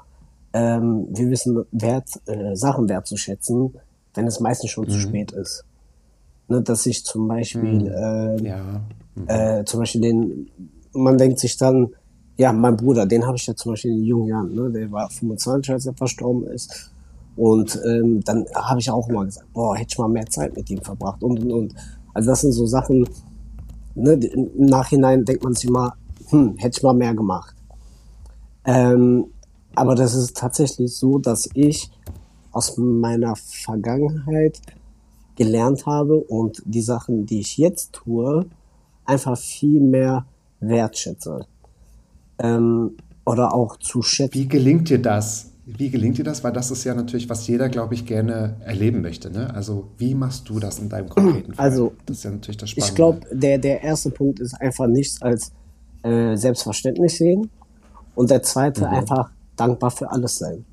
ähm, 0.53 1.07
wir 1.09 1.29
wissen 1.29 1.65
Wert, 1.71 2.09
äh, 2.27 2.55
Sachen 2.55 2.87
wertzuschätzen, 2.87 3.73
wenn 4.13 4.25
es 4.25 4.39
meistens 4.39 4.71
schon 4.71 4.89
zu 4.89 4.99
spät 4.99 5.33
ist. 5.33 5.65
Ne, 6.47 6.61
dass 6.61 6.85
ich 6.85 7.03
zum 7.03 7.27
Beispiel, 7.27 7.87
äh, 7.87 8.47
ja, 8.47 8.81
äh, 9.27 9.65
zum 9.65 9.81
Beispiel 9.81 10.01
den, 10.01 10.49
man 10.93 11.17
denkt 11.17 11.39
sich 11.39 11.57
dann, 11.57 11.89
ja, 12.37 12.53
mein 12.53 12.77
Bruder, 12.77 13.05
den 13.05 13.25
habe 13.25 13.35
ich 13.35 13.47
ja 13.47 13.55
zum 13.55 13.73
Beispiel 13.73 13.91
in 13.91 14.03
jungen 14.03 14.27
Jahren, 14.27 14.55
ne, 14.55 14.71
der 14.71 14.89
war 14.89 15.09
25, 15.09 15.73
als 15.73 15.85
er 15.85 15.93
verstorben 15.93 16.47
ist. 16.47 16.91
Und 17.35 17.79
ähm, 17.85 18.21
dann 18.23 18.45
habe 18.55 18.79
ich 18.79 18.89
auch 18.89 19.09
mal 19.09 19.25
gesagt, 19.25 19.51
boah, 19.53 19.75
hätte 19.75 19.89
ich 19.89 19.97
mal 19.97 20.07
mehr 20.07 20.25
Zeit 20.27 20.55
mit 20.55 20.69
ihm 20.69 20.81
verbracht 20.81 21.21
und 21.21 21.39
und 21.41 21.51
und. 21.51 21.75
Also 22.13 22.29
das 22.29 22.41
sind 22.41 22.53
so 22.53 22.65
Sachen, 22.65 23.09
ne, 23.95 24.13
im 24.13 24.51
Nachhinein 24.55 25.25
denkt 25.25 25.43
man 25.43 25.53
sich 25.53 25.69
immer, 25.69 25.95
hm, 26.33 26.57
hätte 26.57 26.77
ich 26.77 26.83
mal 26.83 26.93
mehr 26.93 27.13
gemacht. 27.13 27.55
Ähm, 28.65 29.25
aber 29.75 29.95
das 29.95 30.15
ist 30.15 30.35
tatsächlich 30.35 30.95
so, 30.95 31.19
dass 31.19 31.47
ich 31.53 31.91
aus 32.51 32.77
meiner 32.77 33.35
Vergangenheit 33.35 34.59
gelernt 35.35 35.85
habe 35.85 36.17
und 36.17 36.61
die 36.65 36.81
Sachen, 36.81 37.25
die 37.25 37.39
ich 37.39 37.57
jetzt 37.57 37.93
tue, 37.93 38.45
einfach 39.05 39.37
viel 39.37 39.79
mehr 39.79 40.25
wertschätze. 40.59 41.45
Ähm, 42.39 42.97
oder 43.25 43.53
auch 43.53 43.77
zu 43.77 44.01
schätzen. 44.01 44.33
Wie 44.33 44.47
gelingt 44.47 44.89
dir 44.89 45.01
das? 45.01 45.51
Wie 45.65 45.89
gelingt 45.89 46.17
dir 46.17 46.25
das? 46.25 46.43
Weil 46.43 46.51
das 46.51 46.71
ist 46.71 46.83
ja 46.83 46.93
natürlich, 46.93 47.29
was 47.29 47.47
jeder, 47.47 47.69
glaube 47.69 47.93
ich, 47.93 48.05
gerne 48.05 48.57
erleben 48.65 49.01
möchte. 49.01 49.31
Ne? 49.31 49.53
Also 49.53 49.87
wie 49.97 50.13
machst 50.13 50.49
du 50.49 50.59
das 50.59 50.79
in 50.79 50.89
deinem 50.89 51.09
konkreten 51.09 51.53
Fall? 51.53 51.63
Also, 51.63 51.93
das 52.05 52.17
ist 52.17 52.23
ja 52.23 52.31
natürlich 52.31 52.57
das 52.57 52.71
Spannende. 52.71 52.91
Ich 52.91 52.95
glaube, 52.95 53.21
der, 53.31 53.57
der 53.59 53.81
erste 53.81 54.09
Punkt 54.09 54.39
ist 54.39 54.55
einfach 54.55 54.87
nichts 54.87 55.21
als 55.21 55.53
äh, 56.03 56.35
selbstverständlich 56.35 57.17
sehen. 57.17 57.49
Und 58.15 58.29
der 58.29 58.43
zweite 58.43 58.87
einfach 58.87 59.31
dankbar 59.55 59.91
für 59.91 60.11
alles 60.11 60.37
sein. 60.37 60.65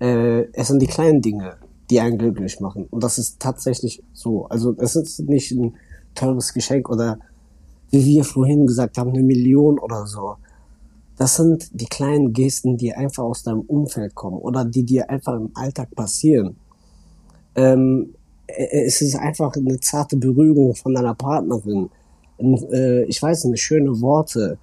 Äh, 0.00 0.48
es 0.52 0.68
sind 0.68 0.82
die 0.82 0.86
kleinen 0.86 1.22
Dinge, 1.22 1.54
die 1.90 2.00
einen 2.00 2.18
glücklich 2.18 2.60
machen. 2.60 2.86
Und 2.90 3.04
das 3.04 3.18
ist 3.18 3.38
tatsächlich 3.38 4.02
so. 4.12 4.46
Also 4.46 4.74
es 4.78 4.96
ist 4.96 5.20
nicht 5.20 5.52
ein 5.52 5.74
teures 6.14 6.52
Geschenk 6.52 6.88
oder 6.90 7.18
wie 7.90 8.04
wir 8.04 8.24
vorhin 8.24 8.66
gesagt 8.66 8.98
haben, 8.98 9.10
eine 9.10 9.22
Million 9.22 9.78
oder 9.78 10.06
so. 10.06 10.36
Das 11.16 11.36
sind 11.36 11.68
die 11.72 11.86
kleinen 11.86 12.32
Gesten, 12.32 12.76
die 12.76 12.92
einfach 12.92 13.22
aus 13.22 13.44
deinem 13.44 13.60
Umfeld 13.60 14.14
kommen 14.14 14.38
oder 14.38 14.64
die 14.64 14.82
dir 14.82 15.08
einfach 15.08 15.36
im 15.36 15.50
Alltag 15.54 15.94
passieren. 15.94 16.56
Ähm, 17.54 18.14
äh, 18.46 18.84
es 18.84 19.00
ist 19.00 19.14
einfach 19.16 19.54
eine 19.54 19.78
zarte 19.78 20.16
Berührung 20.16 20.74
von 20.74 20.94
deiner 20.94 21.14
Partnerin. 21.14 21.88
Äh, 22.38 23.04
ich 23.04 23.22
weiß 23.22 23.44
nicht, 23.44 23.62
schöne 23.62 24.00
Worte. 24.00 24.58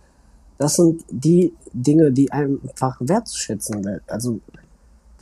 Das 0.58 0.76
sind 0.76 1.04
die 1.10 1.54
Dinge, 1.74 2.12
die 2.12 2.32
einfach 2.32 2.98
wertzuschätzen 3.00 3.84
wird. 3.84 4.04
Also 4.08 4.40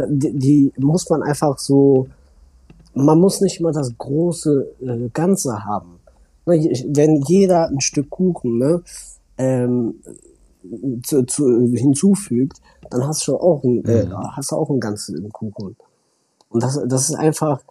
die, 0.08 0.32
die 0.34 0.74
muss 0.78 1.10
man 1.10 1.24
einfach 1.24 1.58
so. 1.58 2.08
Man 2.94 3.20
muss 3.20 3.40
nicht 3.42 3.60
immer 3.60 3.72
das 3.72 3.98
große 3.98 4.68
äh, 4.82 5.10
Ganze 5.14 5.64
haben. 5.64 6.00
Ne, 6.46 6.56
Wenn 6.88 7.22
jeder 7.28 7.70
ein 7.70 7.80
Stück 7.82 8.10
Kuchen 8.10 8.58
ne, 8.58 8.82
ähm, 9.38 9.96
zu, 11.04 11.24
zu, 11.24 11.72
hinzufügt, 11.74 12.60
dann 12.90 13.08
hast 13.08 13.28
du 13.28 13.38
auch 13.38 13.64
ein, 13.64 13.86
äh, 13.86 14.08
hast 14.36 14.52
auch 14.52 14.70
einen 14.70 14.80
ganzen 14.80 15.30
Kuchen. 15.32 15.76
Und 16.50 16.64
das, 16.64 16.80
das 16.88 17.10
ist 17.10 17.16
einfach, 17.16 17.62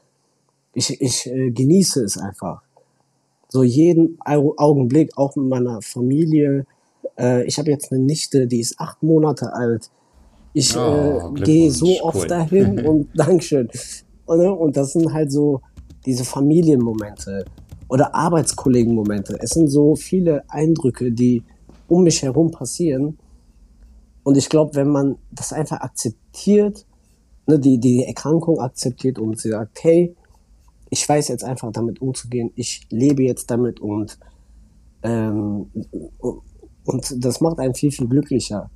ich, 0.73 1.01
ich 1.01 1.27
äh, 1.27 1.51
genieße 1.51 2.05
es 2.05 2.17
einfach. 2.17 2.63
So 3.49 3.63
jeden 3.63 4.19
Au- 4.25 4.55
Augenblick, 4.57 5.17
auch 5.17 5.35
mit 5.37 5.47
meiner 5.47 5.81
Familie. 5.83 6.67
Äh, 7.19 7.45
ich 7.45 7.59
habe 7.59 7.71
jetzt 7.71 7.91
eine 7.93 8.03
Nichte, 8.03 8.47
die 8.47 8.61
ist 8.61 8.79
acht 8.79 9.03
Monate 9.03 9.53
alt. 9.53 9.91
Ich 10.53 10.77
Oh, 10.77 11.33
äh, 11.37 11.41
gehe 11.43 11.71
so 11.71 12.01
oft 12.03 12.19
cool. 12.23 12.27
dahin 12.27 12.79
und 12.87 13.09
Dankeschön. 13.15 13.69
Und, 14.27 14.39
ne, 14.39 14.53
und 14.53 14.77
das 14.77 14.93
sind 14.93 15.13
halt 15.13 15.33
so 15.33 15.61
diese 16.05 16.25
Familienmomente 16.25 17.45
oder 17.89 18.15
Arbeitskollegenmomente. 18.15 19.39
Es 19.41 19.51
sind 19.51 19.69
so 19.69 19.97
viele 19.97 20.43
Eindrücke, 20.49 21.11
die 21.11 21.43
um 21.89 22.03
mich 22.03 22.23
herum 22.23 22.51
passieren. 22.51 23.19
Und 24.25 24.37
ich 24.37 24.51
glaube, 24.51 24.75
wenn 24.75 24.89
man 24.89 25.17
das 25.33 25.55
einfach 25.55 25.81
akzeptiert, 25.81 26.85
ne, 27.47 27.59
die, 27.59 27.79
die 27.79 28.05
Erkrankung 28.05 28.59
akzeptiert 28.61 29.19
und 29.19 29.39
sie 29.41 29.49
sagt, 29.51 29.83
hey, 29.85 30.15
ich 30.91 31.09
weiß 31.09 31.29
jetzt 31.29 31.45
einfach 31.45 31.71
damit 31.73 32.01
umzugehen, 32.01 32.51
ich 32.57 32.87
lebe 32.91 33.23
jetzt 33.23 33.51
damit 33.51 33.81
und, 33.81 34.19
ähm, 35.03 35.67
und 36.85 37.25
das 37.25 37.41
macht 37.41 37.59
einen 37.59 37.75
viel, 37.75 37.91
viel 37.91 38.09
glücklicher. 38.09 38.71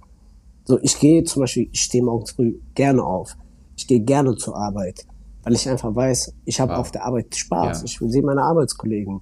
So, 0.64 0.78
ich 0.82 0.98
gehe 0.98 1.24
zum 1.24 1.40
Beispiel, 1.40 1.68
ich 1.72 1.80
stehe 1.82 2.04
morgens 2.04 2.32
früh 2.32 2.54
gerne 2.74 3.02
auf. 3.02 3.36
Ich 3.76 3.86
gehe 3.86 4.00
gerne 4.00 4.36
zur 4.36 4.56
Arbeit, 4.56 5.06
weil 5.42 5.54
ich 5.54 5.68
einfach 5.68 5.94
weiß, 5.94 6.34
ich 6.44 6.60
habe 6.60 6.72
Wow. 6.72 6.78
auf 6.80 6.90
der 6.92 7.04
Arbeit 7.04 7.34
Spaß. 7.34 7.78
Ja. 7.80 7.84
Ich 7.84 8.12
sehe 8.12 8.22
meine 8.22 8.42
Arbeitskollegen. 8.42 9.20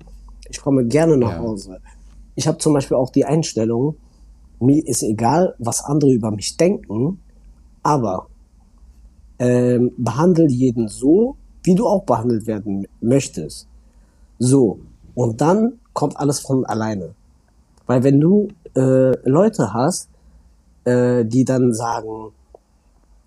Ich 0.50 0.60
komme 0.60 0.84
gerne 0.86 1.16
nach 1.16 1.30
Ja. 1.32 1.38
Hause. 1.38 1.78
Ich 2.34 2.46
habe 2.46 2.58
zum 2.58 2.74
Beispiel 2.74 2.96
auch 2.96 3.10
die 3.10 3.24
Einstellung, 3.24 3.96
mir 4.58 4.86
ist 4.86 5.02
egal, 5.02 5.54
was 5.58 5.82
andere 5.82 6.12
über 6.12 6.30
mich 6.30 6.56
denken, 6.56 7.20
aber 7.82 8.26
ähm, 9.38 9.92
behandle 9.96 10.48
jeden 10.48 10.88
so, 10.88 11.36
wie 11.62 11.74
du 11.74 11.86
auch 11.86 12.04
behandelt 12.04 12.46
werden 12.46 12.86
möchtest. 13.00 13.68
So. 14.38 14.80
Und 15.14 15.40
dann 15.40 15.74
kommt 15.92 16.16
alles 16.16 16.40
von 16.40 16.64
alleine. 16.64 17.14
Weil 17.86 18.02
wenn 18.04 18.20
du 18.20 18.48
äh, 18.76 19.28
Leute 19.28 19.72
hast, 19.74 20.08
äh, 20.84 21.24
die 21.24 21.44
dann 21.44 21.74
sagen, 21.74 22.32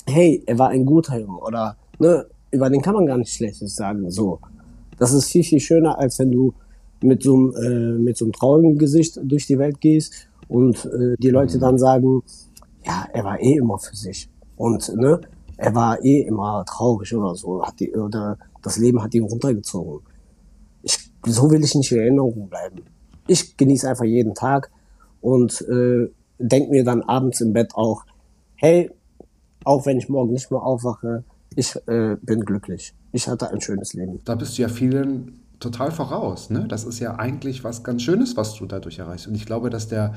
hey, 0.05 0.41
er 0.45 0.57
war 0.57 0.69
ein 0.69 0.85
guter 0.85 1.19
Junge 1.19 1.39
oder 1.39 1.75
ne, 1.99 2.25
über 2.51 2.69
den 2.69 2.81
kann 2.81 2.93
man 2.93 3.05
gar 3.05 3.17
nicht 3.17 3.33
Schlechtes 3.33 3.75
sagen. 3.75 4.09
So. 4.09 4.39
Das 4.97 5.13
ist 5.13 5.25
viel, 5.25 5.43
viel 5.43 5.59
schöner, 5.59 5.97
als 5.97 6.19
wenn 6.19 6.31
du 6.31 6.53
mit 7.01 7.23
so 7.23 7.33
einem, 7.35 7.55
äh, 7.55 7.99
mit 7.99 8.17
so 8.17 8.25
einem 8.25 8.31
traurigen 8.31 8.77
Gesicht 8.77 9.19
durch 9.23 9.47
die 9.47 9.59
Welt 9.59 9.81
gehst 9.81 10.13
und 10.47 10.85
äh, 10.85 11.15
die 11.19 11.29
Leute 11.29 11.59
dann 11.59 11.77
sagen, 11.77 12.23
ja, 12.85 13.05
er 13.11 13.23
war 13.23 13.39
eh 13.39 13.55
immer 13.57 13.77
für 13.77 13.95
sich. 13.95 14.29
Und 14.55 14.95
ne, 14.95 15.19
er 15.63 15.73
war 15.73 16.03
eh 16.03 16.21
immer 16.21 16.65
traurig 16.65 17.15
oder 17.15 17.35
so. 17.35 17.65
Hat 17.65 17.79
die, 17.79 17.93
oder 17.93 18.37
das 18.61 18.77
Leben 18.77 19.01
hat 19.01 19.13
ihn 19.13 19.23
runtergezogen. 19.23 20.05
Ich, 20.81 21.09
so 21.25 21.49
will 21.49 21.63
ich 21.63 21.73
nicht 21.73 21.91
in 21.93 21.99
Erinnerung 21.99 22.49
bleiben. 22.49 22.81
Ich 23.27 23.55
genieße 23.55 23.89
einfach 23.89 24.03
jeden 24.03 24.35
Tag 24.35 24.69
und 25.21 25.61
äh, 25.61 26.09
denke 26.37 26.69
mir 26.69 26.83
dann 26.83 27.01
abends 27.03 27.39
im 27.39 27.53
Bett 27.53 27.75
auch, 27.75 28.03
hey, 28.55 28.91
auch 29.63 29.85
wenn 29.85 29.97
ich 29.97 30.09
morgen 30.09 30.33
nicht 30.33 30.51
mehr 30.51 30.61
aufwache, 30.61 31.23
ich 31.55 31.77
äh, 31.87 32.17
bin 32.21 32.41
glücklich. 32.41 32.93
Ich 33.13 33.29
hatte 33.29 33.49
ein 33.49 33.61
schönes 33.61 33.93
Leben. 33.93 34.19
Da 34.25 34.35
bist 34.35 34.57
du 34.57 34.63
ja 34.63 34.67
vielen 34.67 35.39
total 35.61 35.91
voraus. 35.91 36.49
Ne? 36.49 36.65
Das 36.67 36.83
ist 36.83 36.99
ja 36.99 37.15
eigentlich 37.15 37.63
was 37.63 37.85
ganz 37.85 38.01
Schönes, 38.01 38.35
was 38.35 38.55
du 38.55 38.65
dadurch 38.65 38.99
erreichst. 38.99 39.27
Und 39.27 39.35
ich 39.35 39.45
glaube, 39.45 39.69
dass 39.69 39.87
der 39.87 40.13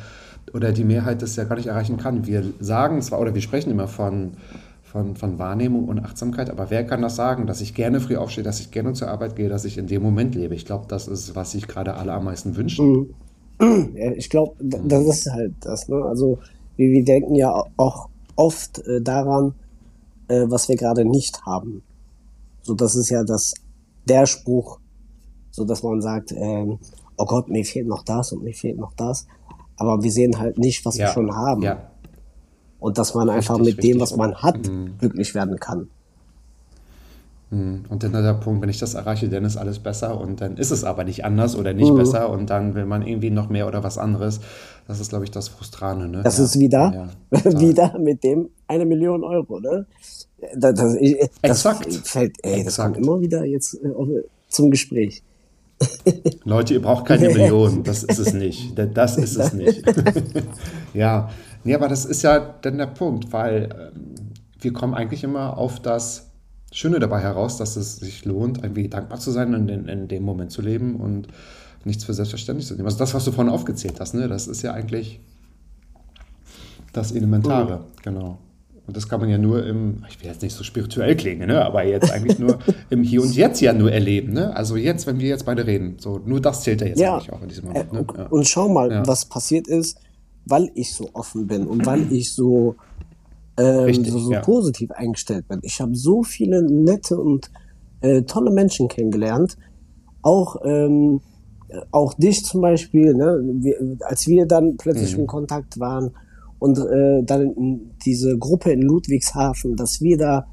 oder 0.52 0.72
die 0.72 0.82
Mehrheit 0.82 1.22
das 1.22 1.36
ja 1.36 1.44
gar 1.44 1.54
nicht 1.54 1.68
erreichen 1.68 1.98
kann. 1.98 2.26
Wir 2.26 2.42
sagen 2.58 3.00
zwar 3.00 3.20
oder 3.20 3.32
wir 3.34 3.42
sprechen 3.42 3.70
immer 3.70 3.86
von, 3.86 4.32
von, 4.96 5.14
von 5.14 5.38
Wahrnehmung 5.38 5.88
und 5.88 5.98
Achtsamkeit, 5.98 6.48
aber 6.48 6.70
wer 6.70 6.84
kann 6.86 7.02
das 7.02 7.16
sagen, 7.16 7.46
dass 7.46 7.60
ich 7.60 7.74
gerne 7.74 8.00
früh 8.00 8.16
aufstehe, 8.16 8.42
dass 8.42 8.60
ich 8.60 8.70
gerne 8.70 8.94
zur 8.94 9.08
Arbeit 9.08 9.36
gehe, 9.36 9.50
dass 9.50 9.66
ich 9.66 9.76
in 9.76 9.86
dem 9.86 10.02
Moment 10.02 10.34
lebe? 10.34 10.54
Ich 10.54 10.64
glaube, 10.64 10.86
das 10.88 11.06
ist, 11.06 11.36
was 11.36 11.52
sich 11.52 11.68
gerade 11.68 11.94
alle 11.94 12.12
am 12.12 12.24
meisten 12.24 12.56
wünschen. 12.56 13.14
Ja, 13.94 14.12
ich 14.12 14.28
glaube, 14.28 14.54
das 14.60 15.06
ist 15.06 15.32
halt 15.32 15.54
das. 15.62 15.88
Ne? 15.88 15.96
Also 16.04 16.38
wir, 16.76 16.90
wir 16.90 17.02
denken 17.02 17.34
ja 17.34 17.50
auch 17.78 18.10
oft 18.36 18.86
äh, 18.86 19.00
daran, 19.00 19.54
äh, 20.28 20.44
was 20.48 20.68
wir 20.68 20.76
gerade 20.76 21.06
nicht 21.06 21.40
haben. 21.46 21.80
So, 22.60 22.74
das 22.74 22.96
ist 22.96 23.08
ja 23.08 23.24
das 23.24 23.54
der 24.06 24.26
Spruch, 24.26 24.78
so 25.50 25.64
dass 25.64 25.82
man 25.82 26.02
sagt, 26.02 26.32
ähm, 26.32 26.78
oh 27.16 27.24
Gott, 27.24 27.48
mir 27.48 27.64
fehlt 27.64 27.86
noch 27.86 28.02
das 28.02 28.32
und 28.32 28.44
mir 28.44 28.52
fehlt 28.52 28.76
noch 28.76 28.92
das. 28.92 29.26
Aber 29.78 30.02
wir 30.02 30.12
sehen 30.12 30.38
halt 30.38 30.58
nicht, 30.58 30.84
was 30.84 30.98
wir 30.98 31.06
schon 31.06 31.34
haben. 31.34 31.62
Ja, 31.62 31.90
Und 32.78 32.98
dass 32.98 33.14
man 33.14 33.28
einfach 33.30 33.58
Richtig, 33.58 33.76
mit 33.76 33.84
dem, 33.84 33.86
richtig. 33.98 34.00
was 34.02 34.16
man 34.16 34.34
hat, 34.36 34.58
glücklich 34.98 35.34
werden 35.34 35.58
kann. 35.58 35.88
Und 37.50 38.02
dann 38.02 38.10
der 38.12 38.34
Punkt, 38.34 38.60
wenn 38.60 38.68
ich 38.68 38.78
das 38.80 38.94
erreiche, 38.94 39.28
dann 39.28 39.44
ist 39.44 39.56
alles 39.56 39.78
besser 39.78 40.20
und 40.20 40.40
dann 40.40 40.56
ist 40.56 40.72
es 40.72 40.82
aber 40.82 41.04
nicht 41.04 41.24
anders 41.24 41.54
oder 41.56 41.72
nicht 41.74 41.92
Mhm. 41.92 41.96
besser 41.96 42.28
und 42.28 42.50
dann 42.50 42.74
will 42.74 42.86
man 42.86 43.06
irgendwie 43.06 43.30
noch 43.30 43.48
mehr 43.48 43.68
oder 43.68 43.84
was 43.84 43.98
anderes. 43.98 44.40
Das 44.88 44.98
ist, 44.98 45.10
glaube 45.10 45.24
ich, 45.24 45.30
das 45.30 45.46
Frustrane. 45.48 46.08
Ne? 46.08 46.22
Das 46.24 46.38
Ja. 46.38 46.44
ist 46.44 46.58
wieder, 46.58 47.08
Ja, 47.30 47.44
wieder 47.60 47.96
mit 48.00 48.24
dem 48.24 48.48
eine 48.66 48.84
Million 48.84 49.22
Euro, 49.22 49.60
ne? 49.60 49.86
Das, 50.56 50.74
das, 50.74 50.94
ich- 50.96 51.18
das 51.40 51.64
Exakt. 51.64 51.92
fällt, 52.04 52.36
ey, 52.42 52.58
das 52.58 52.74
Exakt. 52.74 52.94
kommt 52.94 53.06
immer 53.06 53.20
wieder 53.20 53.44
jetzt 53.44 53.74
äh, 53.74 53.88
zum 54.48 54.70
Gespräch. 54.72 55.22
Leute, 56.44 56.74
ihr 56.74 56.82
braucht 56.82 57.06
keine 57.06 57.28
Millionen, 57.32 57.84
das 57.84 58.02
ist 58.02 58.18
es 58.18 58.32
nicht. 58.34 58.74
Das 58.94 59.16
ist 59.18 59.36
es 59.36 59.52
nicht. 59.52 59.82
ja. 60.94 61.30
Nee, 61.66 61.74
aber 61.74 61.88
das 61.88 62.04
ist 62.04 62.22
ja 62.22 62.38
dann 62.62 62.78
der 62.78 62.86
Punkt, 62.86 63.32
weil 63.32 63.68
ähm, 63.94 64.14
wir 64.60 64.72
kommen 64.72 64.94
eigentlich 64.94 65.22
immer 65.24 65.58
auf 65.58 65.80
das 65.80 66.30
Schöne 66.72 66.98
dabei 66.98 67.20
heraus, 67.20 67.58
dass 67.58 67.76
es 67.76 67.96
sich 67.96 68.24
lohnt, 68.24 68.62
irgendwie 68.62 68.88
dankbar 68.88 69.18
zu 69.18 69.30
sein 69.30 69.54
und 69.54 69.68
in, 69.68 69.86
in 69.88 70.08
dem 70.08 70.22
Moment 70.22 70.50
zu 70.50 70.62
leben 70.62 70.96
und 70.96 71.28
nichts 71.84 72.04
für 72.04 72.14
selbstverständlich 72.14 72.66
zu 72.66 72.74
nehmen. 72.74 72.86
Also 72.86 72.98
das, 72.98 73.14
was 73.14 73.24
du 73.24 73.32
vorhin 73.32 73.52
aufgezählt 73.52 74.00
hast, 74.00 74.14
ne, 74.14 74.28
das 74.28 74.48
ist 74.48 74.62
ja 74.62 74.72
eigentlich 74.72 75.20
das 76.92 77.12
Elementare, 77.12 77.84
genau. 78.02 78.38
Und 78.86 78.96
das 78.96 79.08
kann 79.08 79.20
man 79.20 79.28
ja 79.28 79.36
nur 79.38 79.66
im, 79.66 80.04
ich 80.08 80.20
will 80.20 80.28
jetzt 80.30 80.42
nicht 80.42 80.54
so 80.54 80.62
spirituell 80.62 81.16
klingen, 81.16 81.48
ne, 81.48 81.64
aber 81.64 81.84
jetzt 81.84 82.10
eigentlich 82.12 82.38
nur 82.38 82.58
im 82.90 83.02
Hier 83.02 83.20
und 83.22 83.34
Jetzt 83.34 83.60
ja 83.60 83.72
nur 83.72 83.90
erleben. 83.90 84.32
Ne? 84.32 84.54
Also 84.54 84.76
jetzt, 84.76 85.06
wenn 85.08 85.18
wir 85.18 85.28
jetzt 85.28 85.44
beide 85.44 85.66
reden, 85.66 85.96
so 85.98 86.20
nur 86.24 86.40
das 86.40 86.62
zählt 86.62 86.80
ja 86.80 86.86
jetzt 86.86 87.00
Ja, 87.00 87.14
eigentlich 87.14 87.32
auch 87.32 87.42
in 87.42 87.48
diesem 87.48 87.64
äh, 87.66 87.84
Moment. 87.84 87.92
Ne? 87.92 87.98
und, 88.00 88.16
Ja. 88.16 88.26
und 88.26 88.46
schau 88.46 88.68
mal, 88.68 88.92
Ja. 88.92 89.06
was 89.06 89.24
passiert 89.24 89.66
ist, 89.66 89.98
weil 90.46 90.70
ich 90.74 90.94
so 90.94 91.10
offen 91.12 91.46
bin 91.46 91.66
und 91.66 91.84
weil 91.86 92.10
ich 92.12 92.32
so, 92.32 92.76
ähm, 93.58 93.84
Richtig, 93.84 94.12
so, 94.12 94.18
so 94.18 94.32
ja. 94.32 94.40
positiv 94.40 94.90
eingestellt 94.92 95.48
bin. 95.48 95.60
Ich 95.62 95.80
habe 95.80 95.94
so 95.94 96.22
viele 96.22 96.62
nette 96.62 97.18
und 97.18 97.50
äh, 98.00 98.22
tolle 98.22 98.50
Menschen 98.50 98.88
kennengelernt. 98.88 99.56
Auch, 100.22 100.56
ähm, 100.64 101.20
auch 101.90 102.14
dich 102.14 102.44
zum 102.44 102.60
Beispiel, 102.60 103.14
ne? 103.14 103.40
wir, 103.60 103.98
als 104.04 104.26
wir 104.26 104.46
dann 104.46 104.76
plötzlich 104.76 105.14
Mhm. 105.14 105.22
in 105.22 105.26
Kontakt 105.26 105.80
waren 105.80 106.12
und 106.58 106.78
äh, 106.78 107.22
dann 107.24 107.92
diese 108.04 108.38
Gruppe 108.38 108.70
in 108.72 108.82
Ludwigshafen, 108.82 109.76
dass 109.76 110.00
wir 110.00 110.16
da 110.16 110.46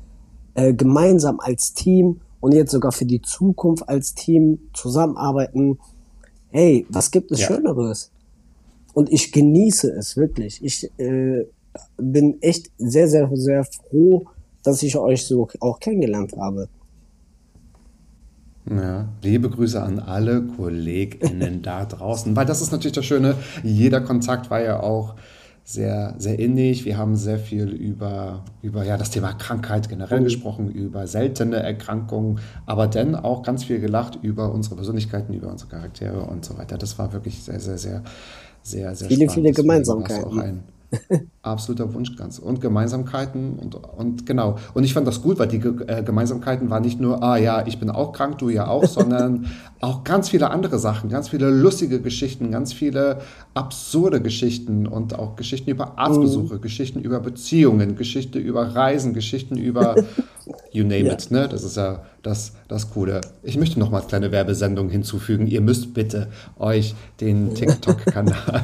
äh, 0.55 0.73
gemeinsam 0.73 1.39
als 1.39 1.73
Team 1.73 2.21
und 2.39 2.53
jetzt 2.53 2.71
sogar 2.71 2.91
für 2.91 3.05
die 3.05 3.21
Zukunft 3.21 3.87
als 3.87 4.15
Team 4.15 4.59
zusammenarbeiten. 4.73 5.77
Hey, 6.49 6.85
was 6.89 7.09
gibt 7.11 7.31
es 7.31 7.39
Ja. 7.41 7.47
Schöneres? 7.47 8.11
Und 8.93 9.11
ich 9.11 9.31
genieße 9.31 9.91
es 9.91 10.17
wirklich. 10.17 10.63
Ich 10.63 10.89
äh, 10.99 11.45
bin 11.97 12.41
echt 12.41 12.71
sehr, 12.77 13.07
sehr, 13.07 13.29
sehr 13.33 13.63
froh, 13.63 14.25
dass 14.63 14.83
ich 14.83 14.95
euch 14.97 15.25
so 15.25 15.47
auch 15.59 15.79
kennengelernt 15.79 16.33
habe. 16.37 16.69
Ja, 18.69 19.09
liebe 19.21 19.49
Grüße 19.49 19.81
an 19.81 19.99
alle 19.99 20.41
KollegInnen 20.41 21.61
da 21.61 21.85
draußen, 21.85 22.33
weil 22.35 22.45
das 22.45 22.61
ist 22.61 22.71
natürlich 22.71 22.95
das 22.95 23.05
Schöne. 23.05 23.35
Jeder 23.61 23.99
Kontakt 23.99 24.49
war 24.49 24.61
ja 24.61 24.79
auch 24.79 25.15
sehr, 25.65 26.15
sehr 26.17 26.39
innig. 26.39 26.85
Wir 26.85 26.97
haben 26.97 27.15
sehr 27.15 27.39
viel 27.39 27.69
über, 27.69 28.43
über 28.61 28.83
ja, 28.85 28.97
das 28.97 29.09
Thema 29.09 29.33
Krankheit 29.33 29.89
generell 29.89 30.23
gesprochen, 30.23 30.69
über 30.69 31.07
seltene 31.07 31.57
Erkrankungen, 31.57 32.39
aber 32.65 32.87
dann 32.87 33.15
auch 33.15 33.43
ganz 33.43 33.63
viel 33.63 33.79
gelacht 33.79 34.19
über 34.21 34.51
unsere 34.51 34.75
Persönlichkeiten, 34.75 35.33
über 35.33 35.49
unsere 35.49 35.69
Charaktere 35.69 36.21
und 36.21 36.43
so 36.43 36.57
weiter. 36.57 36.77
Das 36.77 36.97
war 36.99 37.13
wirklich 37.13 37.43
sehr, 37.43 37.59
sehr, 37.59 37.77
sehr, 37.77 38.03
sehr, 38.63 38.95
sehr 38.95 39.07
Viele, 39.07 39.29
viele 39.29 39.51
Gemeinsamkeiten. 39.51 40.25
auch 40.25 40.37
ein 40.37 40.63
absoluter 41.43 41.93
Wunsch 41.93 42.15
ganz 42.15 42.39
und 42.39 42.61
Gemeinsamkeiten 42.61 43.59
und, 43.59 43.75
und 43.75 44.25
genau 44.25 44.57
und 44.73 44.83
ich 44.85 44.93
fand 44.93 45.05
das 45.05 45.21
gut, 45.21 45.39
weil 45.39 45.47
die 45.49 45.57
äh, 45.57 46.01
Gemeinsamkeiten 46.01 46.69
waren 46.69 46.83
nicht 46.83 47.01
nur 47.01 47.21
ah 47.21 47.37
ja 47.37 47.67
ich 47.67 47.79
bin 47.79 47.89
auch 47.89 48.13
krank 48.13 48.37
du 48.37 48.49
ja 48.49 48.67
auch, 48.67 48.85
sondern 48.87 49.45
auch 49.81 50.05
ganz 50.05 50.29
viele 50.29 50.49
andere 50.49 50.79
Sachen, 50.79 51.09
ganz 51.09 51.29
viele 51.29 51.49
lustige 51.49 51.99
Geschichten, 52.01 52.51
ganz 52.51 52.71
viele 52.71 53.19
absurde 53.53 54.21
Geschichten 54.21 54.87
und 54.87 55.19
auch 55.19 55.35
Geschichten 55.35 55.69
über 55.69 55.99
Arztbesuche, 55.99 56.59
Geschichten 56.59 57.01
über 57.01 57.19
Beziehungen, 57.19 57.97
Geschichten 57.97 58.39
über 58.39 58.75
Reisen, 58.75 59.13
Geschichten 59.13 59.57
über 59.57 59.95
you 60.71 60.83
name 60.83 61.03
Ja. 61.03 61.13
it, 61.13 61.31
ne? 61.31 61.47
Das 61.49 61.63
ist 61.63 61.75
ja 61.75 62.03
das, 62.21 62.53
das 62.69 62.91
Coole. 62.91 63.21
Ich 63.43 63.57
möchte 63.57 63.79
noch 63.79 63.91
mal 63.91 63.99
eine 63.99 64.07
kleine 64.07 64.31
Werbesendung 64.31 64.89
hinzufügen. 64.89 65.47
Ihr 65.47 65.61
müsst 65.61 65.93
bitte 65.93 66.29
euch 66.57 66.95
den 67.19 67.53
TikTok-Kanal 67.55 68.63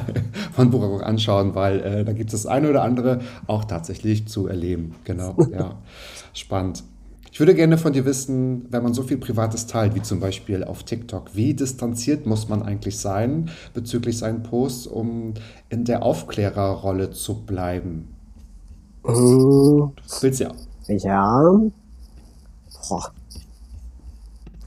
von 0.52 0.70
Burarok 0.70 1.04
anschauen, 1.04 1.54
weil 1.54 1.80
äh, 1.80 2.04
da 2.04 2.12
gibt 2.12 2.32
es 2.32 2.42
das 2.42 2.50
eine 2.70 2.78
oder 2.78 2.82
andere 2.82 3.20
auch 3.46 3.64
tatsächlich 3.64 4.28
zu 4.28 4.46
erleben. 4.46 4.94
Genau, 5.04 5.36
ja. 5.52 5.78
Spannend. 6.32 6.84
Ich 7.32 7.38
würde 7.38 7.54
gerne 7.54 7.78
von 7.78 7.92
dir 7.92 8.04
wissen, 8.04 8.66
wenn 8.70 8.82
man 8.82 8.92
so 8.92 9.02
viel 9.02 9.16
Privates 9.16 9.66
teilt, 9.66 9.94
wie 9.94 10.02
zum 10.02 10.18
Beispiel 10.18 10.64
auf 10.64 10.82
TikTok, 10.82 11.34
wie 11.34 11.54
distanziert 11.54 12.26
muss 12.26 12.48
man 12.48 12.62
eigentlich 12.62 12.98
sein 12.98 13.50
bezüglich 13.72 14.18
seinen 14.18 14.42
Posts, 14.42 14.88
um 14.88 15.34
in 15.68 15.84
der 15.84 16.02
Aufklärerrolle 16.02 17.12
zu 17.12 17.42
bleiben? 17.46 18.08
Mhm. 19.04 19.12
Du 19.12 19.92
willst 20.20 20.40
ja. 20.40 20.52
Ja. 20.88 21.60
Boah. 22.88 23.12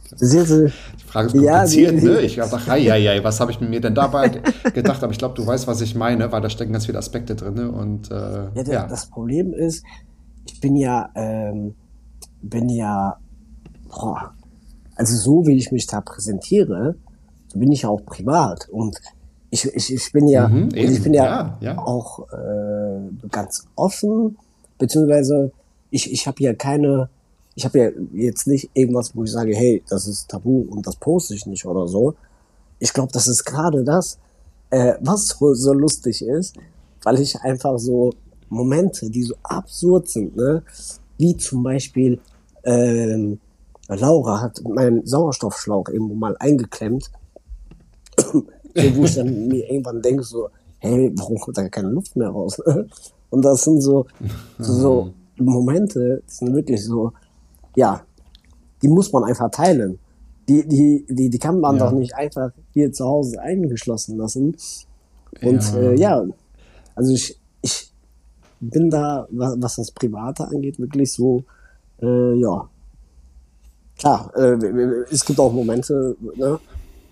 Das 0.10 0.22
ist 0.22 0.34
jetzt, 0.34 0.74
Frage 1.14 1.28
ist 1.28 1.34
Ja, 1.36 1.60
kompliziert, 1.64 2.02
die- 2.02 2.06
ne? 2.06 2.20
Ich 2.22 2.36
dachte, 2.36 2.68
hei, 2.68 2.82
hei, 2.82 3.02
hei, 3.02 3.24
was 3.24 3.40
habe 3.40 3.52
ich 3.52 3.62
mir 3.62 3.80
denn 3.80 3.96
dabei 3.96 4.30
gedacht? 4.74 5.04
Aber 5.04 5.12
ich 5.12 5.18
glaube, 5.20 5.36
du 5.36 5.46
weißt, 5.46 5.68
was 5.68 5.80
ich 5.82 5.96
meine, 5.96 6.32
weil 6.32 6.42
da 6.42 6.50
stecken 6.50 6.74
ganz 6.74 6.86
viele 6.88 6.98
Aspekte 6.98 7.36
drin. 7.36 7.54
ne? 7.54 7.72
Und 7.72 8.12
äh, 8.12 8.16
Ja, 8.16 8.50
ja, 8.56 8.64
der, 8.64 8.88
das 8.88 9.06
Problem 9.06 9.54
ist, 9.54 9.84
ich 10.46 10.60
bin 10.60 10.76
ja, 10.76 11.10
ähm, 11.16 11.76
bin 12.42 12.68
ja, 12.70 13.18
boah, 13.90 14.34
also 14.96 15.16
so 15.16 15.48
wie 15.48 15.56
ich 15.58 15.72
mich 15.72 15.88
da 15.88 16.02
präsentiere, 16.02 16.96
bin 17.54 17.72
ich 17.72 17.84
ja 17.84 17.90
auch 17.90 18.04
privat 18.06 18.68
und 18.70 18.98
ich, 19.52 19.66
ich, 19.66 19.94
ich 19.94 20.12
bin 20.12 20.28
ja, 20.28 20.48
Mhm, 20.48 20.70
eben, 20.74 20.92
ich 20.94 21.04
bin 21.04 21.14
ja, 21.14 21.26
ja, 21.26 21.58
ja. 21.62 21.78
auch 21.78 22.28
äh, 22.32 23.28
ganz 23.30 23.66
offen, 23.76 24.36
beziehungsweise 24.80 25.52
ich, 25.92 26.12
ich 26.12 26.26
habe 26.26 26.42
ja 26.44 26.54
keine, 26.56 27.10
ich 27.56 27.66
habe 27.66 27.80
ja 27.80 27.90
jetzt 28.14 28.48
nicht 28.48 28.70
irgendwas, 28.74 29.16
wo 29.16 29.24
ich 29.24 29.32
sage, 29.32 29.56
hey, 29.56 29.84
das 29.88 30.08
ist 30.08 30.30
tabu 30.30 30.66
und 30.70 30.86
das 30.88 30.96
poste 30.96 31.36
ich 31.36 31.46
nicht 31.46 31.66
oder 31.66 31.88
so. 31.88 32.16
Ich 32.80 32.94
glaube, 32.94 33.12
das 33.12 33.28
ist 33.28 33.44
gerade 33.46 33.84
das, 33.84 34.18
äh, 34.72 34.96
was 35.02 35.28
so, 35.28 35.54
so 35.54 35.74
lustig 35.74 36.24
ist, 36.24 36.56
weil 37.04 37.20
ich 37.20 37.40
einfach 37.42 37.78
so 37.78 38.12
Momente, 38.50 39.10
die 39.10 39.24
so 39.24 39.36
absurd 39.44 40.10
sind, 40.10 40.36
ne? 40.36 40.64
wie 41.18 41.38
zum 41.38 41.64
Beispiel 41.64 42.20
ähm, 42.64 43.40
Laura 43.88 44.42
hat 44.42 44.62
meinen 44.64 45.06
Sauerstoffschlauch 45.06 45.90
irgendwo 45.90 46.16
mal 46.16 46.36
eingeklemmt, 46.40 47.12
so, 48.18 48.44
wo 48.96 49.04
ich 49.04 49.16
dann 49.16 49.48
mir 49.48 49.70
irgendwann 49.70 50.02
denke 50.02 50.24
so, 50.24 50.50
hey, 50.80 51.12
warum 51.16 51.40
kommt 51.40 51.58
da 51.58 51.70
keine 51.70 51.90
Luft 51.90 52.16
mehr 52.16 52.30
raus? 52.30 52.60
Und 53.30 53.44
das 53.44 53.64
sind 53.64 53.82
so, 53.82 54.06
so, 54.60 54.74
so 54.74 55.14
Momente, 55.38 56.22
die 56.28 56.34
sind 56.34 56.56
wirklich 56.56 56.84
so, 56.84 57.12
ja, 57.76 58.02
die 58.82 58.88
muss 58.88 59.12
man 59.12 59.24
einfach 59.24 59.50
teilen. 59.52 60.00
Die, 60.50 60.68
die, 60.68 61.06
die, 61.10 61.30
die 61.30 61.40
kann 61.40 61.60
man 61.60 61.78
Ja. 61.78 61.86
doch 61.86 61.92
nicht 61.98 62.14
einfach 62.16 62.52
hier 62.74 62.92
zu 62.92 63.06
Hause 63.06 63.40
eingeschlossen 63.42 64.18
lassen. 64.18 64.56
Und 65.42 65.64
Ja. 65.74 65.78
äh, 65.80 65.96
ja, 66.00 66.24
also 66.96 67.14
ich, 67.14 67.40
ich 67.62 67.92
bin 68.60 68.90
da, 68.90 69.28
wa- 69.32 69.56
was 69.58 69.78
das 69.78 69.92
Private 69.92 70.46
angeht, 70.48 70.80
wirklich 70.80 71.14
so, 71.14 71.44
äh, 72.02 72.34
ja. 72.36 72.70
Klar, 73.98 74.32
äh, 74.36 74.58
es 75.12 75.24
gibt 75.24 75.40
auch 75.40 75.54
Momente, 75.54 76.16
ne, 76.36 76.60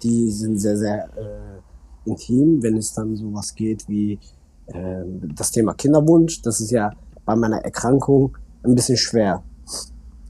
die 0.04 0.30
sind 0.32 0.58
sehr, 0.60 0.78
sehr 0.78 1.06
äh, 1.16 2.10
intim, 2.10 2.62
wenn 2.62 2.78
es 2.78 2.94
dann 2.94 3.16
sowas 3.16 3.54
geht 3.56 3.88
wie 3.88 4.20
äh, 4.68 5.04
das 5.36 5.52
Thema 5.52 5.74
Kinderwunsch. 5.74 6.42
Das 6.42 6.60
ist 6.60 6.72
ja 6.72 6.92
bei 7.24 7.36
meiner 7.36 7.64
Erkrankung 7.64 8.36
ein 8.64 8.76
bisschen 8.76 8.98
schwer. 8.98 9.44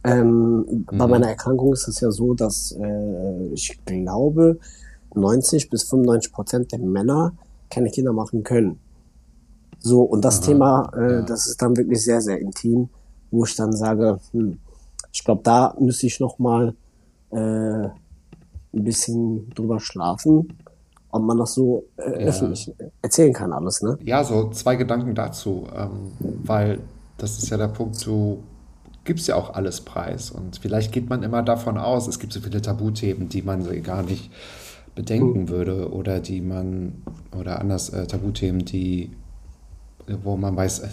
Ähm, 0.04 0.86
Bei 0.92 1.08
meiner 1.08 1.30
Erkrankung 1.30 1.74
ist 1.74 1.88
es 1.88 2.00
ja 2.00 2.12
so, 2.12 2.34
dass 2.34 2.72
äh, 2.72 3.46
ich 3.54 3.80
glaube, 3.86 4.58
90 5.14 5.70
bis 5.70 5.84
95 5.84 6.32
Prozent 6.34 6.72
der 6.72 6.80
Männer 6.80 7.34
keine 7.70 7.90
Kinder 7.90 8.14
machen 8.14 8.44
können. 8.44 8.80
So, 9.80 10.02
und 10.04 10.24
das 10.24 10.42
Thema, 10.42 10.92
äh, 10.96 11.14
ja. 11.14 11.22
das 11.22 11.48
ist 11.48 11.62
dann 11.62 11.76
wirklich 11.76 12.04
sehr, 12.04 12.22
sehr 12.22 12.40
intim, 12.40 12.90
wo 13.32 13.46
ich 13.46 13.56
dann 13.56 13.74
sage, 13.74 14.20
hm, 14.32 14.60
ich 15.12 15.24
glaube, 15.24 15.42
da 15.44 15.76
müsste 15.80 16.08
ich 16.08 16.20
noch 16.20 16.40
mal 16.40 16.76
äh, 17.32 17.36
ein 17.38 17.92
bisschen 18.72 19.50
drüber 19.52 19.80
schlafen, 19.80 20.54
ob 21.10 21.24
man 21.24 21.38
das 21.38 21.54
so 21.54 21.86
äh, 21.98 22.22
Ja. 22.24 22.28
öffentlich 22.28 22.72
erzählen 23.02 23.34
kann 23.34 23.52
alles, 23.54 23.82
ne? 23.82 23.98
Ja, 24.04 24.24
so 24.24 24.50
zwei 24.52 24.76
Gedanken 24.76 25.16
dazu, 25.16 25.68
ähm, 25.76 26.12
weil 26.44 26.80
das 27.18 27.38
ist 27.38 27.50
ja 27.50 27.58
der 27.58 27.68
Punkt, 27.68 28.06
du 28.06 28.40
gibst 29.12 29.28
ja 29.28 29.36
auch 29.36 29.56
alles 29.56 29.82
preis. 29.82 30.32
Und 30.32 30.60
vielleicht 30.62 30.94
geht 30.94 31.10
man 31.10 31.22
immer 31.22 31.44
davon 31.44 31.78
aus, 31.78 32.08
es 32.08 32.18
gibt 32.18 32.32
so 32.32 32.40
viele 32.40 32.62
Tabuthemen, 32.62 33.28
die 33.28 33.42
man 33.42 33.84
gar 33.84 34.04
nicht 34.04 34.32
bedenken 34.96 35.50
würde 35.50 35.92
oder 35.92 36.22
die 36.22 36.40
man, 36.40 37.04
oder 37.38 37.60
anders 37.60 37.90
äh, 37.90 38.08
Tabuthemen, 38.08 38.64
die, 38.64 39.12
wo 40.24 40.38
man 40.38 40.56
weiß, 40.56 40.80
äh, 40.80 40.88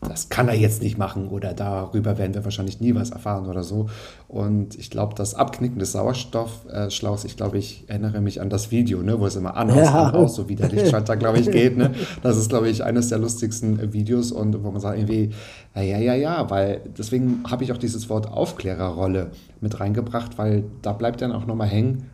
das 0.00 0.28
kann 0.28 0.46
er 0.48 0.54
jetzt 0.54 0.80
nicht 0.80 0.96
machen 0.96 1.26
oder 1.28 1.54
darüber 1.54 2.18
werden 2.18 2.32
wir 2.34 2.44
wahrscheinlich 2.44 2.80
nie 2.80 2.94
was 2.94 3.10
erfahren 3.10 3.46
oder 3.48 3.64
so. 3.64 3.88
Und 4.28 4.76
ich 4.76 4.90
glaube, 4.90 5.14
das 5.16 5.34
Abknicken 5.34 5.80
des 5.80 5.92
Sauerstoffschlauchs, 5.92 7.24
ich 7.24 7.36
glaube, 7.36 7.58
ich 7.58 7.84
erinnere 7.88 8.20
mich 8.20 8.40
an 8.40 8.48
das 8.48 8.70
Video, 8.70 9.02
ne, 9.02 9.18
wo 9.18 9.26
es 9.26 9.34
immer 9.34 9.56
an, 9.56 9.70
aus, 9.70 9.76
Ja. 9.76 10.04
an, 10.08 10.14
aus, 10.14 10.36
so 10.36 10.48
wie 10.48 10.54
der 10.54 10.68
Lichtschalter, 10.68 11.16
glaube 11.16 11.40
ich, 11.40 11.50
geht. 11.50 11.76
Ne? 11.76 11.94
Das 12.22 12.36
ist, 12.36 12.48
glaube 12.48 12.68
ich, 12.68 12.84
eines 12.84 13.08
der 13.08 13.18
lustigsten 13.18 13.78
äh, 13.80 13.92
Videos 13.92 14.30
und 14.30 14.62
wo 14.62 14.70
man 14.70 14.80
sagt 14.80 14.98
irgendwie, 14.98 15.30
ja, 15.74 15.82
ja, 15.82 15.98
ja, 15.98 16.14
ja, 16.14 16.50
weil 16.50 16.80
deswegen 16.96 17.42
habe 17.48 17.64
ich 17.64 17.72
auch 17.72 17.78
dieses 17.78 18.08
Wort 18.08 18.28
Aufklärerrolle 18.28 19.30
mit 19.60 19.80
reingebracht, 19.80 20.38
weil 20.38 20.64
da 20.82 20.92
bleibt 20.92 21.22
dann 21.22 21.32
auch 21.32 21.46
nochmal 21.46 21.68
hängen, 21.68 22.04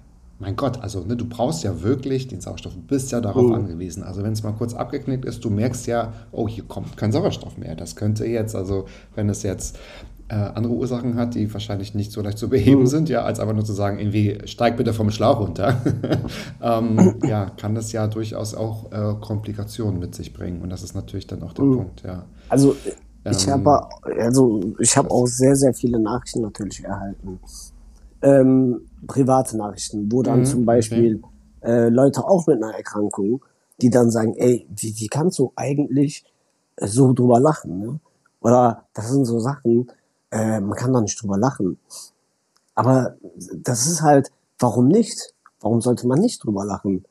mein 0.45 0.57
Gott, 0.57 0.83
also 0.83 1.01
ne, 1.05 1.17
du 1.17 1.25
brauchst 1.27 1.65
ja 1.65 1.83
wirklich 1.83 2.29
den 2.29 2.41
Sauerstoff, 2.43 2.75
du 2.75 2.83
bist 2.83 3.11
ja 3.13 3.21
darauf 3.23 3.51
angewiesen. 3.51 4.03
Also 4.03 4.23
wenn 4.23 4.33
es 4.35 4.43
mal 4.43 4.53
kurz 4.53 4.75
abgeknickt 4.75 5.25
ist, 5.25 5.43
du 5.43 5.49
merkst 5.49 5.87
ja, 5.87 6.13
oh, 6.33 6.47
hier 6.47 6.65
kommt 6.65 6.99
kein 6.99 7.13
Sauerstoff 7.13 7.57
mehr. 7.57 7.75
Das 7.77 7.97
könnte 7.97 8.27
jetzt, 8.27 8.55
also 8.55 8.85
wenn 9.15 9.31
es 9.31 9.43
jetzt 9.43 9.79
äh, 10.29 10.35
andere 10.35 10.75
Ursachen 10.75 11.17
hat, 11.17 11.35
die 11.35 11.53
wahrscheinlich 11.53 11.95
nicht 11.95 12.13
so 12.13 12.21
leicht 12.21 12.37
zu 12.37 12.51
beheben 12.51 12.87
sind, 12.87 13.09
ja, 13.09 13.23
als 13.25 13.41
einfach 13.41 13.55
nur 13.55 13.65
zu 13.65 13.73
sagen, 13.73 13.99
irgendwie 13.99 14.39
steig 14.45 14.77
bitte 14.77 14.93
vom 14.93 15.11
Schlauch 15.11 15.41
runter, 15.41 15.81
ähm, 16.63 17.15
ja, 17.23 17.47
kann 17.57 17.75
das 17.75 17.93
ja 17.93 18.07
durchaus 18.07 18.55
auch 18.55 18.93
äh, 18.93 19.15
Komplikationen 19.21 19.99
mit 19.99 20.15
sich 20.15 20.35
bringen. 20.35 20.61
Und 20.61 20.69
das 20.71 20.83
ist 20.83 20.95
natürlich 20.95 21.27
dann 21.27 21.43
auch 21.43 21.55
der 21.55 21.65
Punkt, 21.65 22.03
ja. 22.03 22.27
Also 22.49 22.77
ich 23.31 23.47
Ähm, 23.47 23.53
habe 23.53 23.89
also 24.21 24.61
ich 24.79 24.97
habe 24.97 25.11
auch 25.11 25.27
sehr 25.27 25.57
sehr 25.57 25.73
viele 25.75 25.99
Nachrichten 25.99 26.43
natürlich 26.43 26.85
erhalten, 26.85 27.41
ähm, 28.25 28.89
private 29.07 29.57
Nachrichten, 29.59 30.11
wo 30.11 30.23
dann 30.23 30.41
Mhm, 30.41 30.45
zum 30.45 30.65
Beispiel 30.67 31.23
äh, 31.63 31.91
Leute 31.91 32.25
auch 32.27 32.47
mit 32.49 32.63
einer 32.63 32.75
Erkrankung, 32.75 33.45
die 33.83 33.91
dann 33.91 34.11
sagen, 34.11 34.35
ey, 34.37 34.67
wie, 34.71 34.95
wie 34.99 35.09
kannst 35.09 35.39
du 35.39 35.53
eigentlich 35.57 36.25
äh, 36.77 36.89
so 36.89 37.13
drüber 37.13 37.41
lachen, 37.41 37.79
ne? 37.81 38.01
Oder 38.41 38.85
das 38.95 39.11
sind 39.11 39.27
so 39.27 39.41
Sachen, 39.41 39.91
äh, 40.31 40.61
man 40.61 40.77
kann 40.77 40.93
da 40.93 41.01
nicht 41.03 41.23
drüber 41.23 41.39
lachen. 41.39 41.79
Aber 42.75 43.17
das 43.55 43.87
ist 43.87 44.03
halt, 44.03 44.33
warum 44.59 44.89
nicht? 44.89 45.35
Warum 45.61 45.81
sollte 45.81 46.07
man 46.07 46.21
nicht 46.21 46.45
drüber 46.45 46.65
lachen? 46.65 47.05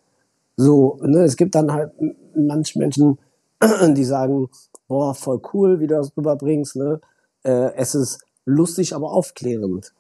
So, 0.58 1.00
ne, 1.04 1.24
es 1.24 1.38
gibt 1.38 1.56
dann 1.56 1.72
halt 1.74 1.94
manche 2.36 2.80
Menschen, 2.80 3.20
die 3.96 4.06
sagen, 4.06 4.50
boah, 4.88 5.16
voll 5.16 5.42
cool, 5.54 5.80
wie 5.80 5.88
du 5.88 5.96
das 5.96 6.16
rüberbringst, 6.18 6.78
ne? 6.78 7.02
Äh, 7.44 7.74
es 7.76 7.96
ist 7.96 8.22
lustig, 8.46 8.96
aber 8.96 9.12
aufklärend. 9.14 9.94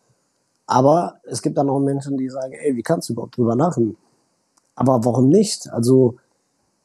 Aber 0.65 1.15
es 1.23 1.41
gibt 1.41 1.57
dann 1.57 1.69
auch 1.69 1.79
Menschen, 1.79 2.17
die 2.17 2.29
sagen, 2.29 2.53
ey, 2.53 2.75
wie 2.75 2.83
kannst 2.83 3.09
du 3.09 3.13
überhaupt 3.13 3.37
drüber 3.37 3.55
lachen? 3.55 3.97
Aber 4.75 5.03
warum 5.05 5.29
nicht? 5.29 5.69
Also, 5.71 6.15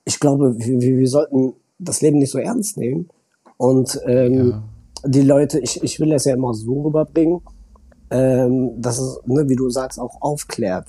ich 0.04 0.18
glaube, 0.20 0.58
wir, 0.58 0.80
wir 0.80 1.08
sollten 1.08 1.54
das 1.78 2.00
Leben 2.00 2.18
nicht 2.18 2.32
so 2.32 2.38
ernst 2.38 2.76
nehmen. 2.76 3.08
Und 3.56 4.00
ähm, 4.06 4.50
Ja. 4.50 4.62
die 5.04 5.22
Leute, 5.22 5.58
ich, 5.60 5.82
ich 5.82 6.00
will 6.00 6.10
das 6.10 6.24
ja 6.24 6.34
immer 6.34 6.54
so 6.54 6.82
rüberbringen, 6.82 7.40
ähm, 8.10 8.80
dass 8.80 8.98
es, 8.98 9.20
ne, 9.26 9.48
wie 9.48 9.56
du 9.56 9.70
sagst, 9.70 9.98
auch 10.00 10.20
aufklärt. 10.20 10.88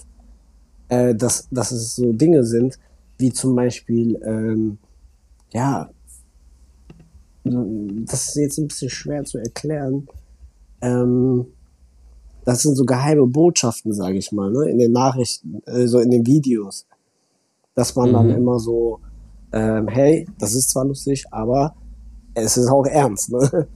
Äh, 0.87 1.13
dass, 1.15 1.47
dass 1.51 1.71
es 1.71 1.95
so 1.95 2.11
Dinge 2.13 2.43
sind, 2.43 2.79
wie 3.19 3.31
zum 3.31 3.55
Beispiel, 3.55 4.19
ähm, 4.25 4.77
ja, 5.51 5.89
das 7.43 8.29
ist 8.29 8.35
jetzt 8.35 8.57
ein 8.57 8.67
bisschen 8.67 8.89
schwer 8.89 9.23
zu 9.23 9.37
erklären. 9.37 10.07
Ähm, 10.81 11.47
das 12.49 12.63
sind 12.63 12.75
so 12.75 12.83
geheime 12.83 13.27
Botschaften, 13.27 13.93
sage 13.93 14.17
ich 14.17 14.31
mal, 14.31 14.49
ne? 14.49 14.67
in 14.71 14.79
den 14.79 14.91
Nachrichten, 14.91 15.61
äh, 15.67 15.85
so 15.85 15.99
in 15.99 16.09
den 16.09 16.25
Videos. 16.25 16.87
Dass 17.75 17.95
man 17.95 18.11
dann 18.11 18.31
immer 18.31 18.59
so, 18.59 18.99
ähm, 19.53 19.87
hey, 19.87 20.27
das 20.39 20.55
ist 20.55 20.71
zwar 20.71 20.83
lustig, 20.83 21.25
aber 21.29 21.75
es 22.33 22.57
ist 22.57 22.67
auch 22.67 22.87
ernst. 22.87 23.31
Ne? 23.31 23.67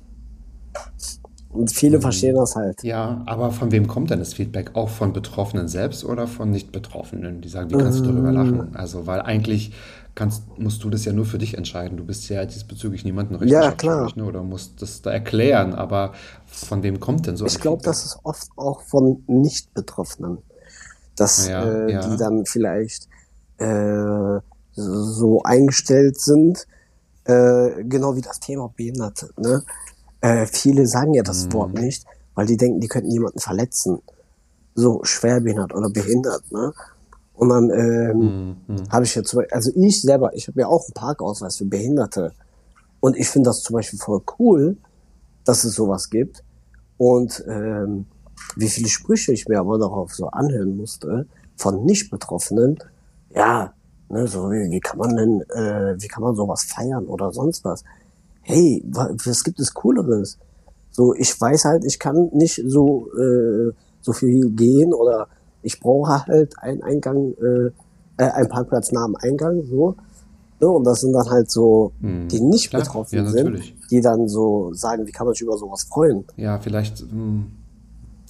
Und 1.49 1.71
viele 1.71 2.01
verstehen 2.01 2.35
das 2.35 2.55
halt. 2.55 2.83
Ja, 2.83 3.21
aber 3.27 3.51
von 3.51 3.71
wem 3.71 3.85
kommt 3.85 4.09
denn 4.09 4.17
das 4.17 4.33
Feedback? 4.33 4.71
Auch 4.73 4.89
von 4.89 5.13
Betroffenen 5.13 5.67
selbst 5.67 6.03
oder 6.03 6.25
von 6.25 6.49
Nicht-Betroffenen, 6.49 7.41
die 7.41 7.49
sagen, 7.49 7.69
wie 7.69 7.75
kannst 7.75 7.99
du 7.99 8.05
darüber 8.05 8.29
Ähm. 8.29 8.33
lachen? 8.33 8.75
Also, 8.75 9.05
weil 9.05 9.21
eigentlich 9.21 9.71
kannst, 10.15 10.43
musst 10.57 10.83
du 10.83 10.89
das 10.89 11.05
ja 11.05 11.13
nur 11.13 11.25
für 11.25 11.37
dich 11.37 11.57
entscheiden. 11.57 11.97
Du 11.97 12.05
bist 12.05 12.29
ja 12.29 12.45
diesbezüglich 12.45 13.03
niemanden 13.03 13.35
richtig 13.35 13.53
Ja, 13.53 13.71
klar. 13.71 14.11
Ne? 14.15 14.25
Oder 14.25 14.43
musst 14.43 14.81
das 14.81 15.01
da 15.01 15.11
erklären. 15.11 15.73
Aber 15.73 16.13
von 16.45 16.83
wem 16.83 16.99
kommt 16.99 17.27
denn 17.27 17.37
so 17.37 17.45
Ich 17.45 17.59
glaube, 17.59 17.81
das 17.83 18.05
ist 18.05 18.19
oft 18.23 18.47
auch 18.55 18.81
von 18.81 19.23
Nicht-Betroffenen, 19.27 20.37
dass 21.15 21.47
Ja, 21.47 21.63
äh, 21.63 21.91
ja. 21.91 22.07
die 22.07 22.17
dann 22.17 22.45
vielleicht 22.45 23.07
äh, 23.57 24.39
so 24.75 25.41
eingestellt 25.43 26.19
sind, 26.19 26.67
äh, 27.25 27.83
genau 27.83 28.15
wie 28.15 28.21
das 28.21 28.39
Thema 28.39 28.71
Behinderte. 28.75 29.29
Ne? 29.37 29.63
Äh, 30.21 30.45
viele 30.47 30.87
sagen 30.87 31.13
ja 31.13 31.23
das 31.23 31.45
Mhm. 31.47 31.53
Wort 31.53 31.73
nicht, 31.73 32.05
weil 32.35 32.45
die 32.45 32.57
denken, 32.57 32.79
die 32.79 32.87
könnten 32.87 33.11
jemanden 33.11 33.39
verletzen. 33.39 34.01
So 34.75 35.03
schwerbehindert 35.03 35.73
oder 35.73 35.89
behindert, 35.89 36.51
ne? 36.51 36.73
Und 37.33 37.49
dann 37.49 37.69
ähm, 37.71 38.33
Mhm. 38.67 38.89
habe 38.89 39.05
ich 39.05 39.15
jetzt, 39.15 39.29
zum 39.29 39.39
Beispiel- 39.39 39.55
also 39.55 39.71
ich 39.75 40.01
selber, 40.01 40.33
ich 40.35 40.47
habe 40.47 40.61
ja 40.61 40.67
auch 40.67 40.83
einen 40.85 40.93
Parkausweis 40.93 41.57
für 41.57 41.65
Behinderte. 41.65 42.33
Und 42.99 43.17
ich 43.17 43.27
finde 43.27 43.49
das 43.49 43.61
zum 43.63 43.73
Beispiel 43.75 43.99
voll 43.99 44.21
cool, 44.39 44.77
dass 45.45 45.63
es 45.63 45.73
sowas 45.75 46.09
gibt. 46.09 46.43
Und 46.97 47.43
ähm, 47.47 48.05
wie 48.55 48.69
viele 48.69 48.87
Sprüche 48.87 49.33
ich 49.33 49.47
mir 49.47 49.59
aber 49.59 49.77
darauf 49.77 50.13
so 50.13 50.27
anhören 50.27 50.77
musste 50.77 51.25
von 51.57 51.83
Nicht-Betroffenen. 51.85 52.77
Ja, 53.35 53.73
ne, 54.09 54.27
so 54.27 54.49
wie, 54.51 54.69
wie 54.71 54.79
kann 54.79 54.99
man 54.99 55.15
denn, 55.15 55.41
äh, 55.49 55.95
wie 56.01 56.07
kann 56.07 56.23
man 56.23 56.35
sowas 56.35 56.63
feiern 56.63 57.05
oder 57.07 57.31
sonst 57.33 57.65
was? 57.65 57.83
Hey, 58.41 58.83
wa- 58.87 59.11
was 59.25 59.43
gibt 59.43 59.59
es 59.59 59.73
Cooleres? 59.73 60.37
So, 60.91 61.13
ich 61.15 61.39
weiß 61.39 61.65
halt, 61.65 61.83
ich 61.85 61.97
kann 61.99 62.29
nicht 62.33 62.61
so 62.65 63.09
äh, 63.17 63.71
so 64.01 64.13
viel 64.13 64.49
gehen 64.51 64.93
oder 64.93 65.27
ich 65.63 65.79
brauche 65.79 66.25
halt 66.25 66.59
einen 66.59 66.83
Eingang, 66.83 67.33
äh, 67.41 67.71
äh, 68.17 68.29
einen 68.29 68.49
Parkplatz 68.49 68.91
nah 68.91 69.05
am 69.05 69.15
Eingang, 69.15 69.63
so. 69.63 69.95
Ne? 70.59 70.69
Und 70.69 70.83
das 70.83 71.01
sind 71.01 71.13
dann 71.13 71.29
halt 71.29 71.49
so, 71.49 71.91
die 71.99 72.39
nicht 72.39 72.69
Klar, 72.69 72.83
betroffen 72.83 73.15
ja, 73.17 73.25
sind, 73.25 73.73
die 73.89 74.01
dann 74.01 74.27
so 74.27 74.73
sagen, 74.73 75.07
wie 75.07 75.11
kann 75.11 75.25
man 75.25 75.33
sich 75.33 75.41
über 75.41 75.57
sowas 75.57 75.83
freuen? 75.83 76.25
Ja, 76.37 76.59
vielleicht 76.59 76.99
hm, 76.99 77.47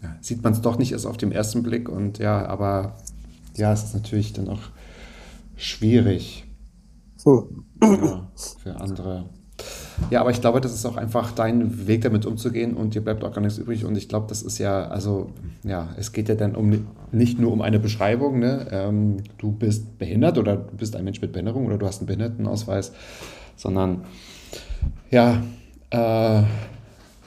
ja, 0.01 0.15
sieht 0.21 0.43
man 0.43 0.53
es 0.53 0.61
doch 0.61 0.77
nicht 0.77 0.91
erst 0.91 1.05
auf 1.05 1.17
den 1.17 1.31
ersten 1.31 1.63
Blick 1.63 1.89
und 1.89 2.19
ja, 2.19 2.45
aber 2.45 2.93
ja, 3.55 3.73
es 3.73 3.84
ist 3.84 3.93
natürlich 3.93 4.34
dann 4.34 4.49
auch 4.49 4.61
schwierig 5.55 6.45
Hm. 7.23 7.65
ja, 7.81 8.27
für 8.61 8.75
andere. 8.75 9.25
Ja, 10.09 10.22
aber 10.22 10.32
ich 10.32 10.41
glaube, 10.41 10.61
das 10.61 10.74
ist 10.74 10.86
auch 10.86 10.97
einfach 10.97 11.32
dein 11.32 11.88
Weg 11.88 12.01
damit 12.01 12.26
umzugehen 12.26 12.74
und 12.74 12.95
dir 12.95 13.01
bleibt 13.01 13.24
auch 13.24 13.32
gar 13.32 13.41
nichts 13.41 13.57
übrig. 13.57 13.86
Und 13.86 13.97
ich 13.97 14.09
glaube, 14.09 14.28
das 14.28 14.41
ist 14.41 14.57
ja, 14.57 14.88
also, 14.88 15.32
ja, 15.64 15.89
es 15.97 16.11
geht 16.11 16.30
ja 16.30 16.36
dann 16.36 16.55
um 16.55 16.88
nicht 17.11 17.39
nur 17.39 17.51
um 17.51 17.61
eine 17.61 17.80
Beschreibung, 17.80 18.39
ne? 18.39 18.68
Ähm, 18.72 19.18
du 19.38 19.51
bist 19.51 19.97
behindert 19.99 20.38
oder 20.38 20.57
du 20.57 20.76
bist 20.76 20.95
ein 20.95 21.03
Mensch 21.03 21.22
mit 21.22 21.32
Behinderung 21.32 21.66
oder 21.66 21.78
du 21.78 21.86
hast 21.86 21.99
einen 21.99 22.07
Behindertenausweis, 22.07 22.91
sondern 23.55 24.05
ja, 25.09 25.41
äh, 25.91 26.43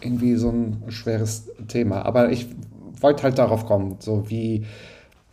irgendwie 0.01 0.35
so 0.37 0.51
ein 0.51 0.83
schweres 0.89 1.49
Thema. 1.69 2.03
Aber 2.03 2.31
ich 2.31 2.49
wollte 3.01 3.23
halt 3.23 3.39
darauf 3.39 3.67
kommen, 3.67 3.97
so 4.01 4.29
wie 4.29 4.65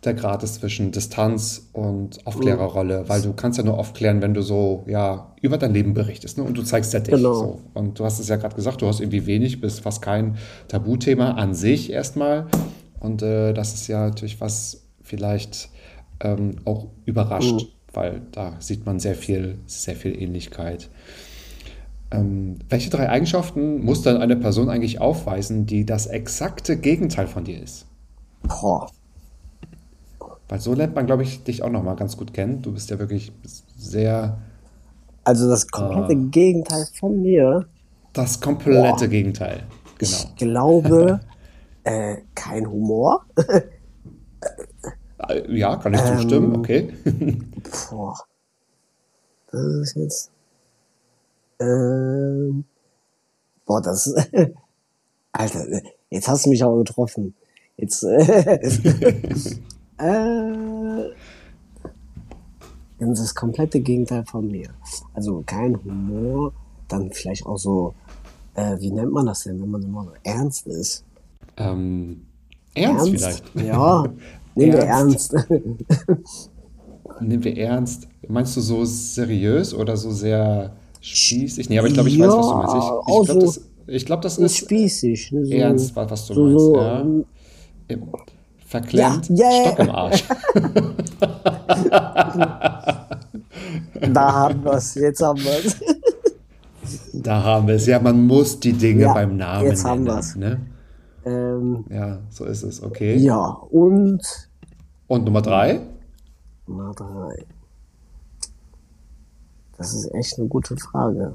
der 0.06 0.14
Grad 0.14 0.42
ist 0.42 0.56
zwischen 0.56 0.92
Distanz 0.92 1.68
und 1.72 2.26
Aufklärerrolle, 2.26 3.08
weil 3.08 3.22
du 3.22 3.32
kannst 3.32 3.58
ja 3.58 3.64
nur 3.64 3.78
aufklären, 3.78 4.22
wenn 4.22 4.34
du 4.34 4.42
so 4.42 4.84
ja 4.86 5.34
über 5.40 5.58
dein 5.58 5.72
Leben 5.72 5.94
berichtest, 5.94 6.38
ne? 6.38 6.44
Und 6.44 6.56
du 6.56 6.62
zeigst 6.62 6.92
ja 6.92 7.00
dich. 7.00 7.14
Genau. 7.14 7.34
So. 7.34 7.60
Und 7.74 7.98
du 7.98 8.04
hast 8.04 8.20
es 8.20 8.28
ja 8.28 8.36
gerade 8.36 8.56
gesagt, 8.56 8.82
du 8.82 8.86
hast 8.86 9.00
irgendwie 9.00 9.26
wenig 9.26 9.60
bis 9.60 9.80
fast 9.80 10.02
kein 10.02 10.36
Tabuthema 10.68 11.32
an 11.32 11.54
sich 11.54 11.90
erstmal. 11.90 12.46
Und 13.00 13.22
äh, 13.22 13.52
das 13.52 13.74
ist 13.74 13.88
ja 13.88 14.06
natürlich 14.06 14.40
was 14.40 14.84
vielleicht 15.02 15.68
ähm, 16.20 16.56
auch 16.64 16.88
überrascht, 17.04 17.68
weil 17.92 18.22
da 18.32 18.54
sieht 18.58 18.86
man 18.86 18.98
sehr 18.98 19.14
viel, 19.14 19.58
sehr 19.66 19.96
viel 19.96 20.20
Ähnlichkeit. 20.20 20.88
Ähm, 22.10 22.58
welche 22.68 22.90
drei 22.90 23.08
Eigenschaften 23.08 23.84
muss 23.84 24.02
dann 24.02 24.18
eine 24.18 24.36
Person 24.36 24.68
eigentlich 24.68 25.00
aufweisen, 25.00 25.66
die 25.66 25.84
das 25.84 26.06
exakte 26.06 26.76
Gegenteil 26.76 27.26
von 27.26 27.44
dir 27.44 27.60
ist? 27.62 27.86
Boah. 28.42 28.88
Weil 30.48 30.60
so 30.60 30.74
lernt 30.74 30.94
man, 30.94 31.06
glaube 31.06 31.22
ich, 31.22 31.42
dich 31.44 31.62
auch 31.62 31.70
nochmal 31.70 31.96
ganz 31.96 32.16
gut 32.16 32.32
kennen. 32.34 32.60
Du 32.62 32.72
bist 32.72 32.90
ja 32.90 32.98
wirklich 32.98 33.32
sehr 33.76 34.38
Also 35.24 35.48
das 35.48 35.66
komplette 35.68 36.16
Gegenteil 36.16 36.86
von 36.98 37.20
mir. 37.22 37.66
das 38.12 38.40
komplette 38.40 39.04
Boah. 39.04 39.08
Gegenteil. 39.08 39.62
Genau. 39.98 40.12
Ich 40.12 40.34
glaube, 40.36 41.20
äh, 41.84 42.16
kein 42.34 42.70
Humor. 42.70 43.24
Äh, 45.28 45.56
Ja, 45.56 45.76
kann 45.76 45.94
ich 45.94 46.02
zustimmen, 46.04 46.54
okay. 46.56 46.92
Boah. 47.90 48.14
Das 49.50 49.60
ist 49.62 49.96
jetzt. 49.96 50.30
Ähm, 51.60 52.64
boah, 53.64 53.80
das. 53.80 54.12
Alter, 55.32 55.64
jetzt 56.10 56.28
hast 56.28 56.44
du 56.44 56.50
mich 56.50 56.62
aber 56.62 56.76
getroffen. 56.78 57.34
Jetzt. 57.76 58.04
Äh, 59.98 61.10
das 62.98 63.18
das 63.18 63.34
komplette 63.34 63.80
Gegenteil 63.80 64.24
von 64.24 64.48
mir. 64.50 64.68
Also 65.12 65.42
kein 65.46 65.76
Humor, 65.84 66.52
dann 66.88 67.10
vielleicht 67.10 67.44
auch 67.46 67.58
so. 67.58 67.94
Äh, 68.54 68.78
wie 68.80 68.90
nennt 68.92 69.12
man 69.12 69.26
das 69.26 69.42
denn, 69.44 69.60
wenn 69.60 69.70
man 69.70 69.82
immer 69.82 70.04
so 70.04 70.12
ernst 70.22 70.66
ist? 70.68 71.04
ähm, 71.56 72.22
ernst, 72.74 73.08
vielleicht. 73.10 73.42
Ja, 73.56 74.04
nehmen 74.54 74.72
wir 74.72 74.78
Ernst. 74.80 75.34
ernst. 75.34 75.48
Nehmen 77.20 77.44
wir 77.44 77.56
ernst. 77.56 78.08
Meinst 78.28 78.56
du 78.56 78.60
so 78.60 78.84
seriös 78.84 79.74
oder 79.74 79.96
so 79.96 80.10
sehr 80.10 80.74
spießig? 81.00 81.68
Nee, 81.68 81.78
aber 81.78 81.88
ich 81.88 81.94
glaube, 81.94 82.08
ich 82.08 82.18
weiß, 82.18 82.32
was 82.32 82.48
du 82.48 82.54
meinst. 82.54 82.74
Ich, 82.74 82.82
Ja, 82.82 83.00
ich 83.06 83.24
glaube, 83.26 83.26
so 83.26 83.40
das, 83.40 83.60
ich 83.86 84.06
glaub, 84.06 84.22
das 84.22 84.38
Ist 84.38 84.56
spießig. 84.56 85.30
So, 85.42 85.52
ernst, 85.52 85.94
wa- 85.96 86.08
was 86.08 86.26
du 86.26 86.34
so, 86.34 86.72
meinst. 86.72 86.76
ja. 86.76 87.00
ähm, 87.00 87.24
Verklemmt, 88.74 89.28
Ja, 89.30 89.48
yeah. 89.48 89.66
Stock 89.66 89.78
im 89.78 89.90
Arsch. 89.90 90.24
Da 94.12 94.32
haben 94.32 94.64
wir 94.64 94.72
es, 94.72 94.94
jetzt 94.96 95.22
haben 95.22 95.40
wir 95.42 95.64
es. 95.64 95.76
Da 97.12 97.42
haben 97.42 97.66
wir 97.68 97.74
es. 97.76 97.86
Ja, 97.86 97.98
man 98.00 98.26
muss 98.26 98.58
die 98.60 98.72
Dinge 98.72 99.02
Ja, 99.02 99.14
beim 99.14 99.36
Namen 99.36 99.66
jetzt 99.66 99.84
haben 99.84 100.02
nennen. 100.02 100.16
wir's. 100.16 100.34
Ne? 100.36 100.60
ähm, 101.24 101.84
Ja, 101.88 102.18
so 102.30 102.44
ist 102.44 102.62
es. 102.64 102.82
Okay. 102.82 103.16
ja, 103.16 103.44
und 103.70 104.22
Und 105.06 105.24
Nummer 105.24 105.42
drei? 105.42 105.80
Nummer 106.66 106.92
drei. 106.94 107.44
Das 109.78 109.94
ist 109.94 110.12
echt 110.14 110.38
eine 110.38 110.48
gute 110.48 110.76
Frage. 110.76 111.34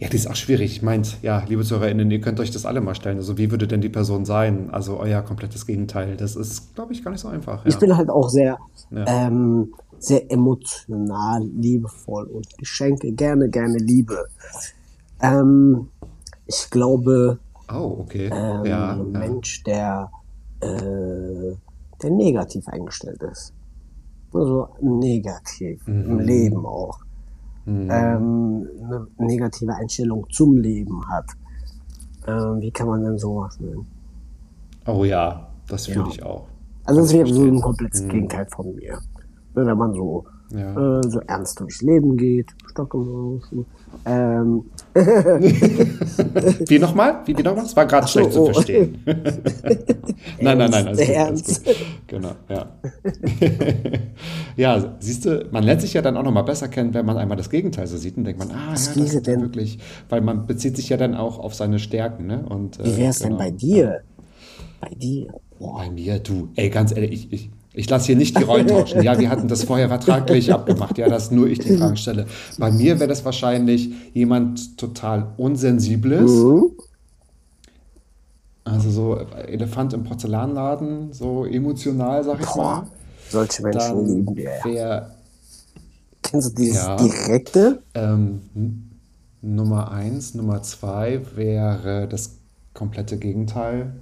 Ja, 0.00 0.08
die 0.08 0.16
ist 0.16 0.28
auch 0.30 0.36
schwierig. 0.36 0.70
Ich 0.76 0.82
meint, 0.82 1.20
ja, 1.22 1.42
liebe 1.48 1.64
ZuhörerInnen, 1.64 2.08
ihr 2.10 2.20
könnt 2.20 2.38
euch 2.38 2.50
das 2.52 2.64
alle 2.66 2.80
mal 2.80 2.94
stellen. 2.94 3.16
Also, 3.16 3.36
wie 3.36 3.50
würde 3.50 3.66
denn 3.66 3.80
die 3.80 3.88
Person 3.88 4.24
sein? 4.24 4.70
Also, 4.70 4.98
euer 4.98 5.22
komplettes 5.22 5.66
Gegenteil. 5.66 6.16
Das 6.16 6.36
ist, 6.36 6.74
glaube 6.76 6.92
ich, 6.92 7.02
gar 7.02 7.10
nicht 7.10 7.20
so 7.20 7.28
einfach. 7.28 7.64
Ja. 7.64 7.68
Ich 7.70 7.78
bin 7.78 7.96
halt 7.96 8.08
auch 8.08 8.28
sehr, 8.28 8.58
Ja. 8.90 9.04
ähm, 9.26 9.74
sehr 9.98 10.30
emotional, 10.30 11.42
liebevoll 11.44 12.26
und 12.26 12.46
Geschenke 12.58 13.10
gerne, 13.12 13.48
gerne 13.48 13.78
liebe. 13.78 14.26
Ähm, 15.20 15.88
ich 16.46 16.68
glaube, 16.70 17.38
oh, 17.72 17.96
okay. 18.00 18.30
ähm, 18.32 18.64
ja, 18.64 18.92
ein. 18.92 19.10
Mensch, 19.10 19.64
der, 19.64 20.10
äh, 20.60 21.56
der 22.00 22.10
negativ 22.10 22.68
eingestellt 22.68 23.20
ist. 23.24 23.52
Also 24.32 24.68
negativ 24.80 25.84
Mhm. 25.88 26.04
im 26.10 26.18
Leben 26.20 26.66
auch. 26.66 27.00
Ähm, 27.68 28.66
eine 28.82 29.06
negative 29.18 29.74
Einstellung 29.74 30.24
zum 30.30 30.56
Leben 30.56 31.06
hat. 31.08 31.26
Ähm, 32.26 32.60
wie 32.60 32.70
kann 32.70 32.88
man 32.88 33.02
denn 33.02 33.18
sowas 33.18 33.60
nennen? 33.60 33.86
Oh 34.86 35.04
ja, 35.04 35.48
das 35.68 35.86
fühle 35.86 36.06
Ja. 36.06 36.10
ich 36.10 36.22
auch. 36.22 36.46
Also 36.84 37.02
das 37.02 37.12
wäre 37.12 37.26
so 37.26 37.44
ein 37.44 37.60
komplettes 37.60 38.08
Gegenteil 38.08 38.46
von 38.46 38.74
mir. 38.74 38.98
Wenn 39.52 39.76
man 39.76 39.92
so, 39.92 40.24
Ja. 40.50 40.98
äh, 40.98 41.08
so 41.08 41.20
ernst 41.26 41.60
durchs 41.60 41.82
Leben 41.82 42.16
geht, 42.16 42.46
Stock 42.70 42.94
im 42.94 43.40
Arsch, 43.44 43.66
ähm, 44.04 44.64
Wie 44.94 46.78
nochmal? 46.78 47.20
Wie, 47.26 47.36
wie 47.36 47.42
nochmal? 47.42 47.64
Das 47.64 47.76
war 47.76 47.86
gerade 47.86 48.06
so, 48.06 48.12
schlecht 48.12 48.32
zu 48.32 48.40
oh. 48.40 48.52
verstehen. 48.52 48.98
nein, 50.40 50.58
nein, 50.58 50.70
nein, 50.70 50.86
alles 50.88 51.06
gut, 51.06 51.16
alles 51.16 51.64
gut. 51.64 51.76
Genau, 52.06 52.30
ja. 52.48 52.66
ja, 54.56 54.96
siehst 55.00 55.24
du, 55.24 55.46
man 55.50 55.64
lernt 55.64 55.80
sich 55.82 55.94
ja 55.94 56.02
dann 56.02 56.16
auch 56.16 56.22
nochmal 56.22 56.44
besser 56.44 56.68
kennen, 56.68 56.94
wenn 56.94 57.06
man 57.06 57.16
einmal 57.16 57.36
das 57.36 57.50
Gegenteil 57.50 57.86
so 57.86 57.96
sieht 57.96 58.16
und 58.16 58.24
denkt 58.24 58.38
man, 58.38 58.50
ah, 58.50 58.72
Was 58.72 58.86
ja, 58.88 58.96
wäre 58.96 59.04
das 59.04 59.08
ist 59.08 59.14
ja 59.14 59.20
denn- 59.20 59.42
wirklich, 59.42 59.78
weil 60.08 60.20
man 60.20 60.46
bezieht 60.46 60.76
sich 60.76 60.88
ja 60.88 60.96
dann 60.96 61.14
auch 61.14 61.38
auf 61.38 61.54
seine 61.54 61.78
Stärken, 61.78 62.26
ne? 62.26 62.44
Und, 62.48 62.82
wie 62.82 62.90
äh, 62.90 62.96
wär's 62.96 63.18
denn 63.20 63.30
genau. 63.30 63.40
bei 63.40 63.50
dir? 63.50 64.00
Bei 64.80 64.90
dir? 64.90 65.32
Boah, 65.58 65.78
Bei 65.78 65.90
mir, 65.90 66.20
du, 66.20 66.48
ey, 66.54 66.70
ganz 66.70 66.92
ehrlich, 66.92 67.12
ich, 67.12 67.32
ich, 67.32 67.50
ich 67.78 67.88
lasse 67.88 68.06
hier 68.06 68.16
nicht 68.16 68.36
die 68.36 68.42
Rollen 68.42 68.66
tauschen. 68.66 69.02
Ja, 69.02 69.18
wir 69.20 69.30
hatten 69.30 69.46
das 69.46 69.62
vorher 69.62 69.88
vertraglich 69.88 70.52
abgemacht, 70.52 70.98
ja, 70.98 71.08
dass 71.08 71.30
nur 71.30 71.46
ich 71.46 71.60
die 71.60 71.76
Fragen 71.76 71.96
stelle. 71.96 72.26
Bei 72.58 72.72
mir 72.72 72.98
wäre 72.98 73.08
das 73.08 73.24
wahrscheinlich 73.24 73.90
jemand 74.14 74.76
total 74.76 75.28
Unsensibles. 75.36 76.28
Mhm. 76.30 76.72
Also 78.64 78.90
so 78.90 79.16
Elefant 79.46 79.92
im 79.92 80.02
Porzellanladen, 80.02 81.12
so 81.12 81.44
emotional, 81.44 82.24
sag 82.24 82.40
ich 82.40 82.54
mal. 82.56 82.82
solche 83.30 83.62
Menschen 83.62 84.06
lieben 84.06 84.26
Dann 84.26 84.36
wir 84.36 84.44
ja. 84.44 84.64
wäre 84.64 85.10
Kennst 86.22 86.50
du 86.50 86.54
dieses 86.60 86.84
Ja. 86.84 86.96
direkte? 86.96 87.82
ähm, 87.94 88.40
Nummer 89.40 89.92
eins, 89.92 90.34
Nummer 90.34 90.62
zwei 90.62 91.20
wäre 91.36 92.08
das 92.08 92.38
komplette 92.74 93.18
Gegenteil. 93.18 93.92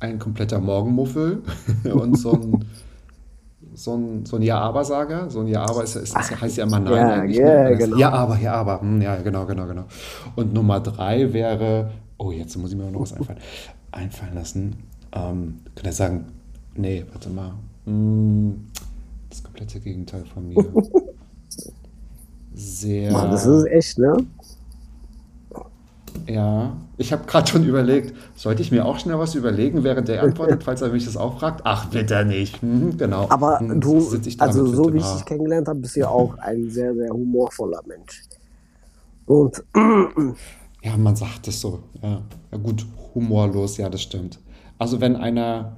Ein 0.00 0.18
kompletter 0.18 0.60
Morgenmuffel 0.60 1.42
und 1.92 2.18
so 2.18 2.32
ein, 2.32 2.64
so 3.84 3.94
ein, 3.96 4.26
so 4.26 4.36
ein 4.36 4.42
Ja-Aber-Sager. 4.42 5.30
So 5.30 5.40
ein 5.40 5.48
Ja-Aber 5.48 5.82
ist, 5.84 5.96
ist, 5.96 6.16
ist, 6.16 6.40
heißt 6.40 6.56
ja 6.58 6.64
immer 6.64 6.80
Nein 6.80 6.92
Ja, 6.94 7.08
eigentlich. 7.14 7.36
ja, 7.38 7.62
ne? 7.64 7.70
Das- 7.70 7.78
genau. 7.78 7.96
Ja, 7.98 8.10
aber, 8.10 8.38
ja, 8.38 8.52
aber. 8.54 8.80
Hm, 8.80 9.00
ja, 9.02 9.16
genau, 9.16 9.46
genau, 9.46 9.66
genau. 9.66 9.84
Und 10.36 10.52
Nummer 10.52 10.80
drei 10.80 11.32
wäre 11.32 11.90
Oh, 12.22 12.30
jetzt 12.32 12.54
muss 12.58 12.70
ich 12.70 12.76
mir 12.76 12.90
noch 12.90 13.00
was 13.00 13.14
einfallen, 13.14 13.38
einfallen 13.92 14.34
lassen. 14.34 14.76
Ähm, 15.12 15.60
kann 15.74 15.86
er 15.86 15.92
sagen, 15.92 16.26
nee, 16.74 17.02
warte 17.10 17.30
mal. 17.30 17.52
Hm, 17.86 18.66
das 19.30 19.42
komplette 19.42 19.80
Gegenteil 19.80 20.24
von 20.26 20.46
mir. 20.46 20.62
Sehr. 22.54 23.10
Mann, 23.12 23.30
das 23.30 23.46
ist 23.46 23.64
echt, 23.68 23.98
ne? 23.98 24.16
Ja, 26.26 26.76
ich 26.96 27.12
habe 27.12 27.24
gerade 27.26 27.50
schon 27.50 27.64
überlegt, 27.64 28.14
sollte 28.36 28.62
ich 28.62 28.70
mir 28.70 28.84
auch 28.84 28.98
schnell 28.98 29.18
was 29.18 29.34
überlegen, 29.34 29.84
während 29.84 30.08
der 30.08 30.22
antwortet, 30.22 30.62
falls 30.64 30.82
er 30.82 30.90
mich 30.90 31.04
das 31.04 31.16
auch 31.16 31.38
fragt? 31.38 31.62
Ach, 31.64 31.86
bitte 31.86 32.24
nicht. 32.24 32.60
Hm, 32.62 32.96
genau. 32.96 33.26
Aber 33.30 33.58
Hm, 33.58 33.80
du, 33.80 33.98
also 34.38 34.66
so 34.66 34.92
wie 34.92 34.98
ich 34.98 35.04
dich 35.04 35.24
kennengelernt 35.24 35.68
habe, 35.68 35.80
bist 35.80 35.96
du 35.96 36.00
ja 36.00 36.08
auch 36.10 36.36
ein 36.38 36.68
sehr, 36.70 36.94
sehr 36.94 37.10
humorvoller 37.10 37.80
Mensch. 37.86 38.22
Und 39.26 39.62
Ja, 40.82 40.96
man 40.96 41.14
sagt 41.16 41.46
es 41.48 41.60
so. 41.60 41.80
Ja. 42.02 42.22
ja, 42.50 42.58
gut, 42.58 42.86
humorlos, 43.14 43.76
ja, 43.76 43.88
das 43.88 44.02
stimmt. 44.02 44.38
Also 44.78 45.00
wenn 45.00 45.16
einer, 45.16 45.76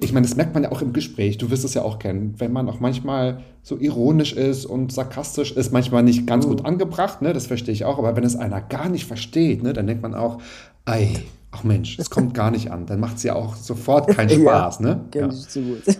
ich 0.00 0.12
meine, 0.12 0.26
das 0.26 0.36
merkt 0.36 0.54
man 0.54 0.64
ja 0.64 0.72
auch 0.72 0.82
im 0.82 0.92
Gespräch, 0.92 1.38
du 1.38 1.50
wirst 1.50 1.64
es 1.64 1.74
ja 1.74 1.82
auch 1.82 1.98
kennen, 1.98 2.34
wenn 2.38 2.52
man 2.52 2.68
auch 2.68 2.80
manchmal 2.80 3.42
so 3.62 3.78
ironisch 3.78 4.32
ist 4.32 4.66
und 4.66 4.92
sarkastisch 4.92 5.52
ist, 5.52 5.72
manchmal 5.72 6.02
nicht 6.02 6.26
ganz 6.26 6.46
gut 6.46 6.64
angebracht, 6.64 7.22
ne, 7.22 7.32
das 7.32 7.46
verstehe 7.46 7.72
ich 7.72 7.84
auch, 7.84 7.98
aber 7.98 8.14
wenn 8.16 8.24
es 8.24 8.36
einer 8.36 8.60
gar 8.60 8.88
nicht 8.88 9.06
versteht, 9.06 9.62
ne, 9.62 9.72
dann 9.72 9.86
denkt 9.86 10.02
man 10.02 10.14
auch, 10.14 10.42
ei, 10.84 11.14
ach 11.52 11.64
Mensch, 11.64 11.98
es 11.98 12.10
kommt 12.10 12.34
gar 12.34 12.50
nicht 12.50 12.70
an, 12.70 12.86
dann 12.86 13.00
macht 13.00 13.16
es 13.16 13.22
ja 13.22 13.34
auch 13.34 13.56
sofort 13.56 14.08
keinen 14.08 14.30
Spaß, 14.40 14.80
ne? 14.80 15.06
Ja. 15.14 15.28
ich 15.28 15.48
zu 15.48 15.62
gut. 15.62 15.82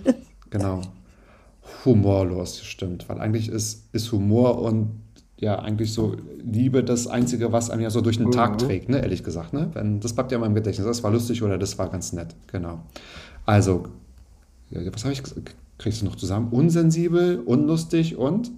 Genau. 0.50 0.82
Humorlos, 1.86 2.62
stimmt. 2.62 3.08
Weil 3.08 3.20
eigentlich 3.22 3.48
ist, 3.48 3.88
ist 3.94 4.12
Humor 4.12 4.60
und 4.60 4.90
ja, 5.38 5.58
eigentlich 5.58 5.92
so 5.92 6.14
Liebe 6.44 6.84
das 6.84 7.06
Einzige, 7.08 7.52
was 7.52 7.70
einem 7.70 7.82
ja 7.82 7.90
so 7.90 8.00
durch 8.00 8.18
den 8.18 8.30
Tag 8.30 8.58
trägt, 8.58 8.88
ne? 8.88 9.00
ehrlich 9.00 9.24
gesagt. 9.24 9.52
Ne? 9.52 9.70
Wenn, 9.72 9.98
das 9.98 10.12
bleibt 10.12 10.30
ja 10.30 10.38
immer 10.38 10.46
im 10.46 10.54
Gedächtnis. 10.54 10.86
Das 10.86 11.02
war 11.02 11.10
lustig 11.10 11.42
oder 11.42 11.58
das 11.58 11.78
war 11.78 11.88
ganz 11.88 12.12
nett. 12.12 12.36
Genau. 12.46 12.80
Also, 13.46 13.84
was 14.70 15.04
habe 15.04 15.12
ich 15.12 15.22
gesagt? 15.22 15.54
Kriegst 15.78 16.00
du 16.02 16.04
noch 16.06 16.16
zusammen? 16.16 16.48
Unsensibel, 16.50 17.40
unlustig 17.40 18.16
und? 18.16 18.50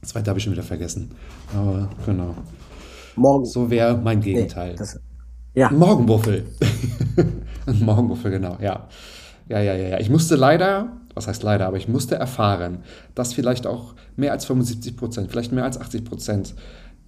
Das 0.00 0.10
zweite 0.10 0.30
habe 0.30 0.38
ich 0.38 0.44
schon 0.44 0.52
wieder 0.52 0.62
vergessen. 0.62 1.10
Aber 1.54 1.88
genau. 2.06 2.34
Morgen. 3.16 3.44
So 3.44 3.70
wäre 3.70 3.96
mein 3.96 4.18
Nee, 4.18 4.24
Gegenteil. 4.34 4.74
das, 4.76 5.00
ja, 5.54 5.70
Morgenmuffel. 5.70 6.46
Morgenmuffel, 7.80 8.30
genau, 8.30 8.58
ja. 8.60 8.88
Ja, 9.48 9.60
ja, 9.60 9.74
ja, 9.74 9.88
ja. 9.88 10.00
Ich 10.00 10.10
musste 10.10 10.36
leider, 10.36 10.92
was 11.14 11.26
heißt 11.26 11.42
leider, 11.42 11.66
aber 11.66 11.76
ich 11.76 11.88
musste 11.88 12.14
erfahren, 12.16 12.78
dass 13.14 13.32
vielleicht 13.32 13.66
auch 13.66 13.94
mehr 14.16 14.32
als 14.32 14.44
75 14.46 14.96
Prozent, 14.96 15.30
vielleicht 15.30 15.52
mehr 15.52 15.64
als 15.64 15.78
80 15.80 16.04
Prozent 16.04 16.54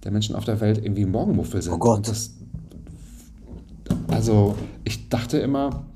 der 0.03 0.11
Menschen 0.11 0.35
auf 0.35 0.45
der 0.45 0.59
Welt 0.61 0.77
irgendwie 0.77 1.05
Morgenmuffel 1.05 1.61
sind. 1.61 1.73
Oh 1.73 1.77
Gott. 1.77 2.07
Das, 2.07 2.31
also, 4.09 4.55
ich 4.83 5.09
dachte 5.09 5.39
immer, 5.39 5.86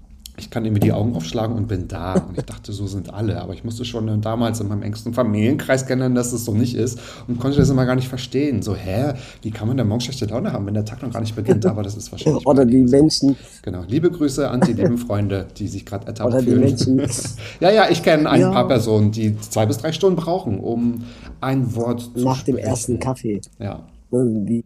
ich 0.42 0.50
kann 0.50 0.66
irgendwie 0.66 0.82
die 0.82 0.92
Augen 0.92 1.16
aufschlagen 1.16 1.56
und 1.56 1.68
bin 1.68 1.88
da. 1.88 2.14
Und 2.16 2.38
ich 2.38 2.44
dachte, 2.46 2.74
so 2.74 2.88
sind 2.88 3.14
alle. 3.14 3.42
Aber 3.42 3.54
ich 3.54 3.64
musste 3.64 3.86
schon 3.86 4.22
damals 4.22 4.60
in 4.60 4.68
meinem 4.68 4.82
engsten 4.84 5.14
Familienkreis 5.14 5.86
kennen, 5.86 6.16
dass 6.16 6.34
es 6.34 6.44
so 6.46 6.54
nicht 6.54 6.76
ist 6.76 7.00
und 7.28 7.40
konnte 7.40 7.58
das 7.58 7.70
immer 7.70 7.86
gar 7.86 7.96
nicht 7.96 8.08
verstehen. 8.10 8.62
So, 8.62 8.76
hä, 8.76 9.14
wie 9.42 9.52
kann 9.52 9.68
man 9.68 9.78
denn 9.78 9.88
morgen 9.88 10.02
schlechte 10.02 10.26
Laune 10.26 10.52
haben, 10.52 10.66
wenn 10.66 10.74
der 10.74 10.86
Tag 10.86 11.02
noch 11.04 11.12
gar 11.14 11.22
nicht 11.22 11.36
beginnt? 11.36 11.66
Aber 11.66 11.84
das 11.84 11.96
ist 11.96 12.12
wahrscheinlich. 12.12 12.46
oder 12.48 12.66
die 12.66 12.88
so. 12.88 12.96
Menschen, 12.98 13.36
Genau. 13.62 13.84
Liebe 13.88 14.10
Grüße 14.12 14.50
an 14.50 14.62
die 14.62 14.74
lieben 14.74 14.98
Freunde, 14.98 15.48
die 15.58 15.68
sich 15.68 15.86
gerade 15.86 16.08
ertappt 16.08 16.30
oder 16.34 16.42
die 16.42 16.48
fühlen. 16.48 16.62
Menschen, 16.62 17.02
ja, 17.60 17.70
ja, 17.72 17.90
ich 17.90 18.02
kenne 18.04 18.30
ein 18.30 18.42
Ja. 18.42 18.52
paar 18.52 18.68
Personen, 18.68 19.12
die 19.12 19.38
zwei 19.40 19.66
bis 19.68 19.78
drei 19.78 19.92
Stunden 19.92 20.16
brauchen, 20.20 20.60
um 20.60 21.04
ein 21.40 21.76
Wort 21.76 22.02
zu 22.16 22.24
nach 22.24 22.44
dem 22.44 22.56
sprechen. 22.56 22.68
ersten 22.70 23.00
Kaffee. 23.00 23.42
Ja. 23.60 23.84
Die, 24.12 24.64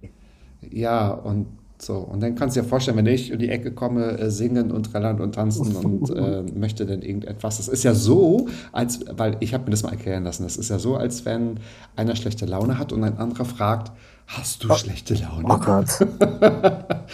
Ja, 0.71 1.09
und 1.11 1.47
so. 1.77 1.97
Und 1.97 2.21
dann 2.21 2.35
kannst 2.35 2.55
du 2.55 2.61
dir 2.61 2.67
vorstellen, 2.67 2.97
wenn 2.97 3.05
ich 3.05 3.31
um 3.31 3.39
die 3.39 3.49
Ecke 3.49 3.71
komme, 3.71 4.17
äh, 4.17 4.29
singen 4.29 4.71
und 4.71 4.91
trällern 4.91 5.19
und 5.19 5.35
tanzen 5.35 5.75
und 5.83 6.09
äh, 6.09 6.43
möchte 6.53 6.85
dann 6.85 7.01
irgendetwas. 7.01 7.57
Das 7.57 7.67
ist 7.67 7.83
ja 7.83 7.93
so, 7.93 8.47
als, 8.71 9.01
weil 9.15 9.37
ich 9.39 9.53
habe 9.53 9.65
mir 9.65 9.71
das 9.71 9.83
mal 9.83 9.91
erklären 9.91 10.23
lassen, 10.23 10.43
das 10.43 10.57
ist 10.57 10.69
ja 10.69 10.79
so, 10.79 10.95
als 10.95 11.25
wenn 11.25 11.59
einer 11.95 12.15
schlechte 12.15 12.45
Laune 12.45 12.77
hat 12.77 12.91
und 12.93 13.03
ein 13.03 13.17
anderer 13.17 13.45
fragt, 13.45 13.91
hast 14.27 14.63
du 14.63 14.73
schlechte 14.73 15.15
Laune? 15.15 15.45
oh 15.49 15.57
Gott. 15.57 15.87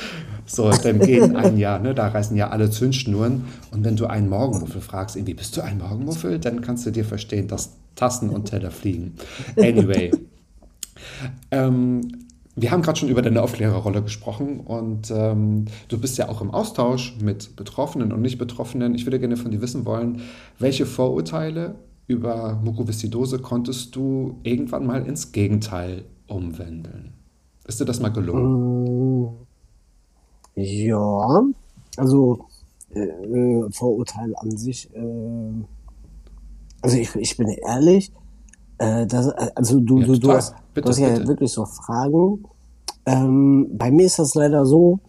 So, 0.45 0.69
dann 0.69 0.99
gehen 0.99 1.37
ein 1.37 1.55
Jahr, 1.57 1.79
ne, 1.79 1.93
da 1.93 2.09
reißen 2.09 2.35
ja 2.35 2.49
alle 2.49 2.69
Zündschnuren. 2.69 3.45
Und 3.71 3.85
wenn 3.85 3.95
du 3.95 4.07
einen 4.07 4.27
Morgenmuffel 4.27 4.81
fragst, 4.81 5.15
irgendwie, 5.15 5.33
bist 5.33 5.55
du 5.55 5.61
ein 5.61 5.77
Morgenmuffel? 5.77 6.39
Dann 6.39 6.59
kannst 6.59 6.85
du 6.85 6.91
dir 6.91 7.05
verstehen, 7.05 7.47
dass 7.47 7.77
Tassen 7.95 8.29
und 8.29 8.49
Teller 8.49 8.71
fliegen. 8.71 9.15
Anyway. 9.55 10.11
ähm, 11.51 12.01
wir 12.61 12.71
haben 12.71 12.83
gerade 12.83 12.99
schon 12.99 13.09
über 13.09 13.21
deine 13.21 13.41
Aufklärerrolle 13.41 14.03
gesprochen 14.03 14.59
und 14.59 15.11
ähm, 15.11 15.65
du 15.87 15.99
bist 15.99 16.17
ja 16.17 16.29
auch 16.29 16.41
im 16.41 16.51
Austausch 16.51 17.17
mit 17.19 17.55
Betroffenen 17.55 18.11
und 18.11 18.21
Nicht-Betroffenen. 18.21 18.93
Ich 18.93 19.05
würde 19.05 19.19
gerne 19.19 19.35
von 19.35 19.51
dir 19.51 19.61
wissen 19.61 19.85
wollen, 19.85 20.21
welche 20.59 20.85
Vorurteile 20.85 21.75
über 22.07 22.59
Mukoviszidose 22.63 23.39
konntest 23.39 23.95
du 23.95 24.39
irgendwann 24.43 24.85
mal 24.85 25.05
ins 25.07 25.31
Gegenteil 25.31 26.05
umwandeln? 26.27 27.13
Ist 27.67 27.79
dir 27.79 27.85
das 27.85 27.99
mal 27.99 28.09
gelungen? 28.09 29.37
Ja, 30.55 31.43
also 31.97 32.45
äh, 32.93 32.99
äh, 32.99 33.71
Vorurteil 33.71 34.35
an 34.35 34.57
sich. 34.57 34.93
Äh, 34.93 35.63
also 36.81 36.97
ich, 36.97 37.15
ich 37.15 37.37
bin 37.37 37.47
ehrlich, 37.47 38.11
äh, 38.77 39.05
das, 39.07 39.27
äh, 39.27 39.51
also 39.55 39.79
du, 39.79 39.99
Ja, 39.99 40.07
du, 40.07 40.19
du 40.19 40.31
hast, 40.31 40.53
Bitte, 40.73 40.85
du 40.85 40.89
hast 40.89 40.99
ja 40.99 41.09
bitte. 41.09 41.27
wirklich 41.27 41.51
so 41.51 41.65
Fragen. 41.65 42.45
Ähm, 43.05 43.67
bei 43.77 43.91
mir 43.91 44.05
ist 44.05 44.19
das 44.19 44.35
leider 44.35 44.65
so, 44.65 44.99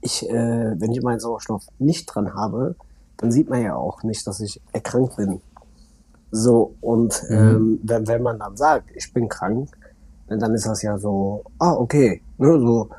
ich, 0.00 0.28
äh, 0.28 0.78
wenn 0.78 0.92
ich 0.92 1.02
meinen 1.02 1.20
Sauerstoff 1.20 1.64
nicht 1.78 2.06
dran 2.06 2.34
habe, 2.34 2.76
dann 3.16 3.32
sieht 3.32 3.48
man 3.48 3.62
ja 3.62 3.74
auch 3.76 4.02
nicht, 4.02 4.26
dass 4.26 4.40
ich 4.40 4.60
erkrankt 4.72 5.16
bin. 5.16 5.40
So, 6.30 6.74
und 6.80 7.22
Mhm. 7.28 7.36
ähm, 7.36 7.80
wenn, 7.84 8.06
wenn 8.06 8.22
man 8.22 8.38
dann 8.38 8.56
sagt, 8.56 8.90
ich 8.94 9.12
bin 9.12 9.28
krank, 9.28 9.68
dann 10.26 10.40
dann 10.40 10.54
ist 10.54 10.66
das 10.66 10.82
ja 10.82 10.98
so, 10.98 11.44
ah, 11.58 11.74
okay, 11.74 12.22
ne, 12.38 12.58
so 12.58 12.90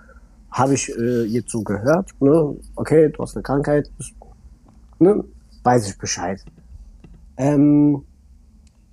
habe 0.51 0.73
ich 0.73 0.89
äh, 0.97 1.23
jetzt 1.25 1.51
so 1.51 1.61
gehört, 1.61 2.09
ne, 2.19 2.55
okay, 2.75 3.09
du 3.09 3.21
hast 3.21 3.35
eine 3.35 3.43
Krankheit, 3.43 3.91
ne, 4.99 5.23
weiß 5.63 5.89
ich 5.89 5.97
Bescheid. 5.97 6.41
Ähm, 7.37 8.05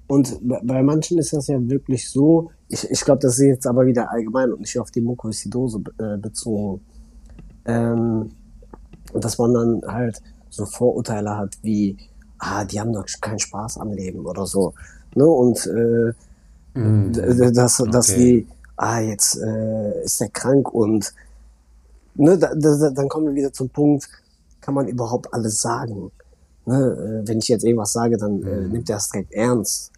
und 0.08 0.38
bei 0.42 0.82
manchen 0.82 1.18
ist 1.18 1.32
das 1.32 1.46
ja 1.46 1.58
wirklich 1.68 2.10
so, 2.10 2.50
ich, 2.72 2.90
ich 2.90 3.00
glaube, 3.02 3.20
das 3.20 3.34
ist 3.34 3.44
jetzt 3.46 3.66
aber 3.66 3.84
wieder 3.86 4.10
allgemein 4.10 4.50
und 4.52 4.60
nicht 4.60 4.78
auf 4.78 4.90
die 4.90 5.02
Mukoviszidose 5.02 5.82
äh, 5.98 6.16
bezogen, 6.16 6.80
ähm, 7.66 8.30
dass 9.12 9.36
man 9.38 9.52
dann 9.52 9.82
halt 9.86 10.22
so 10.48 10.64
Vorurteile 10.64 11.36
hat 11.36 11.56
wie, 11.62 11.96
ah, 12.38 12.64
die 12.64 12.80
haben 12.80 12.92
doch 12.92 13.04
keinen 13.20 13.38
Spaß 13.38 13.78
am 13.78 13.92
Leben 13.92 14.24
oder 14.26 14.46
so. 14.46 14.72
Ne? 15.14 15.26
Und 15.26 15.66
äh, 15.66 16.12
d- 16.74 17.52
dass, 17.52 17.76
dass 17.76 18.10
okay. 18.10 18.18
die, 18.18 18.46
ah, 18.76 19.00
jetzt 19.00 19.36
äh, 19.36 20.02
ist 20.04 20.20
er 20.22 20.30
krank 20.30 20.72
und 20.72 21.12
ne, 22.14 22.38
da, 22.38 22.54
da, 22.54 22.90
dann 22.90 23.08
kommen 23.08 23.26
wir 23.26 23.34
wieder 23.34 23.52
zum 23.52 23.68
Punkt, 23.68 24.08
kann 24.62 24.74
man 24.74 24.88
überhaupt 24.88 25.32
alles 25.34 25.60
sagen? 25.60 26.10
Ne? 26.64 27.22
Äh, 27.22 27.28
wenn 27.28 27.38
ich 27.38 27.48
jetzt 27.48 27.64
irgendwas 27.64 27.92
sage, 27.92 28.16
dann 28.16 28.42
äh, 28.42 28.68
nimmt 28.68 28.88
er 28.88 28.96
es 28.96 29.10
direkt 29.10 29.32
ernst. 29.32 29.91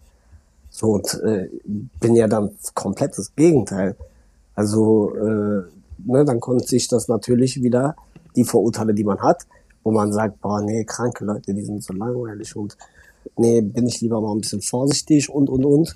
So, 0.75 0.87
und 0.87 1.21
äh, 1.23 1.47
bin 1.63 2.17
ja 2.17 2.27
dann 2.27 2.51
komplett 2.73 3.17
das 3.17 3.33
Gegenteil. 3.33 3.95
Also, 4.55 5.15
äh, 5.15 5.63
ne, 6.05 6.25
dann 6.25 6.41
konnte 6.41 6.67
sich 6.67 6.89
das 6.89 7.07
natürlich 7.07 7.63
wieder, 7.63 7.95
die 8.35 8.43
Vorurteile, 8.43 8.93
die 8.93 9.05
man 9.05 9.21
hat, 9.21 9.43
wo 9.85 9.91
man 9.91 10.11
sagt, 10.11 10.41
boah, 10.41 10.61
nee, 10.61 10.83
kranke 10.83 11.23
Leute, 11.23 11.53
die 11.53 11.61
sind 11.61 11.81
so 11.81 11.93
langweilig 11.93 12.57
und 12.57 12.77
nee, 13.37 13.61
bin 13.61 13.87
ich 13.87 14.01
lieber 14.01 14.19
mal 14.19 14.33
ein 14.33 14.41
bisschen 14.41 14.61
vorsichtig 14.61 15.29
und, 15.29 15.49
und, 15.49 15.63
und, 15.63 15.95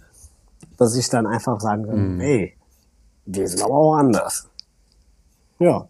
dass 0.77 0.95
ich 0.95 1.09
dann 1.09 1.27
einfach 1.27 1.59
sagen 1.59 1.85
kann, 1.85 2.19
hey, 2.21 2.53
wir 3.25 3.49
sind 3.49 3.61
aber 3.61 3.73
auch 3.73 3.95
anders. 3.95 4.47
Ja. 5.59 5.89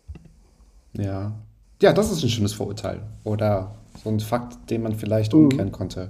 Ja. 0.93 1.31
Ja, 1.79 1.93
das 1.93 2.11
ist 2.11 2.23
ein 2.23 2.29
schönes 2.29 2.53
Vorurteil. 2.53 3.03
Oder 3.23 3.75
so 4.03 4.09
ein 4.09 4.19
Fakt, 4.19 4.71
den 4.71 4.81
man 4.81 4.95
vielleicht 4.95 5.35
umkehren 5.35 5.71
konnte. 5.71 6.09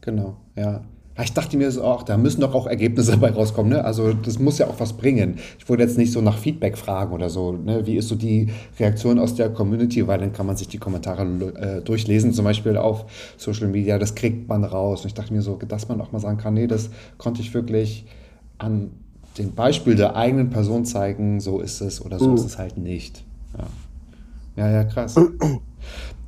Genau, 0.00 0.36
ja. 0.54 0.84
Ich 1.22 1.32
dachte 1.32 1.56
mir 1.56 1.70
so 1.70 1.84
auch, 1.84 2.02
da 2.02 2.16
müssen 2.16 2.40
doch 2.40 2.54
auch 2.54 2.66
Ergebnisse 2.66 3.10
dabei 3.12 3.30
rauskommen. 3.30 3.72
Ne? 3.72 3.84
Also 3.84 4.12
das 4.12 4.38
muss 4.38 4.58
ja 4.58 4.66
auch 4.66 4.80
was 4.80 4.94
bringen. 4.94 5.38
Ich 5.58 5.68
wollte 5.68 5.84
jetzt 5.84 5.96
nicht 5.96 6.12
so 6.12 6.20
nach 6.20 6.36
Feedback 6.36 6.76
fragen 6.76 7.12
oder 7.12 7.30
so. 7.30 7.52
Ne? 7.52 7.86
Wie 7.86 7.96
ist 7.96 8.08
so 8.08 8.16
die 8.16 8.50
Reaktion 8.80 9.18
aus 9.18 9.34
der 9.34 9.50
Community? 9.50 10.06
Weil 10.06 10.18
dann 10.18 10.32
kann 10.32 10.46
man 10.46 10.56
sich 10.56 10.68
die 10.68 10.78
Kommentare 10.78 11.22
äh, 11.22 11.80
durchlesen, 11.82 12.32
zum 12.32 12.44
Beispiel 12.44 12.76
auf 12.76 13.04
Social 13.36 13.68
Media. 13.68 13.98
Das 13.98 14.14
kriegt 14.14 14.48
man 14.48 14.64
raus. 14.64 15.02
Und 15.02 15.08
ich 15.08 15.14
dachte 15.14 15.32
mir 15.32 15.42
so, 15.42 15.56
dass 15.56 15.88
man 15.88 16.00
auch 16.00 16.10
mal 16.10 16.18
sagen 16.18 16.38
kann, 16.38 16.54
nee, 16.54 16.66
das 16.66 16.90
konnte 17.16 17.42
ich 17.42 17.54
wirklich 17.54 18.06
an 18.58 18.90
dem 19.38 19.52
Beispiel 19.52 19.94
der 19.94 20.16
eigenen 20.16 20.50
Person 20.50 20.84
zeigen. 20.84 21.38
So 21.38 21.60
ist 21.60 21.80
es 21.80 22.04
oder 22.04 22.18
so 22.18 22.34
ist 22.34 22.44
es 22.44 22.58
halt 22.58 22.76
nicht. 22.76 23.24
Ja. 23.56 23.66
Ja, 24.56 24.70
ja, 24.70 24.84
krass. 24.84 25.14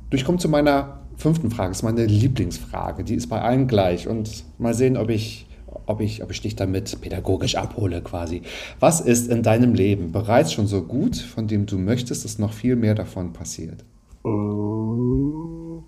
Du, 0.09 0.15
Ich 0.15 0.23
komme 0.23 0.37
zu 0.37 0.47
meiner 0.47 0.99
fünften 1.17 1.51
Frage. 1.51 1.71
Ist 1.71 1.83
meine 1.83 2.05
Lieblingsfrage. 2.05 3.03
Die 3.03 3.15
ist 3.15 3.27
bei 3.27 3.41
allen 3.41 3.67
gleich. 3.67 4.07
Und 4.07 4.45
mal 4.57 4.73
sehen, 4.73 4.95
ob 4.95 5.09
ich, 5.09 5.47
ob 5.85 5.99
ich, 5.99 6.23
ob 6.23 6.31
ich 6.31 6.41
dich 6.41 6.55
damit 6.55 7.01
pädagogisch 7.01 7.55
abhole 7.55 8.01
quasi. 8.01 8.43
Was 8.79 9.01
ist 9.01 9.29
in 9.29 9.43
deinem 9.43 9.73
Leben 9.73 10.11
bereits 10.11 10.53
schon 10.53 10.67
so 10.67 10.83
gut, 10.83 11.17
von 11.17 11.47
dem 11.47 11.65
du 11.65 11.77
möchtest, 11.77 12.23
dass 12.23 12.39
noch 12.39 12.53
viel 12.53 12.75
mehr 12.75 12.95
davon 12.95 13.33
passiert? 13.33 13.83
Mm. 14.23 15.79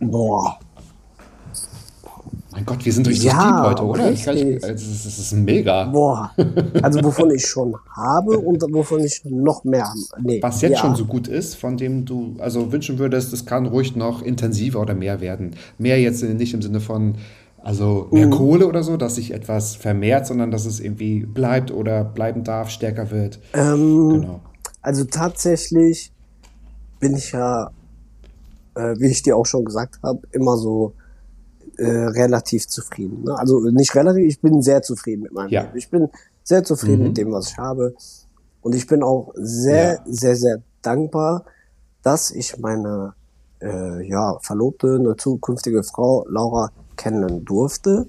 Boah. 0.00 0.58
Mein 2.52 2.66
Gott, 2.66 2.84
wir 2.84 2.92
sind 2.92 3.06
richtig 3.06 3.26
Ja, 3.26 3.62
heute, 3.64 3.84
oder? 3.84 4.10
Ich, 4.10 4.26
richtig. 4.26 4.56
ich, 4.56 4.60
das, 4.60 4.82
ist, 4.82 5.06
das 5.06 5.18
ist 5.18 5.32
mega. 5.32 5.84
Boah. 5.84 6.32
Also 6.82 7.02
wovon 7.04 7.30
ich 7.30 7.46
schon 7.46 7.76
habe 7.94 8.38
und 8.38 8.62
wovon 8.72 9.00
ich 9.04 9.22
noch 9.24 9.62
mehr 9.64 9.84
habe. 9.88 9.98
Nee, 10.22 10.42
Was 10.42 10.60
jetzt 10.62 10.72
ja. 10.72 10.78
schon 10.78 10.96
so 10.96 11.04
gut 11.04 11.28
ist, 11.28 11.54
von 11.54 11.76
dem 11.76 12.04
du 12.04 12.34
also 12.38 12.72
wünschen 12.72 12.98
würdest, 12.98 13.32
es 13.32 13.46
kann 13.46 13.66
ruhig 13.66 13.94
noch 13.94 14.22
intensiver 14.22 14.80
oder 14.80 14.94
mehr 14.94 15.20
werden. 15.20 15.54
Mehr 15.78 16.00
jetzt 16.00 16.22
nicht 16.22 16.52
im 16.54 16.62
Sinne 16.62 16.80
von, 16.80 17.16
also 17.62 18.08
mehr 18.10 18.26
Mhm. 18.26 18.30
Kohle 18.30 18.66
oder 18.66 18.82
so, 18.82 18.96
dass 18.96 19.14
sich 19.16 19.32
etwas 19.32 19.76
vermehrt, 19.76 20.26
sondern 20.26 20.50
dass 20.50 20.64
es 20.66 20.80
irgendwie 20.80 21.26
bleibt 21.26 21.70
oder 21.70 22.02
bleiben 22.04 22.42
darf, 22.42 22.70
stärker 22.70 23.10
wird. 23.10 23.38
Ähm, 23.54 24.08
Genau. 24.20 24.40
Also 24.82 25.04
tatsächlich 25.04 26.10
bin 26.98 27.14
ich 27.14 27.32
ja, 27.32 27.70
äh, 28.74 28.94
wie 28.98 29.08
ich 29.08 29.22
dir 29.22 29.36
auch 29.36 29.46
schon 29.46 29.64
gesagt 29.64 29.98
habe, 30.02 30.20
immer 30.32 30.56
so 30.56 30.94
äh, 31.80 32.04
relativ 32.20 32.66
zufrieden. 32.68 33.24
Ne? 33.24 33.38
Also 33.38 33.60
nicht 33.70 33.94
relativ, 33.94 34.24
ich 34.26 34.40
bin 34.40 34.62
sehr 34.62 34.82
zufrieden 34.82 35.22
mit 35.22 35.32
meinem 35.32 35.50
Ja. 35.50 35.62
Leben. 35.62 35.76
Ich 35.76 35.90
bin 35.90 36.08
sehr 36.44 36.62
zufrieden 36.64 37.00
Mhm. 37.02 37.08
mit 37.08 37.16
dem, 37.18 37.32
was 37.32 37.48
ich 37.50 37.58
habe. 37.58 37.94
Und 38.62 38.74
ich 38.74 38.86
bin 38.86 39.02
auch 39.02 39.32
sehr, 39.36 39.94
Ja. 39.94 40.02
sehr, 40.06 40.36
sehr 40.36 40.62
dankbar, 40.82 41.44
dass 42.02 42.30
ich 42.30 42.58
meine 42.58 43.14
äh, 43.62 44.08
ja, 44.08 44.38
Verlobte, 44.40 44.96
eine 44.98 45.16
zukünftige 45.16 45.82
Frau, 45.82 46.24
Laura, 46.28 46.70
kennenlernen 46.96 47.44
durfte. 47.44 48.06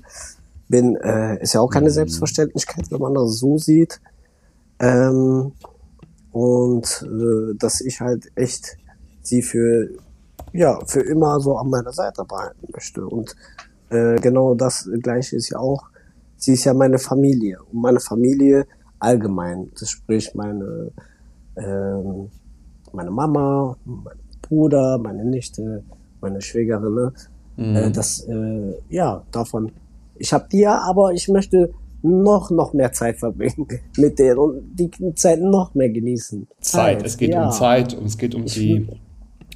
Bin, 0.69 0.95
äh, 0.95 1.41
ist 1.43 1.51
ja 1.53 1.59
auch 1.59 1.69
keine 1.69 1.89
Mhm. 1.89 1.93
Selbstverständlichkeit, 1.93 2.89
wenn 2.89 3.01
man 3.01 3.13
das 3.15 3.37
so 3.37 3.57
sieht. 3.57 3.99
Ähm, 4.79 5.51
und 6.31 7.05
äh, 7.05 7.55
dass 7.57 7.81
ich 7.81 7.99
halt 7.99 8.31
echt 8.35 8.77
sie 9.21 9.41
für 9.41 9.89
ja 10.53 10.79
für 10.85 11.01
immer 11.01 11.39
so 11.39 11.57
an 11.57 11.69
meiner 11.69 11.91
Seite 11.91 12.23
behalten 12.25 12.67
möchte 12.71 13.05
und 13.05 13.35
äh, 13.89 14.15
genau 14.15 14.55
das 14.55 14.89
gleiche 15.01 15.35
ist 15.35 15.49
ja 15.49 15.59
auch 15.59 15.83
sie 16.37 16.53
ist 16.53 16.65
ja 16.65 16.73
meine 16.73 16.97
Familie 16.97 17.59
und 17.71 17.81
meine 17.81 17.99
Familie 17.99 18.65
allgemein 18.99 19.71
das 19.79 19.89
sprich 19.89 20.33
meine 20.35 20.91
ähm, 21.57 22.29
meine 22.91 23.11
Mama 23.11 23.77
mein 23.85 24.17
Bruder 24.41 24.97
meine 24.97 25.25
Nichte 25.25 25.83
meine 26.19 26.41
Schwägerin 26.41 27.11
ne? 27.55 27.83
äh, 27.85 27.91
das 27.91 28.27
äh, 28.27 28.73
ja 28.89 29.23
davon 29.31 29.71
ich 30.15 30.33
habe 30.33 30.47
die 30.51 30.59
ja 30.59 30.79
aber 30.79 31.13
ich 31.13 31.27
möchte 31.27 31.73
noch 32.03 32.49
noch 32.49 32.73
mehr 32.73 32.91
Zeit 32.91 33.17
verbringen 33.17 33.67
mit 33.97 34.19
denen 34.19 34.37
und 34.37 34.75
die 34.75 34.89
Zeit 35.15 35.41
noch 35.41 35.73
mehr 35.75 35.89
genießen 35.89 36.47
Zeit. 36.59 37.05
Es 37.05 37.17
geht 37.17 37.31
ja. 37.31 37.45
um 37.45 37.51
Zeit 37.51 37.93
und 37.93 38.05
es 38.05 38.17
geht 38.17 38.33
um 38.33 38.45
die, 38.45 38.87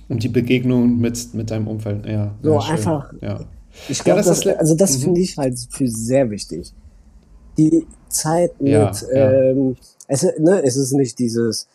um 0.09 0.19
die 0.19 0.29
Begegnung 0.29 0.97
mit, 0.99 1.33
mit 1.33 1.49
deinem 1.51 1.67
Umfeld. 1.67 2.05
Ja, 2.05 2.33
So 2.41 2.53
ja, 2.53 2.59
einfach- 2.59 3.13
Ja. 3.21 3.39
Ich 3.89 3.97
Ja, 3.99 4.03
glaube, 4.05 4.19
das 4.19 4.27
das, 4.27 4.45
le- 4.45 4.57
also 4.59 4.73
das 4.75 4.97
Mhm. 4.97 5.01
finde 5.01 5.21
ich 5.21 5.37
halt 5.37 5.59
für 5.69 5.87
sehr 5.87 6.29
wichtig. 6.31 6.71
Die 7.57 7.85
Zeit 8.07 8.59
mit, 8.61 8.71
Ja, 8.71 8.91
ja. 9.13 9.31
Ähm, 9.31 9.75
es, 10.07 10.23
ne, 10.39 10.63
es 10.63 10.77
ist 10.77 10.93
nicht 10.93 11.19
dieses, 11.19 11.67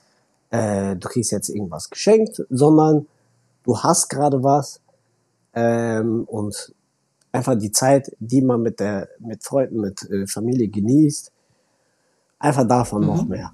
äh, 0.50 0.96
du 0.96 1.08
kriegst 1.08 1.30
jetzt 1.32 1.50
irgendwas 1.50 1.90
geschenkt, 1.90 2.42
sondern 2.48 3.06
du 3.64 3.76
hast 3.78 4.08
gerade 4.08 4.42
was 4.42 4.80
ähm, 5.54 6.24
und 6.26 6.72
einfach 7.32 7.54
die 7.58 7.70
Zeit, 7.72 8.16
die 8.18 8.40
man 8.40 8.62
mit 8.62 8.80
der, 8.80 9.08
mit 9.18 9.42
Freunden, 9.44 9.80
mit 9.80 10.02
äh, 10.10 10.26
Familie 10.26 10.68
genießt, 10.68 11.30
einfach 12.38 12.66
davon 12.66 13.02
Mhm. 13.02 13.06
noch 13.08 13.26
mehr. 13.26 13.52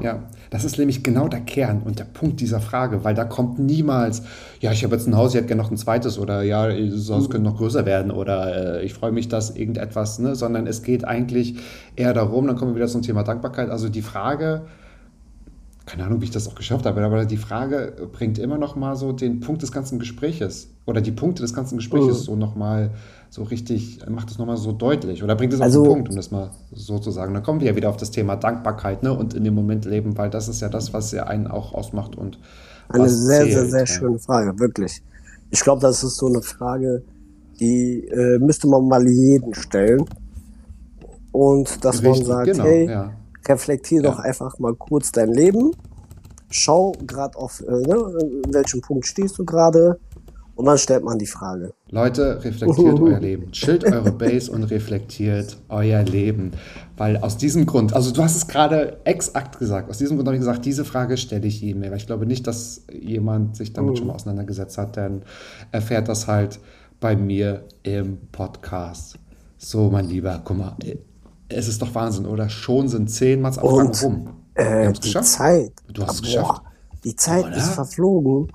Ja, 0.00 0.22
das 0.50 0.64
ist 0.64 0.78
nämlich 0.78 1.02
genau 1.02 1.28
der 1.28 1.40
Kern 1.40 1.82
und 1.84 1.98
der 1.98 2.04
Punkt 2.04 2.40
dieser 2.40 2.60
Frage, 2.60 3.04
weil 3.04 3.14
da 3.14 3.24
kommt 3.24 3.58
niemals, 3.58 4.22
ja, 4.60 4.72
ich 4.72 4.82
habe 4.84 4.96
jetzt 4.96 5.06
ein 5.06 5.16
Haus, 5.16 5.30
ich 5.30 5.36
hätte 5.36 5.46
gerne 5.46 5.62
noch 5.62 5.70
ein 5.70 5.76
zweites 5.76 6.18
oder 6.18 6.42
ja, 6.42 6.68
das 6.68 7.08
Haus 7.08 7.30
könnte 7.30 7.48
noch 7.48 7.56
größer 7.56 7.86
werden 7.86 8.10
oder 8.10 8.80
äh, 8.80 8.84
ich 8.84 8.92
freue 8.92 9.12
mich, 9.12 9.28
dass 9.28 9.50
irgendetwas, 9.56 10.18
ne, 10.18 10.34
sondern 10.34 10.66
es 10.66 10.82
geht 10.82 11.06
eigentlich 11.06 11.56
eher 11.94 12.12
darum, 12.12 12.48
dann 12.48 12.56
kommen 12.56 12.72
wir 12.72 12.76
wieder 12.76 12.88
zum 12.88 13.02
Thema 13.02 13.22
Dankbarkeit, 13.22 13.70
also 13.70 13.88
die 13.88 14.02
Frage, 14.02 14.62
keine 15.90 16.04
Ahnung, 16.04 16.20
wie 16.20 16.26
ich 16.26 16.30
das 16.30 16.46
auch 16.46 16.54
geschafft 16.54 16.86
habe, 16.86 17.02
aber 17.02 17.24
die 17.24 17.36
Frage 17.36 17.92
bringt 18.12 18.38
immer 18.38 18.58
noch 18.58 18.76
mal 18.76 18.94
so 18.94 19.12
den 19.12 19.40
Punkt 19.40 19.62
des 19.62 19.72
ganzen 19.72 19.98
Gespräches 19.98 20.68
oder 20.86 21.00
die 21.00 21.10
Punkte 21.10 21.42
des 21.42 21.52
ganzen 21.52 21.78
Gespräches 21.78 22.20
Mhm. 22.20 22.24
so 22.24 22.36
noch 22.36 22.54
mal 22.54 22.90
so 23.28 23.42
richtig, 23.42 23.98
macht 24.08 24.30
es 24.30 24.38
noch 24.38 24.46
mal 24.46 24.56
so 24.56 24.70
deutlich 24.72 25.22
oder 25.24 25.34
bringt 25.34 25.52
es 25.52 25.60
auf 25.60 25.64
Also- 25.66 25.82
den 25.82 25.88
Punkt, 25.92 26.08
um 26.10 26.16
das 26.16 26.30
mal 26.30 26.50
so 26.72 26.98
zu 27.00 27.10
sagen. 27.10 27.34
Dann 27.34 27.42
kommen 27.42 27.60
wir 27.60 27.68
ja 27.68 27.76
wieder 27.76 27.88
auf 27.88 27.96
das 27.96 28.10
Thema 28.12 28.36
Dankbarkeit 28.36 29.02
ne? 29.02 29.12
und 29.12 29.34
in 29.34 29.42
dem 29.44 29.54
Moment 29.54 29.84
leben, 29.84 30.16
weil 30.16 30.30
das 30.30 30.48
ist 30.48 30.60
ja 30.60 30.68
das, 30.68 30.92
was 30.92 31.10
ja 31.12 31.24
einen 31.24 31.46
auch 31.48 31.74
ausmacht 31.74 32.16
und 32.16 32.38
Eine 32.88 33.08
sehr, 33.08 33.44
sehr, 33.46 33.54
zählt, 33.58 33.70
sehr 33.70 33.80
ja. 33.80 33.86
schöne 33.86 34.18
Frage, 34.20 34.58
wirklich. 34.60 35.02
Ich 35.50 35.60
glaube, 35.60 35.80
das 35.82 36.04
ist 36.04 36.16
so 36.16 36.26
eine 36.26 36.42
Frage, 36.42 37.02
die 37.58 38.06
äh, 38.08 38.38
müsste 38.38 38.68
man 38.68 38.86
mal 38.86 39.06
jeden 39.08 39.54
stellen. 39.54 40.04
Und 41.32 41.84
dass 41.84 42.02
man 42.02 42.12
Richtig, 42.12 42.28
sagt, 42.28 42.46
genau, 42.46 42.64
hey, 42.64 42.88
ja. 42.88 43.12
Reflektier 43.48 44.02
doch 44.02 44.18
Ja. 44.18 44.24
einfach 44.24 44.58
mal 44.58 44.74
kurz 44.74 45.12
dein 45.12 45.32
Leben. 45.32 45.72
Schau 46.50 46.92
gerade 47.06 47.36
auf, 47.38 47.60
äh, 47.60 47.70
ne, 47.70 48.18
in 48.44 48.52
welchem 48.54 48.80
Punkt 48.80 49.06
stehst 49.06 49.38
du 49.38 49.44
gerade. 49.44 49.98
Und 50.56 50.66
dann 50.66 50.76
stellt 50.76 51.02
man 51.04 51.18
die 51.18 51.26
Frage. 51.26 51.72
Leute, 51.90 52.44
reflektiert 52.44 53.00
euer 53.00 53.18
Leben. 53.18 53.50
Chillt 53.50 53.82
eure 53.84 54.12
Base 54.12 54.50
und 54.52 54.64
reflektiert 54.64 55.56
euer 55.70 56.02
Leben. 56.02 56.50
Weil 56.98 57.16
aus 57.16 57.38
diesem 57.38 57.64
Grund, 57.64 57.94
also 57.94 58.10
du 58.12 58.22
hast 58.22 58.36
es 58.36 58.46
gerade 58.46 58.98
exakt 59.04 59.58
gesagt, 59.58 59.88
aus 59.88 59.96
diesem 59.96 60.16
Grund 60.18 60.26
habe 60.28 60.36
ich 60.36 60.40
gesagt, 60.40 60.66
diese 60.66 60.84
Frage 60.84 61.16
stelle 61.16 61.46
ich 61.46 61.62
jedem. 61.62 61.80
Weil 61.82 61.96
ich 61.96 62.06
glaube 62.06 62.26
nicht, 62.26 62.46
dass 62.46 62.82
jemand 62.92 63.56
sich 63.56 63.72
damit 63.72 63.96
schon 63.96 64.08
mal 64.08 64.14
auseinandergesetzt 64.14 64.76
hat, 64.76 64.96
denn 64.96 65.22
erfährt 65.72 66.08
das 66.08 66.26
halt 66.26 66.58
bei 67.00 67.16
mir 67.16 67.62
im 67.82 68.18
Podcast. 68.30 69.18
So, 69.56 69.88
mein 69.88 70.08
Lieber, 70.08 70.42
guck 70.44 70.58
mal, 70.58 70.76
es 71.50 71.68
ist 71.68 71.82
doch 71.82 71.94
Wahnsinn, 71.94 72.26
oder? 72.26 72.48
Schon 72.48 72.88
sind 72.88 73.10
zehn 73.10 73.40
Matzabfragen 73.40 73.86
Und, 73.88 74.02
rum. 74.02 74.28
Äh, 74.54 74.92
die 74.92 75.00
geschafft. 75.00 75.28
Zeit. 75.28 75.72
Du 75.92 76.02
hast 76.02 76.14
es 76.14 76.20
Boah, 76.22 76.26
geschafft. 76.26 76.62
Die 77.04 77.16
Zeit 77.16 77.44
Oder? 77.46 77.56
ist 77.56 77.68
verflogen. 77.70 78.52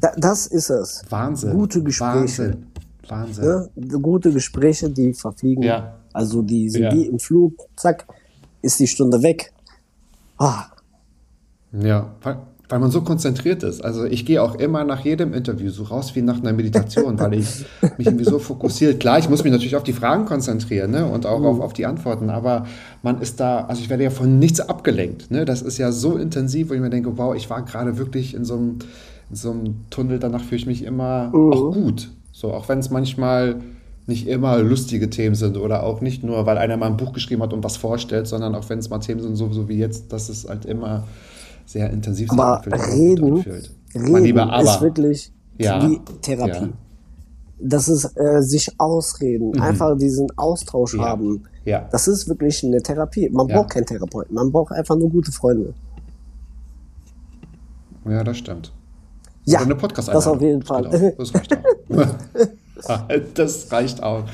Da, 0.00 0.12
das 0.16 0.46
ist 0.46 0.70
es. 0.70 1.02
Wahnsinn. 1.10 1.52
Gute 1.52 1.82
Gespräche. 1.82 2.14
Wahnsinn. 2.18 2.66
Wahnsinn. 3.08 3.44
Ne? 3.74 3.98
Gute 4.00 4.32
Gespräche, 4.32 4.88
die 4.88 5.12
verfliegen. 5.12 5.62
Ja. 5.64 5.94
Also 6.12 6.42
die 6.42 6.68
sind 6.70 6.82
Ja. 6.84 6.92
wie 6.92 7.06
im 7.06 7.18
Flug, 7.18 7.54
zack, 7.76 8.06
ist 8.62 8.78
die 8.78 8.86
Stunde 8.86 9.22
weg. 9.22 9.52
Ah, 10.38 10.64
Ja, 11.72 12.10
weil, 12.70 12.78
man 12.78 12.90
so 12.90 13.02
konzentriert 13.02 13.62
ist. 13.62 13.84
Also 13.84 14.04
ich 14.04 14.24
gehe 14.24 14.42
auch 14.42 14.54
immer 14.54 14.84
nach 14.84 15.04
jedem 15.04 15.34
Interview 15.34 15.70
so 15.70 15.82
raus 15.82 16.14
wie 16.14 16.22
nach 16.22 16.40
einer 16.40 16.52
Meditation, 16.52 17.18
weil 17.18 17.34
ich 17.34 17.64
mich 17.98 18.06
irgendwie 18.06 18.24
so 18.24 18.38
fokussiert. 18.38 19.00
Klar, 19.00 19.18
ich 19.18 19.28
muss 19.28 19.44
mich 19.44 19.52
natürlich 19.52 19.76
auf 19.76 19.82
die 19.82 19.92
Fragen 19.92 20.24
konzentrieren 20.24 20.92
ne? 20.92 21.06
und 21.06 21.26
auch 21.26 21.42
auf, 21.42 21.60
auf 21.60 21.72
die 21.72 21.86
Antworten, 21.86 22.30
aber 22.30 22.66
man 23.02 23.20
ist 23.20 23.40
da, 23.40 23.64
also 23.64 23.82
ich 23.82 23.90
werde 23.90 24.04
ja 24.04 24.10
von 24.10 24.38
nichts 24.38 24.60
abgelenkt. 24.60 25.30
Ne? 25.30 25.44
Das 25.44 25.62
ist 25.62 25.78
ja 25.78 25.92
so 25.92 26.16
intensiv, 26.16 26.70
wo 26.70 26.74
ich 26.74 26.80
mir 26.80 26.90
denke, 26.90 27.18
wow, 27.18 27.34
ich 27.34 27.50
war 27.50 27.62
gerade 27.64 27.98
wirklich 27.98 28.34
in 28.34 28.44
so 28.44 28.54
einem, 28.54 28.78
in 29.28 29.36
so 29.36 29.50
einem 29.50 29.74
Tunnel, 29.90 30.18
danach 30.18 30.42
fühle 30.42 30.60
ich 30.60 30.66
mich 30.66 30.84
immer 30.84 31.30
auch 31.34 31.72
gut. 31.72 32.10
So, 32.32 32.52
auch 32.52 32.68
wenn 32.68 32.78
es 32.78 32.90
manchmal 32.90 33.56
nicht 34.06 34.26
immer 34.26 34.58
lustige 34.58 35.08
Themen 35.08 35.34
sind 35.34 35.56
oder 35.56 35.82
auch 35.84 36.00
nicht 36.00 36.22
nur, 36.22 36.44
weil 36.44 36.58
einer 36.58 36.76
mal 36.76 36.86
ein 36.86 36.96
Buch 36.96 37.12
geschrieben 37.12 37.42
hat 37.42 37.52
und 37.52 37.64
was 37.64 37.76
vorstellt, 37.76 38.26
sondern 38.26 38.54
auch 38.54 38.68
wenn 38.68 38.78
es 38.78 38.90
mal 38.90 38.98
Themen 38.98 39.20
sind, 39.20 39.36
so, 39.36 39.50
so 39.52 39.68
wie 39.68 39.78
jetzt, 39.78 40.12
dass 40.12 40.28
es 40.28 40.48
halt 40.48 40.66
immer 40.66 41.04
sehr 41.70 41.90
intensiv 41.90 42.28
sich 42.30 42.38
aber 42.38 42.62
gut 42.64 42.72
reden, 42.74 43.44
reden 43.94 44.38
aber 44.38 44.62
ist 44.62 44.80
wirklich 44.80 45.32
Ja. 45.58 45.88
wie 45.88 46.00
Therapie. 46.20 46.66
Ja. 46.66 46.68
Das 47.62 47.88
ist 47.88 48.04
äh, 48.16 48.40
sich 48.42 48.68
ausreden, 48.78 49.60
einfach 49.60 49.96
diesen 49.96 50.26
Austausch 50.36 50.94
Mhm. 50.94 51.00
Ja. 51.00 51.06
haben. 51.06 51.42
Ja. 51.64 51.88
Das 51.92 52.08
ist 52.08 52.26
wirklich 52.28 52.64
eine 52.64 52.82
Therapie. 52.82 53.28
Man 53.28 53.46
braucht 53.46 53.70
keinen 53.70 53.86
Therapeuten, 53.86 54.34
man 54.34 54.50
braucht 54.50 54.72
einfach 54.72 54.96
nur 54.96 55.10
gute 55.10 55.30
Freunde. 55.30 55.74
ja, 58.08 58.24
das 58.24 58.38
stimmt. 58.38 58.72
Ja, 59.44 59.58
Oder 59.60 59.66
eine 59.66 59.74
podcast 59.76 60.08
das 60.08 60.26
auf 60.26 60.40
jeden 60.40 60.62
Fall. 60.62 61.14
Das 61.16 61.34
reicht 61.34 61.56
auch. 61.56 63.08
das 63.34 63.70
reicht 63.72 64.02
auch. 64.02 64.24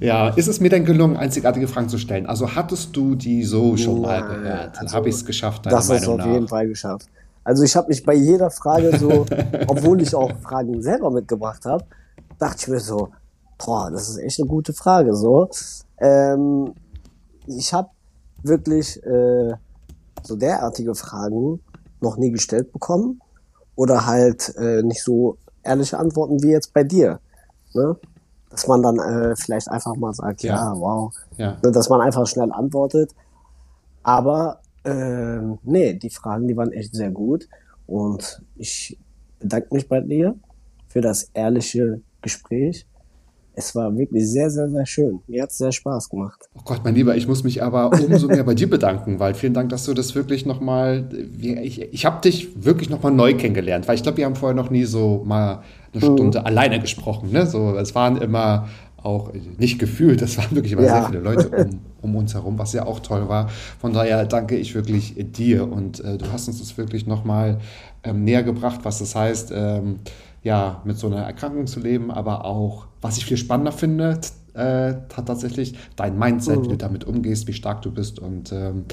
Ja, 0.00 0.28
ist 0.28 0.46
es 0.46 0.60
mir 0.60 0.70
denn 0.70 0.84
gelungen, 0.84 1.16
einzigartige 1.16 1.66
Fragen 1.66 1.88
zu 1.88 1.98
stellen? 1.98 2.26
Also 2.26 2.54
hattest 2.54 2.96
du 2.96 3.14
die 3.14 3.44
so 3.44 3.76
schon 3.76 4.00
mal 4.00 4.22
gehört? 4.22 4.78
also 4.78 4.94
Habe 4.96 5.08
ich 5.08 5.16
es 5.16 5.24
geschafft, 5.24 5.66
deiner 5.66 5.76
Das 5.76 5.90
ist 5.90 6.06
auf 6.06 6.24
jeden 6.24 6.44
nach? 6.44 6.48
Fall 6.48 6.68
geschafft. 6.68 7.06
Also 7.42 7.64
ich 7.64 7.74
habe 7.74 7.88
mich 7.88 8.04
bei 8.04 8.14
jeder 8.14 8.50
Frage 8.50 8.96
so, 8.98 9.26
obwohl 9.66 10.02
ich 10.02 10.14
auch 10.14 10.30
Fragen 10.42 10.82
selber 10.82 11.10
mitgebracht 11.10 11.64
habe, 11.64 11.84
dachte 12.38 12.56
ich 12.60 12.68
mir 12.68 12.80
so, 12.80 13.08
boah, 13.64 13.90
das 13.90 14.08
ist 14.08 14.18
echt 14.18 14.38
eine 14.38 14.48
gute 14.48 14.72
Frage. 14.72 15.16
So, 15.16 15.48
ähm, 15.98 16.74
ich 17.46 17.72
habe 17.72 17.88
wirklich 18.42 19.02
äh, 19.04 19.54
so 20.22 20.36
derartige 20.36 20.94
Fragen 20.94 21.60
noch 22.00 22.16
nie 22.16 22.30
gestellt 22.30 22.72
bekommen 22.72 23.20
oder 23.74 24.06
halt 24.06 24.54
äh, 24.56 24.82
nicht 24.82 25.02
so 25.02 25.38
ehrliche 25.62 25.98
Antworten 25.98 26.42
wie 26.42 26.50
jetzt 26.50 26.72
bei 26.72 26.84
dir. 26.84 27.18
Ne? 27.74 27.96
Dass 28.50 28.66
man 28.66 28.82
dann 28.82 28.98
äh, 28.98 29.36
vielleicht 29.36 29.68
einfach 29.70 29.94
mal 29.96 30.12
sagt, 30.14 30.42
ja, 30.42 30.54
Ja. 30.56 30.74
wow, 30.78 31.12
Ja. 31.36 31.56
Ne, 31.62 31.70
dass 31.72 31.88
man 31.88 32.00
einfach 32.00 32.26
schnell 32.26 32.50
antwortet. 32.52 33.14
Aber 34.02 34.60
äh, 34.84 35.38
nee, 35.62 35.94
die 35.94 36.10
Fragen, 36.10 36.48
die 36.48 36.56
waren 36.56 36.72
echt 36.72 36.94
sehr 36.94 37.10
gut 37.10 37.48
und 37.86 38.42
ich 38.56 38.98
bedanke 39.38 39.74
mich 39.74 39.88
bei 39.88 40.00
dir 40.00 40.34
für 40.88 41.00
das 41.00 41.30
ehrliche 41.34 42.00
Gespräch. 42.22 42.86
Es 43.58 43.74
war 43.74 43.96
wirklich 43.96 44.30
sehr, 44.30 44.48
sehr, 44.50 44.70
sehr 44.70 44.86
schön. 44.86 45.18
Mir 45.26 45.42
hat 45.42 45.50
es 45.50 45.58
sehr 45.58 45.72
Spaß 45.72 46.08
gemacht. 46.10 46.48
Oh 46.56 46.60
Gott, 46.64 46.82
mein 46.84 46.94
Lieber, 46.94 47.16
ich 47.16 47.26
muss 47.26 47.42
mich 47.42 47.60
aber 47.60 47.90
umso 47.90 48.28
mehr 48.28 48.44
bei 48.44 48.54
dir 48.54 48.70
bedanken, 48.70 49.18
weil 49.18 49.34
vielen 49.34 49.52
Dank, 49.52 49.70
dass 49.70 49.84
du 49.84 49.94
das 49.94 50.14
wirklich 50.14 50.46
nochmal, 50.46 51.08
ich, 51.40 51.82
ich 51.82 52.06
habe 52.06 52.20
dich 52.20 52.64
wirklich 52.64 52.88
nochmal 52.88 53.10
neu 53.10 53.34
kennengelernt, 53.34 53.88
weil 53.88 53.96
ich 53.96 54.04
glaube, 54.04 54.18
wir 54.18 54.26
haben 54.26 54.36
vorher 54.36 54.54
noch 54.54 54.70
nie 54.70 54.84
so 54.84 55.24
mal 55.26 55.62
eine 55.92 56.00
Stunde 56.00 56.46
alleine 56.46 56.78
gesprochen. 56.78 57.32
Ne? 57.32 57.46
So, 57.46 57.76
es 57.76 57.96
waren 57.96 58.16
immer 58.18 58.68
auch 59.02 59.32
nicht 59.58 59.80
gefühlt, 59.80 60.22
es 60.22 60.38
waren 60.38 60.54
wirklich 60.54 60.72
immer 60.72 60.82
Ja. 60.82 61.00
sehr 61.00 61.10
viele 61.10 61.20
Leute 61.20 61.48
um, 61.48 61.80
um 62.02 62.14
uns 62.16 62.34
herum, 62.34 62.58
was 62.58 62.72
ja 62.74 62.86
auch 62.86 63.00
toll 63.00 63.28
war. 63.28 63.48
Von 63.80 63.92
daher 63.92 64.24
danke 64.24 64.56
ich 64.56 64.74
wirklich 64.76 65.14
dir 65.32 65.70
und 65.70 65.98
äh, 66.04 66.16
du 66.16 66.30
hast 66.32 66.46
uns 66.46 66.60
das 66.60 66.78
wirklich 66.78 67.06
nochmal 67.08 67.58
ähm, 68.04 68.22
näher 68.22 68.44
gebracht, 68.44 68.80
was 68.84 69.00
das 69.00 69.16
heißt, 69.16 69.52
ähm, 69.52 70.00
ja, 70.42 70.80
mit 70.84 70.96
so 70.96 71.08
einer 71.08 71.22
Erkrankung 71.22 71.66
zu 71.66 71.80
leben, 71.80 72.10
aber 72.10 72.44
auch, 72.44 72.86
was 73.00 73.18
ich 73.18 73.26
viel 73.26 73.36
spannender 73.36 73.72
finde, 73.72 74.20
äh, 74.58 74.94
hat 75.14 75.26
tatsächlich 75.26 75.74
dein 75.94 76.18
Mindset, 76.18 76.64
wie 76.64 76.68
du 76.68 76.76
damit 76.76 77.04
umgehst, 77.04 77.46
wie 77.46 77.52
stark 77.52 77.82
du 77.82 77.92
bist. 77.92 78.18
Und 78.18 78.52
ähm, 78.52 78.86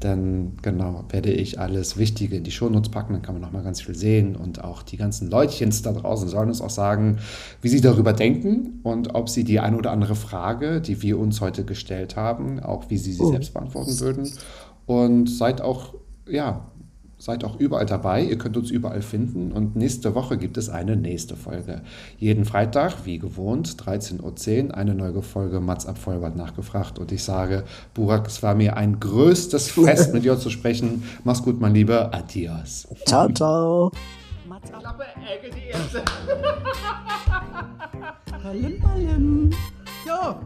dann, 0.00 0.52
genau, 0.62 1.04
werde 1.08 1.32
ich 1.32 1.58
alles 1.58 1.96
Wichtige 1.96 2.36
in 2.36 2.44
die 2.44 2.52
Shownotes 2.52 2.90
packen. 2.90 3.14
Dann 3.14 3.22
kann 3.22 3.34
man 3.34 3.42
nochmal 3.42 3.64
ganz 3.64 3.80
viel 3.80 3.96
sehen. 3.96 4.36
Und 4.36 4.62
auch 4.62 4.82
die 4.82 4.96
ganzen 4.96 5.28
Leutchens 5.28 5.82
da 5.82 5.92
draußen 5.92 6.28
sollen 6.28 6.48
uns 6.48 6.60
auch 6.60 6.70
sagen, 6.70 7.18
wie 7.62 7.68
sie 7.68 7.80
darüber 7.80 8.12
denken 8.12 8.80
und 8.84 9.14
ob 9.14 9.28
sie 9.28 9.42
die 9.42 9.58
eine 9.58 9.76
oder 9.76 9.90
andere 9.90 10.14
Frage, 10.14 10.80
die 10.80 11.02
wir 11.02 11.18
uns 11.18 11.40
heute 11.40 11.64
gestellt 11.64 12.14
haben, 12.14 12.60
auch 12.60 12.88
wie 12.88 12.98
sie 12.98 13.12
sie 13.12 13.26
selbst 13.26 13.54
beantworten 13.54 13.98
würden. 13.98 14.30
Und 14.86 15.28
seid 15.28 15.60
auch, 15.60 15.94
ja, 16.28 16.70
Seid 17.20 17.42
auch 17.42 17.58
überall 17.58 17.86
dabei. 17.86 18.22
Ihr 18.22 18.38
könnt 18.38 18.56
uns 18.56 18.70
überall 18.70 19.02
finden. 19.02 19.50
Und 19.50 19.74
nächste 19.74 20.14
Woche 20.14 20.38
gibt 20.38 20.56
es 20.56 20.68
eine 20.68 20.96
nächste 20.96 21.34
Folge. 21.34 21.82
Jeden 22.16 22.44
Freitag, 22.44 23.04
wie 23.04 23.18
gewohnt, 23.18 23.68
13.10 23.70 24.68
Uhr, 24.68 24.74
eine 24.76 24.94
neue 24.94 25.20
Folge 25.22 25.60
Mats 25.60 25.84
ab 25.86 25.98
Vollbart 25.98 26.36
nachgefragt. 26.36 27.00
Und 27.00 27.10
ich 27.10 27.24
sage, 27.24 27.64
Burak, 27.92 28.28
es 28.28 28.42
war 28.44 28.54
mir 28.54 28.76
ein 28.76 29.00
größtes 29.00 29.72
Fest, 29.72 30.14
mit 30.14 30.24
dir 30.24 30.38
zu 30.38 30.48
sprechen. 30.48 31.02
Mach's 31.24 31.42
gut, 31.42 31.60
mein 31.60 31.74
Lieber. 31.74 32.14
Adios. 32.14 32.86
Ciao, 33.04 33.28
ciao. 33.32 33.90
Ballim, 38.42 38.80
ballim. 38.80 39.50
Ja. 40.06 40.40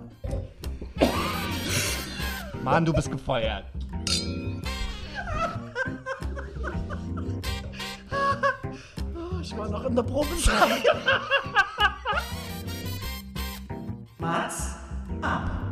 Mann, 2.64 2.84
du 2.84 2.92
bist 2.92 3.10
gefeuert. 3.10 3.64
ich 9.52 9.58
war 9.58 9.68
noch 9.68 9.84
in 9.84 9.94
der 9.94 10.02
Probe 10.02 10.26
Probezeit. 10.28 10.82
Mats 14.18 14.76
ab. 15.20 15.71